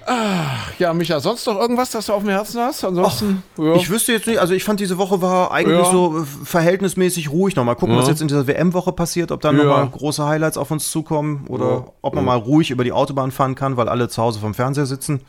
Ach, 0.05 0.71
ja, 0.79 0.93
Micha, 0.93 1.19
sonst 1.19 1.45
noch 1.45 1.59
irgendwas, 1.59 1.91
das 1.91 2.07
du 2.07 2.13
auf 2.13 2.21
dem 2.23 2.29
Herzen 2.29 2.59
hast? 2.61 2.83
Ansonsten, 2.83 3.43
ja. 3.57 3.75
Ich 3.75 3.89
wüsste 3.89 4.11
jetzt 4.13 4.27
nicht, 4.27 4.39
also 4.39 4.53
ich 4.53 4.63
fand 4.63 4.79
diese 4.79 4.97
Woche 4.97 5.21
war 5.21 5.51
eigentlich 5.51 5.77
Ja. 5.77 5.91
so 5.91 6.19
äh, 6.19 6.25
verhältnismäßig 6.45 7.29
ruhig. 7.31 7.55
Nochmal 7.55 7.75
gucken, 7.75 7.95
was 7.95 8.05
Ja. 8.05 8.11
jetzt 8.11 8.21
in 8.21 8.27
dieser 8.27 8.47
WM-Woche 8.47 8.91
passiert, 8.93 9.31
ob 9.31 9.41
da 9.41 9.51
nochmal 9.51 9.87
große 9.89 10.25
Highlights 10.25 10.57
auf 10.57 10.71
uns 10.71 10.89
zukommen 10.91 11.45
oder 11.47 11.93
ob 12.01 12.15
man 12.15 12.25
mal 12.25 12.37
ruhig 12.37 12.71
über 12.71 12.83
die 12.83 12.91
Autobahn 12.91 13.31
fahren 13.31 13.55
kann, 13.55 13.77
weil 13.77 13.87
alle 13.89 14.09
zu 14.09 14.21
Hause 14.21 14.39
vom 14.39 14.53
Fernseher 14.53 14.85
sitzen. 14.85 15.21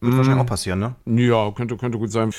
Wird 0.00 0.16
wahrscheinlich 0.16 0.42
auch 0.42 0.46
passieren, 0.46 0.80
ne? 0.80 0.94
Ja, 1.06 1.50
könnte, 1.52 1.76
könnte 1.76 1.96
gut 1.98 2.10
sein. 2.10 2.32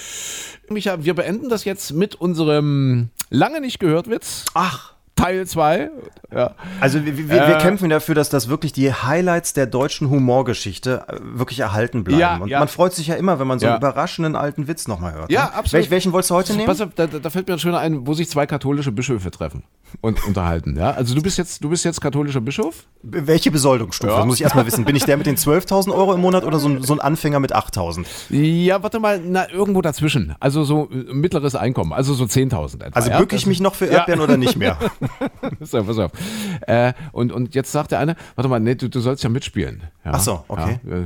Micha, 0.70 1.04
wir 1.04 1.14
beenden 1.14 1.48
das 1.50 1.64
jetzt 1.64 1.94
mit 1.94 2.16
unserem 2.16 3.10
lange 3.30 3.62
nicht 3.62 3.80
gehört 3.80 4.10
Witz. 4.10 4.46
Ach. 4.54 4.93
Teil 5.16 5.46
2. 5.46 5.90
Ja. 6.34 6.56
Also 6.80 7.06
wir, 7.06 7.18
wir, 7.18 7.30
wir 7.30 7.58
Äh. 7.58 7.58
kämpfen 7.60 7.90
dafür, 7.90 8.16
dass 8.16 8.30
das 8.30 8.50
wirklich 8.50 8.74
die 8.74 8.92
Highlights 8.92 9.54
der 9.54 9.68
deutschen 9.68 10.10
Humorgeschichte 10.10 11.06
äh, 11.08 11.18
wirklich 11.22 11.60
erhalten 11.60 12.04
bleiben. 12.04 12.20
Ja, 12.20 12.38
und 12.38 12.50
ja. 12.50 12.60
man 12.60 12.68
freut 12.68 12.94
sich 12.94 13.08
ja 13.08 13.16
immer, 13.16 13.40
wenn 13.40 13.48
man 13.48 13.60
so 13.60 13.68
einen 13.68 13.78
überraschenden 13.78 14.36
alten 14.36 14.68
Witz 14.68 14.88
nochmal 14.88 15.14
hört. 15.14 15.32
Ja, 15.32 15.46
ne? 15.46 15.54
absolut. 15.54 15.74
Welch, 15.74 15.92
welchen 15.92 16.12
wolltest 16.14 16.32
du 16.32 16.36
heute 16.36 16.54
nehmen? 16.54 16.66
Pass 16.66 16.82
auf, 16.82 16.90
da, 16.96 17.08
da 17.08 17.30
fällt 17.30 17.48
mir 17.48 17.54
ein 17.54 17.60
schöner 17.60 17.80
ein, 17.80 18.08
wo 18.08 18.14
sich 18.14 18.30
zwei 18.30 18.46
katholische 18.48 18.92
Bischöfe 18.92 19.30
treffen 19.32 19.64
und 20.02 20.26
unterhalten. 20.26 20.76
Ja? 20.78 20.92
Also 20.92 21.16
du 21.16 21.22
bist 21.22 21.38
jetzt, 21.38 21.64
du 21.64 21.70
bist 21.70 21.86
jetzt 21.86 22.02
katholischer 22.02 22.42
Bischof? 22.42 22.86
Welche 23.02 23.52
Besoldungsstufe? 23.52 24.12
Ja. 24.12 24.18
Das 24.20 24.26
muss 24.26 24.36
ich 24.36 24.42
erstmal 24.44 24.66
wissen. 24.66 24.86
Bin 24.86 24.96
ich 24.96 25.04
der 25.06 25.18
mit 25.18 25.26
den 25.26 25.36
12.000 25.38 25.94
Euro 25.94 26.14
im 26.14 26.22
Monat 26.22 26.44
oder 26.44 26.60
so, 26.60 26.68
ein- 26.70 26.82
so 26.84 26.94
ein 26.94 27.00
Anfänger 27.00 27.40
mit 27.40 27.54
8.000? 27.56 28.06
Ja, 28.30 28.82
warte 28.84 29.00
mal, 29.00 29.22
na, 29.24 29.50
irgendwo 29.52 29.82
dazwischen. 29.82 30.36
Also 30.40 30.64
so 30.64 30.90
äh, 30.92 31.14
mittleres 31.14 31.56
Einkommen, 31.56 31.94
also 31.94 32.14
so 32.14 32.24
10.000 32.26 32.84
etwa. 32.84 32.96
Also 32.96 33.10
ja? 33.10 33.20
bücke 33.20 33.36
ich 33.36 33.46
mich 33.46 33.60
noch 33.60 33.76
für 33.76 33.86
Ja. 33.88 34.00
Erdbeeren 34.00 34.22
oder 34.22 34.38
nicht 34.38 34.56
mehr? 34.58 34.78
Auf, 35.74 35.88
pass 35.88 35.98
auf. 35.98 36.12
Äh, 36.68 36.94
und, 37.12 37.32
und 37.32 37.56
jetzt 37.56 37.72
sagt 37.72 37.92
der 37.92 38.00
eine, 38.00 38.16
warte 38.36 38.50
mal, 38.50 38.60
nee, 38.60 38.76
du, 38.76 38.90
du 38.90 39.00
sollst 39.00 39.24
ja 39.24 39.30
mitspielen. 39.30 39.84
Ja, 40.06 40.12
Ach 40.16 40.20
so, 40.20 40.44
okay. 40.48 40.80
Ja, 40.88 40.98
äh, 40.98 41.04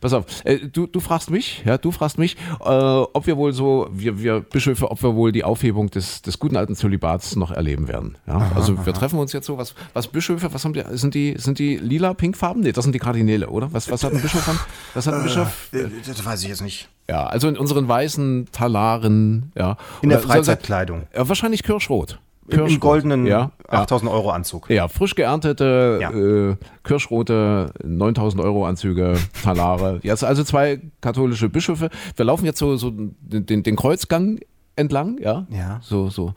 pass 0.00 0.12
auf, 0.12 0.24
äh, 0.44 0.58
du, 0.58 0.86
du 0.86 1.00
fragst 1.00 1.30
mich, 1.30 1.62
ja, 1.64 1.78
du 1.78 1.90
fragst 1.90 2.18
mich, 2.18 2.36
äh, 2.60 2.64
ob 2.64 3.26
wir 3.26 3.36
wohl 3.36 3.52
so, 3.52 3.88
wir, 3.92 4.20
wir 4.20 4.40
Bischöfe, 4.40 4.90
ob 4.90 5.02
wir 5.02 5.14
wohl 5.14 5.32
die 5.32 5.44
Aufhebung 5.44 5.90
des, 5.90 6.22
des 6.22 6.38
guten 6.38 6.56
alten 6.56 6.74
Zölibats 6.76 7.36
noch 7.36 7.50
erleben 7.50 7.88
werden. 7.88 8.16
Ja? 8.26 8.50
also 8.54 8.84
wir 8.86 8.92
treffen 8.92 9.18
uns 9.18 9.32
jetzt 9.32 9.46
so, 9.46 9.58
was, 9.58 9.74
was 9.92 10.06
Bischöfe, 10.08 10.52
was 10.52 10.64
haben 10.64 10.72
die, 10.72 10.82
sind 10.92 11.14
die, 11.14 11.34
sind 11.38 11.58
die 11.58 11.76
lila, 11.76 12.14
pinkfarben? 12.14 12.62
Nee, 12.62 12.72
das 12.72 12.84
sind 12.84 12.92
die 12.94 12.98
Kardinäle, 12.98 13.48
oder? 13.48 13.72
Was, 13.72 13.90
was 13.90 14.04
hat 14.04 14.12
ein 14.12 14.20
Bischof 14.22 14.48
an? 14.48 14.58
Was 14.94 15.06
hat 15.06 15.14
ein 15.14 15.22
Bischof? 15.22 15.68
Äh, 15.72 15.88
das 16.06 16.24
weiß 16.24 16.42
ich 16.42 16.48
jetzt 16.48 16.62
nicht. 16.62 16.88
Ja, 17.08 17.26
also 17.26 17.48
in 17.48 17.56
unseren 17.56 17.88
weißen 17.88 18.48
Talaren, 18.52 19.52
ja. 19.56 19.76
In 20.02 20.10
der 20.10 20.20
Freizeitkleidung. 20.20 21.02
Ja, 21.14 21.28
wahrscheinlich 21.28 21.62
Kirschrot. 21.62 22.20
Im, 22.46 22.52
im 22.52 22.64
Kirschrot. 22.66 22.80
goldenen 22.80 23.26
Ja, 23.26 23.50
ja. 23.70 23.80
8000 23.82 24.10
Euro 24.10 24.30
Anzug. 24.30 24.70
Ja, 24.70 24.88
frisch 24.88 25.14
geerntete, 25.14 25.98
Ja. 26.00 26.10
äh, 26.10 26.56
kirschrote 26.84 27.72
9000 27.84 28.42
Euro 28.42 28.66
Anzüge, 28.66 29.14
Talare. 29.42 30.00
Jetzt 30.02 30.24
also 30.24 30.44
zwei 30.44 30.80
katholische 31.00 31.48
Bischöfe. 31.48 31.90
Wir 32.16 32.24
laufen 32.24 32.44
jetzt 32.44 32.58
so, 32.58 32.76
so 32.76 32.90
den, 32.90 33.46
den, 33.46 33.62
den 33.62 33.76
Kreuzgang 33.76 34.38
entlang, 34.76 35.18
ja. 35.20 35.46
Ja. 35.50 35.80
So, 35.82 36.10
so 36.10 36.34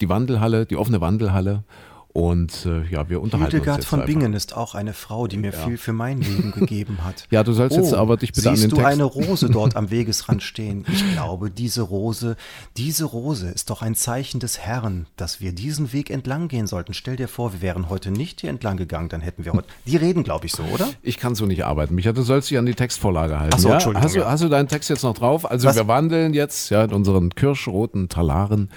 die 0.00 0.08
Wandelhalle, 0.08 0.66
die 0.66 0.76
offene 0.76 1.00
Wandelhalle. 1.00 1.64
Und 2.12 2.64
äh, 2.64 2.82
ja, 2.90 3.10
wir 3.10 3.20
unterhalten 3.20 3.50
Hildegard 3.50 3.76
uns 3.76 3.84
jetzt 3.84 3.90
von 3.90 4.00
einfach. 4.00 4.14
Bingen 4.14 4.32
ist 4.32 4.56
auch 4.56 4.74
eine 4.74 4.94
Frau, 4.94 5.26
die 5.26 5.36
mir 5.36 5.52
viel 5.52 5.76
für 5.76 5.92
mein 5.92 6.22
Leben 6.22 6.50
gegeben 6.50 7.04
hat. 7.04 7.26
Ja, 7.30 7.44
du 7.44 7.52
sollst 7.52 7.76
jetzt 7.76 7.92
aber 7.92 8.16
dich 8.16 8.32
bitte 8.32 8.48
an 8.48 8.56
siehst 8.56 8.64
den 8.64 8.70
du 8.70 8.76
Text- 8.76 8.90
eine 8.90 9.04
Rose 9.04 9.50
dort 9.50 9.76
am 9.76 9.90
Wegesrand 9.90 10.42
stehen? 10.42 10.86
Ich 10.90 11.12
glaube, 11.12 11.50
diese 11.50 11.82
Rose, 11.82 12.36
diese 12.78 13.04
Rose 13.04 13.50
ist 13.50 13.68
doch 13.68 13.82
ein 13.82 13.94
Zeichen 13.94 14.40
des 14.40 14.58
Herrn, 14.58 15.04
dass 15.18 15.42
wir 15.42 15.52
diesen 15.52 15.92
Weg 15.92 16.08
entlang 16.08 16.48
gehen 16.48 16.66
sollten. 16.66 16.94
Stell 16.94 17.16
dir 17.16 17.28
vor, 17.28 17.52
wir 17.52 17.60
wären 17.60 17.90
heute 17.90 18.10
nicht 18.10 18.40
hier 18.40 18.48
entlang 18.48 18.78
gegangen, 18.78 19.10
dann 19.10 19.20
hätten 19.20 19.44
wir 19.44 19.52
heute. 19.52 19.68
Die 19.84 19.98
reden, 19.98 20.22
glaube 20.24 20.46
ich, 20.46 20.52
so, 20.52 20.62
oder? 20.72 20.88
Ich 21.02 21.18
kann 21.18 21.34
so 21.34 21.44
nicht 21.44 21.66
arbeiten. 21.66 21.94
Micha, 21.94 22.12
du 22.12 22.22
sollst 22.22 22.50
dich 22.50 22.56
an 22.56 22.64
die 22.64 22.72
Textvorlage 22.74 23.38
halten. 23.38 23.52
Ach 23.56 23.60
so, 23.60 23.68
ja? 23.68 23.74
Entschuldigung, 23.74 24.04
Hast 24.04 24.14
du, 24.14 24.20
ja. 24.20 24.30
hast 24.30 24.42
du 24.42 24.48
deinen 24.48 24.68
Text 24.68 24.88
jetzt 24.88 25.02
noch 25.02 25.12
drauf? 25.12 25.50
Also 25.50 25.68
Was? 25.68 25.76
wir 25.76 25.86
wandeln 25.86 26.32
jetzt 26.32 26.70
ja, 26.70 26.82
in 26.82 26.94
unseren 26.94 27.28
kirschroten 27.34 28.08
Talaren 28.08 28.70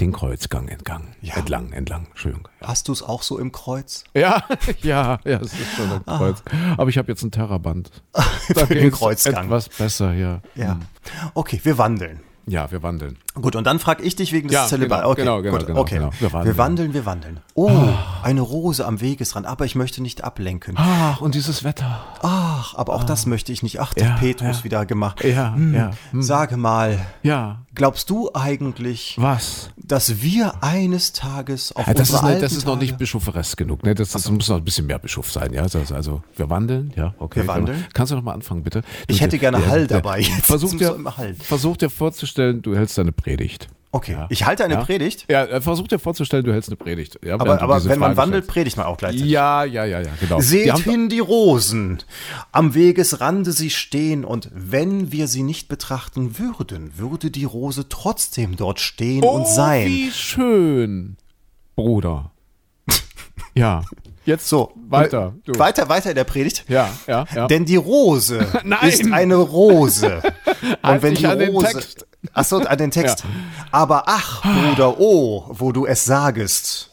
den 0.00 0.12
Kreuzgang 0.12 0.68
entlang. 0.68 1.14
Ja. 1.20 1.36
Entlang, 1.36 1.72
entlang. 1.72 2.06
Entschuldigung. 2.10 2.48
Hast 2.60 2.88
du 2.88 2.92
es 2.92 3.02
auch 3.02 3.22
so 3.22 3.38
im 3.38 3.52
Kreuz? 3.52 4.04
Ja, 4.14 4.44
ja, 4.82 5.20
ja, 5.24 5.40
es 5.40 5.52
ist 5.52 5.76
schon 5.76 5.92
ein 5.92 6.04
Kreuz. 6.04 6.42
Aber 6.76 6.90
ich 6.90 6.98
habe 6.98 7.10
jetzt 7.12 7.22
ein 7.22 7.30
Terraband. 7.30 7.90
Ah. 8.14 8.22
Für 8.66 8.74
den 8.74 8.90
Kreuzgang. 8.90 9.46
Etwas 9.46 9.68
besser, 9.68 10.12
ja. 10.12 10.40
Ja. 10.54 10.78
Okay, 11.34 11.60
wir 11.62 11.78
wandeln. 11.78 12.20
Ja, 12.46 12.70
wir 12.70 12.82
wandeln. 12.82 13.16
Gut, 13.34 13.56
und 13.56 13.64
dann 13.64 13.78
frage 13.78 14.02
ich 14.02 14.16
dich 14.16 14.32
wegen 14.32 14.48
des 14.48 14.54
Ja, 14.54 14.66
Zölibat. 14.66 15.00
genau, 15.00 15.10
okay, 15.10 15.20
genau, 15.22 15.42
genau, 15.42 15.56
gut, 15.58 15.66
genau, 15.66 15.80
okay. 15.80 15.94
genau. 15.96 16.10
Wir 16.12 16.20
Wir, 16.20 16.32
wandeln. 16.32 16.58
wandeln. 16.58 16.94
wir 16.94 17.06
wandeln, 17.06 17.40
Oh, 17.54 17.70
eine 18.22 18.40
Rose 18.42 18.84
am 18.86 19.00
Wegesrand, 19.00 19.46
aber 19.46 19.64
ich 19.64 19.74
möchte 19.74 20.02
nicht 20.02 20.22
ablenken. 20.24 20.74
Ach, 20.76 21.20
und 21.20 21.34
dieses 21.34 21.64
Wetter. 21.64 22.04
Ach, 22.22 22.74
aber 22.74 22.92
auch 22.94 23.04
das 23.04 23.26
möchte 23.26 23.50
ich 23.52 23.62
nicht. 23.62 23.80
Ach, 23.80 23.94
der 23.94 24.06
Ja, 24.08 24.16
Petrus 24.16 24.58
ja. 24.58 24.64
wieder 24.64 24.86
gemacht. 24.86 25.24
Ja, 25.24 25.54
Hm, 25.54 25.74
ja, 25.74 25.90
hm. 26.10 26.22
Sage 26.22 26.56
mal, 26.56 26.98
Ja, 27.22 27.62
glaubst 27.74 28.10
du 28.10 28.30
eigentlich, 28.34 29.16
was? 29.18 29.70
dass 29.76 30.20
wir 30.22 30.62
eines 30.62 31.12
Tages 31.12 31.74
auf 31.74 31.86
Ja, 31.86 31.94
das, 31.94 32.10
ist, 32.10 32.22
ne, 32.22 32.38
das 32.40 32.52
ist 32.52 32.66
noch 32.66 32.78
nicht 32.78 32.98
bischofferest 32.98 33.56
genug. 33.56 33.82
Ne? 33.84 33.94
Das, 33.94 34.10
das 34.10 34.30
muss 34.30 34.48
noch 34.48 34.56
ein 34.58 34.64
bisschen 34.64 34.86
mehr 34.86 34.98
Bischof 34.98 35.30
sein. 35.32 35.52
Ja? 35.52 35.62
Also, 35.62 35.80
also 35.94 36.22
wir 36.36 36.50
wandeln, 36.50 36.92
ja, 36.96 37.14
okay. 37.18 37.40
Wir 37.40 37.46
wandeln? 37.48 37.84
Kannst 37.94 38.12
du 38.12 38.16
noch 38.16 38.22
mal 38.22 38.32
anfangen, 38.32 38.62
bitte? 38.62 38.82
Ich 39.06 39.18
Du- 39.18 39.24
hätte 39.24 39.38
gerne 39.38 39.66
Hall 39.66 39.86
dabei. 39.86 40.20
Jetzt 40.20 40.46
Versuch 40.46 40.72
muss 40.72 40.78
dir, 40.78 40.88
doch 40.90 40.98
vorzustellen, 42.34 42.62
du 42.62 42.76
hältst 42.76 42.98
deine 42.98 43.12
Predigt. 43.12 43.68
Okay, 43.92 44.12
Ja. 44.12 44.26
ich 44.28 44.44
halte 44.44 44.64
eine 44.64 44.74
Ja? 44.74 44.84
Predigt, 44.84 45.24
Ja, 45.30 45.44
äh, 45.44 45.60
versuch 45.60 45.86
dir 45.86 46.00
vorzustellen, 46.00 46.44
du 46.44 46.52
hältst 46.52 46.68
eine 46.68 46.74
Predigt. 46.76 47.16
Ja, 47.24 47.34
aber, 47.34 47.62
aber 47.62 47.84
wenn 47.84 48.00
man 48.00 48.16
wandelt, 48.16 48.42
stellst. 48.44 48.52
predigt 48.54 48.76
man 48.76 48.86
auch 48.86 48.96
gleichzeitig. 48.96 49.30
Ja, 49.30 49.62
ja, 49.62 49.84
ja, 49.84 50.00
ja, 50.00 50.10
genau. 50.18 50.38
Die 50.38 50.42
Seht 50.42 50.72
haben- 50.72 50.82
hin 50.82 51.08
die 51.08 51.20
Rosen, 51.20 51.98
am 52.50 52.74
Wegesrande 52.74 53.52
sie 53.52 53.70
stehen, 53.70 54.24
und 54.24 54.50
wenn 54.52 55.12
wir 55.12 55.28
sie 55.28 55.44
nicht 55.44 55.68
betrachten 55.68 56.40
würden, 56.40 56.98
würde 56.98 57.30
die 57.30 57.44
Rose 57.44 57.88
trotzdem 57.88 58.56
dort 58.56 58.80
stehen 58.80 59.22
oh, 59.22 59.28
und 59.36 59.46
sein. 59.46 59.86
wie 59.86 60.10
schön, 60.10 61.16
Bruder. 61.76 62.32
ja, 63.54 63.84
jetzt 64.26 64.48
So, 64.48 64.72
weiter. 64.88 65.34
Du. 65.44 65.56
Weiter, 65.56 65.88
weiter 65.88 66.08
in 66.10 66.16
der 66.16 66.24
Predigt. 66.24 66.64
Ja, 66.66 66.88
ja, 67.06 67.26
ja. 67.32 67.46
Denn 67.46 67.64
die 67.64 67.76
Rose 67.76 68.44
ist 68.82 69.12
eine 69.12 69.36
Rose. 69.36 70.20
Und 70.62 70.82
Halt 70.82 71.02
wenn 71.02 71.14
dich 71.14 71.20
die 71.20 71.44
Rose. 71.44 71.80
Ach 72.32 72.44
so, 72.44 72.58
an 72.58 72.78
den 72.78 72.90
Text. 72.90 73.24
Aber 73.70 74.04
ach, 74.06 74.42
Bruder, 74.42 74.98
oh, 74.98 75.44
wo 75.48 75.72
du 75.72 75.86
es 75.86 76.04
sagest. 76.04 76.90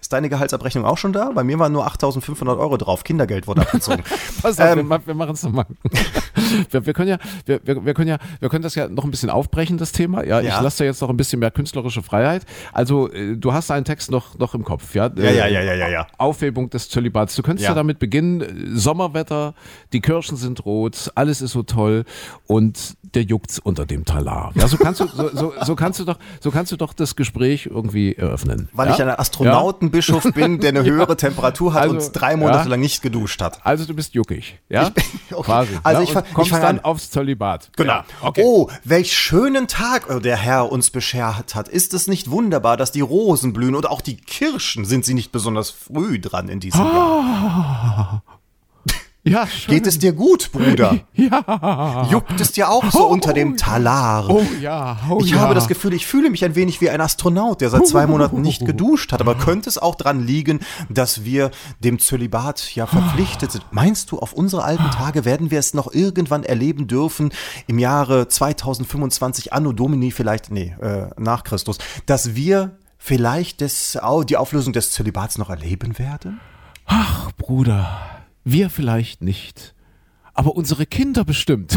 Ist 0.00 0.12
deine 0.12 0.28
Gehaltsabrechnung 0.28 0.84
auch 0.84 0.98
schon 0.98 1.14
da? 1.14 1.30
Bei 1.34 1.44
mir 1.44 1.58
waren 1.58 1.72
nur 1.72 1.86
8.500 1.86 2.58
Euro 2.58 2.76
drauf. 2.76 3.04
Kindergeld 3.04 3.46
wurde 3.46 3.62
abgezogen. 3.62 4.04
Pass 4.42 4.60
auf, 4.60 4.76
Ähm, 4.76 4.90
wir 5.06 5.14
machen 5.14 5.32
es 5.32 5.42
nochmal. 5.42 5.64
Wir, 6.70 6.86
wir 6.86 6.92
können 6.92 7.08
ja, 7.08 7.18
wir, 7.46 7.60
wir, 7.64 7.94
können 7.94 8.08
ja, 8.08 8.18
wir 8.40 8.48
können 8.48 8.62
das 8.62 8.74
ja 8.74 8.88
noch 8.88 9.04
ein 9.04 9.10
bisschen 9.10 9.30
aufbrechen, 9.30 9.78
das 9.78 9.92
Thema. 9.92 10.24
Ja, 10.24 10.40
ich 10.40 10.48
Ja. 10.48 10.60
lasse 10.60 10.78
dir 10.82 10.86
jetzt 10.86 11.00
noch 11.00 11.10
ein 11.10 11.16
bisschen 11.16 11.38
mehr 11.40 11.50
künstlerische 11.50 12.02
Freiheit. 12.02 12.44
Also, 12.72 13.10
äh, 13.12 13.36
du 13.36 13.52
hast 13.52 13.70
einen 13.70 13.84
Text 13.84 14.10
noch, 14.10 14.38
noch 14.38 14.54
im 14.54 14.64
Kopf, 14.64 14.94
ja? 14.94 15.10
Ja, 15.16 15.30
ja, 15.30 15.46
ja, 15.46 15.60
ja, 15.62 15.74
ja, 15.74 15.88
ja. 15.88 16.06
Aufhebung 16.18 16.70
des 16.70 16.88
Zölibats. 16.88 17.34
Du 17.36 17.42
könntest 17.42 17.64
ja. 17.64 17.70
Ja. 17.70 17.74
damit 17.74 17.98
beginnen, 17.98 18.40
äh, 18.40 18.78
Sommerwetter, 18.78 19.54
die 19.92 20.00
Kirschen 20.00 20.36
sind 20.36 20.64
rot, 20.64 21.10
alles 21.14 21.40
ist 21.40 21.52
so 21.52 21.62
toll 21.62 22.04
und 22.46 22.96
der 23.14 23.22
juckt's 23.22 23.58
unter 23.58 23.86
dem 23.86 24.04
Talar. 24.04 24.52
Ja, 24.54 24.66
so 24.66 24.76
kannst 24.76 25.00
du, 25.00 25.06
so, 25.06 25.28
so, 25.34 25.52
so 25.64 25.76
kannst 25.76 26.00
du 26.00 26.04
doch, 26.04 26.18
so 26.40 26.50
kannst 26.50 26.72
du 26.72 26.76
doch 26.76 26.92
das 26.92 27.14
Gespräch 27.16 27.66
irgendwie 27.66 28.14
eröffnen. 28.14 28.68
Weil 28.72 28.88
ja? 28.88 28.94
ich 28.94 29.02
ein 29.02 29.08
Astronautenbischof 29.08 30.24
bin, 30.34 30.60
der 30.60 30.70
eine 30.70 30.84
höhere 30.84 31.16
Temperatur 31.16 31.74
hat 31.74 31.82
Also, 31.82 31.94
und 31.96 32.12
drei 32.12 32.36
Monate 32.36 32.68
lang 32.68 32.80
nicht 32.80 33.02
geduscht 33.02 33.40
hat. 33.40 33.64
Also 33.64 33.84
du 33.86 33.94
bist 33.94 34.14
juckig, 34.14 34.58
ja? 34.68 34.90
okay. 35.32 35.42
Quasi. 35.42 35.78
Also 35.82 36.02
ich 36.02 36.10
ich 36.10 36.43
kommst 36.50 36.62
dann 36.62 36.78
an. 36.78 36.84
aufs 36.84 37.10
Zölibat. 37.10 37.70
Genau. 37.76 37.92
Ja, 37.92 38.04
okay. 38.22 38.42
Oh, 38.44 38.70
welch 38.84 39.16
schönen 39.16 39.68
Tag 39.68 40.08
äh, 40.08 40.20
der 40.20 40.36
Herr 40.36 40.70
uns 40.70 40.90
beschert 40.90 41.54
hat. 41.54 41.68
Ist 41.68 41.94
es 41.94 42.06
nicht 42.06 42.30
wunderbar, 42.30 42.76
dass 42.76 42.92
die 42.92 43.00
Rosen 43.00 43.52
blühen 43.52 43.74
und 43.74 43.86
auch 43.88 44.00
die 44.00 44.16
Kirschen 44.16 44.84
sind 44.84 45.04
sie 45.04 45.14
nicht 45.14 45.32
besonders 45.32 45.70
früh 45.70 46.18
dran 46.20 46.48
in 46.48 46.60
diesem 46.60 46.80
Jahr? 46.80 48.22
Ja, 49.26 49.46
schön. 49.46 49.74
Geht 49.74 49.86
es 49.86 49.98
dir 49.98 50.12
gut, 50.12 50.52
Bruder? 50.52 50.98
Ja. 51.14 52.06
Juckt 52.10 52.38
es 52.40 52.52
dir 52.52 52.68
auch 52.68 52.90
so 52.90 53.06
unter 53.06 53.32
dem 53.32 53.56
Talar? 53.56 54.28
Oh 54.28 54.44
ja, 54.60 54.98
oh 55.08 55.20
Ich 55.22 55.30
ja. 55.30 55.38
habe 55.38 55.54
das 55.54 55.66
Gefühl, 55.68 55.94
ich 55.94 56.06
fühle 56.06 56.28
mich 56.28 56.44
ein 56.44 56.54
wenig 56.54 56.80
wie 56.82 56.90
ein 56.90 57.00
Astronaut, 57.00 57.60
der 57.62 57.70
seit 57.70 57.86
zwei 57.86 58.06
Monaten 58.06 58.42
nicht 58.42 58.66
geduscht 58.66 59.12
hat. 59.12 59.20
Aber 59.22 59.34
könnte 59.36 59.68
es 59.70 59.78
auch 59.78 59.94
daran 59.94 60.20
liegen, 60.26 60.60
dass 60.90 61.24
wir 61.24 61.50
dem 61.80 61.98
Zölibat 62.00 62.74
ja 62.74 62.86
verpflichtet 62.86 63.52
sind? 63.52 63.64
Meinst 63.70 64.10
du, 64.12 64.18
auf 64.18 64.34
unsere 64.34 64.62
alten 64.64 64.90
Tage 64.90 65.24
werden 65.24 65.50
wir 65.50 65.58
es 65.58 65.72
noch 65.72 65.90
irgendwann 65.94 66.42
erleben 66.44 66.86
dürfen, 66.86 67.32
im 67.66 67.78
Jahre 67.78 68.28
2025, 68.28 69.52
Anno 69.54 69.72
Domini 69.72 70.10
vielleicht, 70.10 70.50
nee, 70.50 70.74
äh, 70.82 71.06
nach 71.16 71.44
Christus, 71.44 71.78
dass 72.06 72.34
wir 72.34 72.76
vielleicht 72.98 73.60
das, 73.62 73.96
au- 73.96 74.24
die 74.24 74.36
Auflösung 74.36 74.72
des 74.74 74.90
Zölibats 74.90 75.38
noch 75.38 75.48
erleben 75.48 75.98
werden? 75.98 76.40
Ach, 76.86 77.30
Bruder, 77.38 77.88
wir 78.44 78.70
vielleicht 78.70 79.22
nicht, 79.22 79.74
aber 80.34 80.54
unsere 80.54 80.86
Kinder 80.86 81.24
bestimmt. 81.24 81.76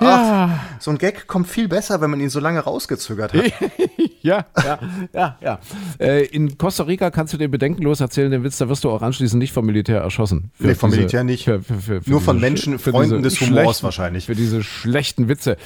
ja, 0.00 0.65
So 0.86 0.92
ein 0.92 0.98
Gag 0.98 1.26
kommt 1.26 1.48
viel 1.48 1.66
besser, 1.66 2.00
wenn 2.00 2.10
man 2.10 2.20
ihn 2.20 2.30
so 2.30 2.38
lange 2.38 2.60
rausgezögert 2.60 3.32
hat. 3.34 3.42
ja, 4.22 4.46
ja, 4.56 4.78
ja, 5.12 5.36
ja. 5.42 5.58
Äh, 5.98 6.26
in 6.26 6.56
Costa 6.58 6.84
Rica 6.84 7.10
kannst 7.10 7.32
du 7.32 7.38
dir 7.38 7.48
bedenkenlos 7.48 7.98
erzählen, 8.00 8.30
den 8.30 8.44
Witz, 8.44 8.58
da 8.58 8.68
wirst 8.68 8.84
du 8.84 8.90
auch 8.90 9.02
anschließend 9.02 9.40
nicht 9.40 9.52
vom 9.52 9.66
Militär 9.66 10.00
erschossen. 10.00 10.52
Nee, 10.60 10.76
vom 10.76 10.90
Militär 10.90 11.24
nicht. 11.24 11.42
Für, 11.46 11.60
für, 11.60 12.02
für, 12.02 12.08
Nur 12.08 12.20
von 12.20 12.36
diese 12.36 12.46
Menschen, 12.48 12.74
sch- 12.76 12.78
für 12.78 12.90
Freunden 12.92 13.20
diese 13.24 13.40
des 13.40 13.48
Humors 13.48 13.82
wahrscheinlich. 13.82 14.26
Für 14.26 14.36
diese 14.36 14.62
schlechten 14.62 15.26
Witze. 15.28 15.56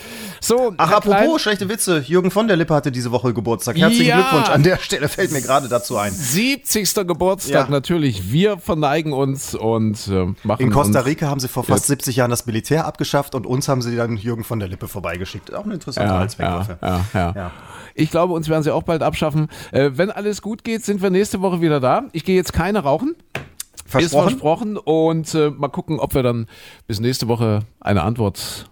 So, 0.41 0.73
Ach, 0.79 0.89
Herr 0.89 0.97
apropos 0.97 1.19
Klein, 1.19 1.39
schlechte 1.39 1.69
Witze. 1.69 1.99
Jürgen 2.07 2.31
von 2.31 2.49
der 2.49 2.57
Lippe 2.57 2.73
hatte 2.73 2.91
diese 2.91 3.11
Woche 3.11 3.35
Geburtstag. 3.35 3.77
Herzlichen 3.77 4.07
Ja. 4.07 4.23
Glückwunsch. 4.23 4.49
An 4.49 4.63
der 4.63 4.79
Stelle 4.79 5.11
fällt 5.11 5.33
mir 5.33 5.43
gerade 5.43 5.69
dazu 5.69 5.99
ein. 5.99 6.13
70. 6.15 6.95
Geburtstag 7.07 7.67
Ja. 7.67 7.71
natürlich. 7.71 8.33
Wir 8.33 8.57
verneigen 8.57 9.13
uns 9.13 9.55
und 9.55 10.09
äh, 10.09 10.29
machen 10.45 10.63
In 10.63 10.71
Costa 10.71 11.01
Rica 11.01 11.27
haben 11.29 11.41
sie 11.41 11.49
vor 11.49 11.63
fast 11.65 11.89
70 11.89 12.17
Jahren 12.17 12.31
das 12.31 12.47
Militär 12.47 12.87
abgeschafft 12.87 13.35
und 13.35 13.45
uns 13.45 13.69
haben 13.69 13.83
sie 13.83 13.95
dann 13.97 14.17
Jürgen 14.17 14.45
von 14.45 14.59
der 14.61 14.69
Lippe 14.69 14.89
vorbeigeschickt. 15.11 15.53
Auch 15.55 15.65
eine 15.65 15.75
interessante 15.75 16.09
Ja, 16.09 16.15
ja, 16.15 16.21
Halswegwaffe. 16.21 16.79
ja, 16.83 17.05
ja. 17.15 17.33
Ja. 17.37 17.51
Ich 17.95 18.11
glaube, 18.11 18.33
uns 18.35 18.49
werden 18.49 18.63
sie 18.63 18.73
auch 18.73 18.83
bald 18.85 19.03
abschaffen. 19.03 19.49
Äh, 19.73 19.91
wenn 19.95 20.11
alles 20.11 20.43
gut 20.43 20.65
geht, 20.65 20.85
sind 20.85 21.03
wir 21.03 21.11
nächste 21.11 21.41
Woche 21.41 21.61
wieder 21.61 21.81
da. 21.81 22.05
Ich 22.13 22.25
gehe 22.25 22.37
jetzt 22.37 22.53
keine 22.53 22.81
rauchen. 22.81 23.17
Ist 23.35 23.91
Versprochen? 23.91 24.29
versprochen. 24.31 24.77
Und 24.77 25.35
äh, 25.35 25.51
mal 25.51 25.69
gucken, 25.69 25.99
ob 25.99 26.15
wir 26.15 26.23
dann 26.23 26.47
bis 26.87 27.01
nächste 27.01 27.27
Woche 27.29 27.61
eine 27.81 28.03
Antwort 28.03 28.71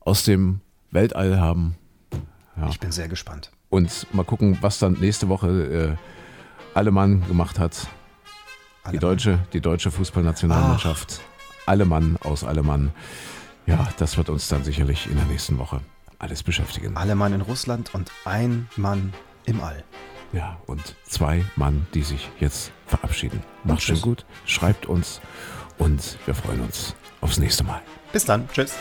aus 0.00 0.24
dem 0.24 0.60
Weltall 0.90 1.40
haben. 1.40 1.76
Ich 2.68 2.80
bin 2.80 2.90
sehr 2.92 3.08
gespannt. 3.08 3.50
Und 3.70 4.06
mal 4.12 4.24
gucken, 4.24 4.58
was 4.60 4.78
dann 4.78 4.94
nächste 5.00 5.28
Woche 5.28 5.96
äh, 6.74 6.76
Allemann 6.78 7.26
gemacht 7.28 7.58
hat. 7.58 7.86
Die 8.84 8.88
Allemann. 8.88 9.00
deutsche, 9.00 9.38
die 9.52 9.60
deutsche 9.60 9.90
Fußballnationalmannschaft. 9.92 11.20
Allemann 11.66 12.18
aus 12.22 12.42
Allemann. 12.42 12.90
Ja, 13.66 13.88
das 13.98 14.16
wird 14.16 14.28
uns 14.28 14.48
dann 14.48 14.64
sicherlich 14.64 15.06
in 15.08 15.16
der 15.16 15.26
nächsten 15.26 15.58
Woche 15.58 15.80
alles 16.18 16.42
beschäftigen. 16.42 16.96
Alle 16.96 17.14
Mann 17.14 17.32
in 17.32 17.40
Russland 17.40 17.94
und 17.94 18.10
ein 18.24 18.68
Mann 18.76 19.12
im 19.44 19.60
All. 19.60 19.82
Ja, 20.32 20.58
und 20.66 20.96
zwei 21.06 21.44
Mann, 21.56 21.86
die 21.94 22.02
sich 22.02 22.30
jetzt 22.40 22.72
verabschieden. 22.86 23.42
Macht 23.64 23.80
tschüss. 23.80 24.02
gut, 24.02 24.24
schreibt 24.46 24.86
uns 24.86 25.20
und 25.78 26.18
wir 26.24 26.34
freuen 26.34 26.60
uns 26.62 26.94
aufs 27.20 27.38
nächste 27.38 27.64
Mal. 27.64 27.82
Bis 28.12 28.24
dann. 28.24 28.48
Tschüss. 28.48 28.74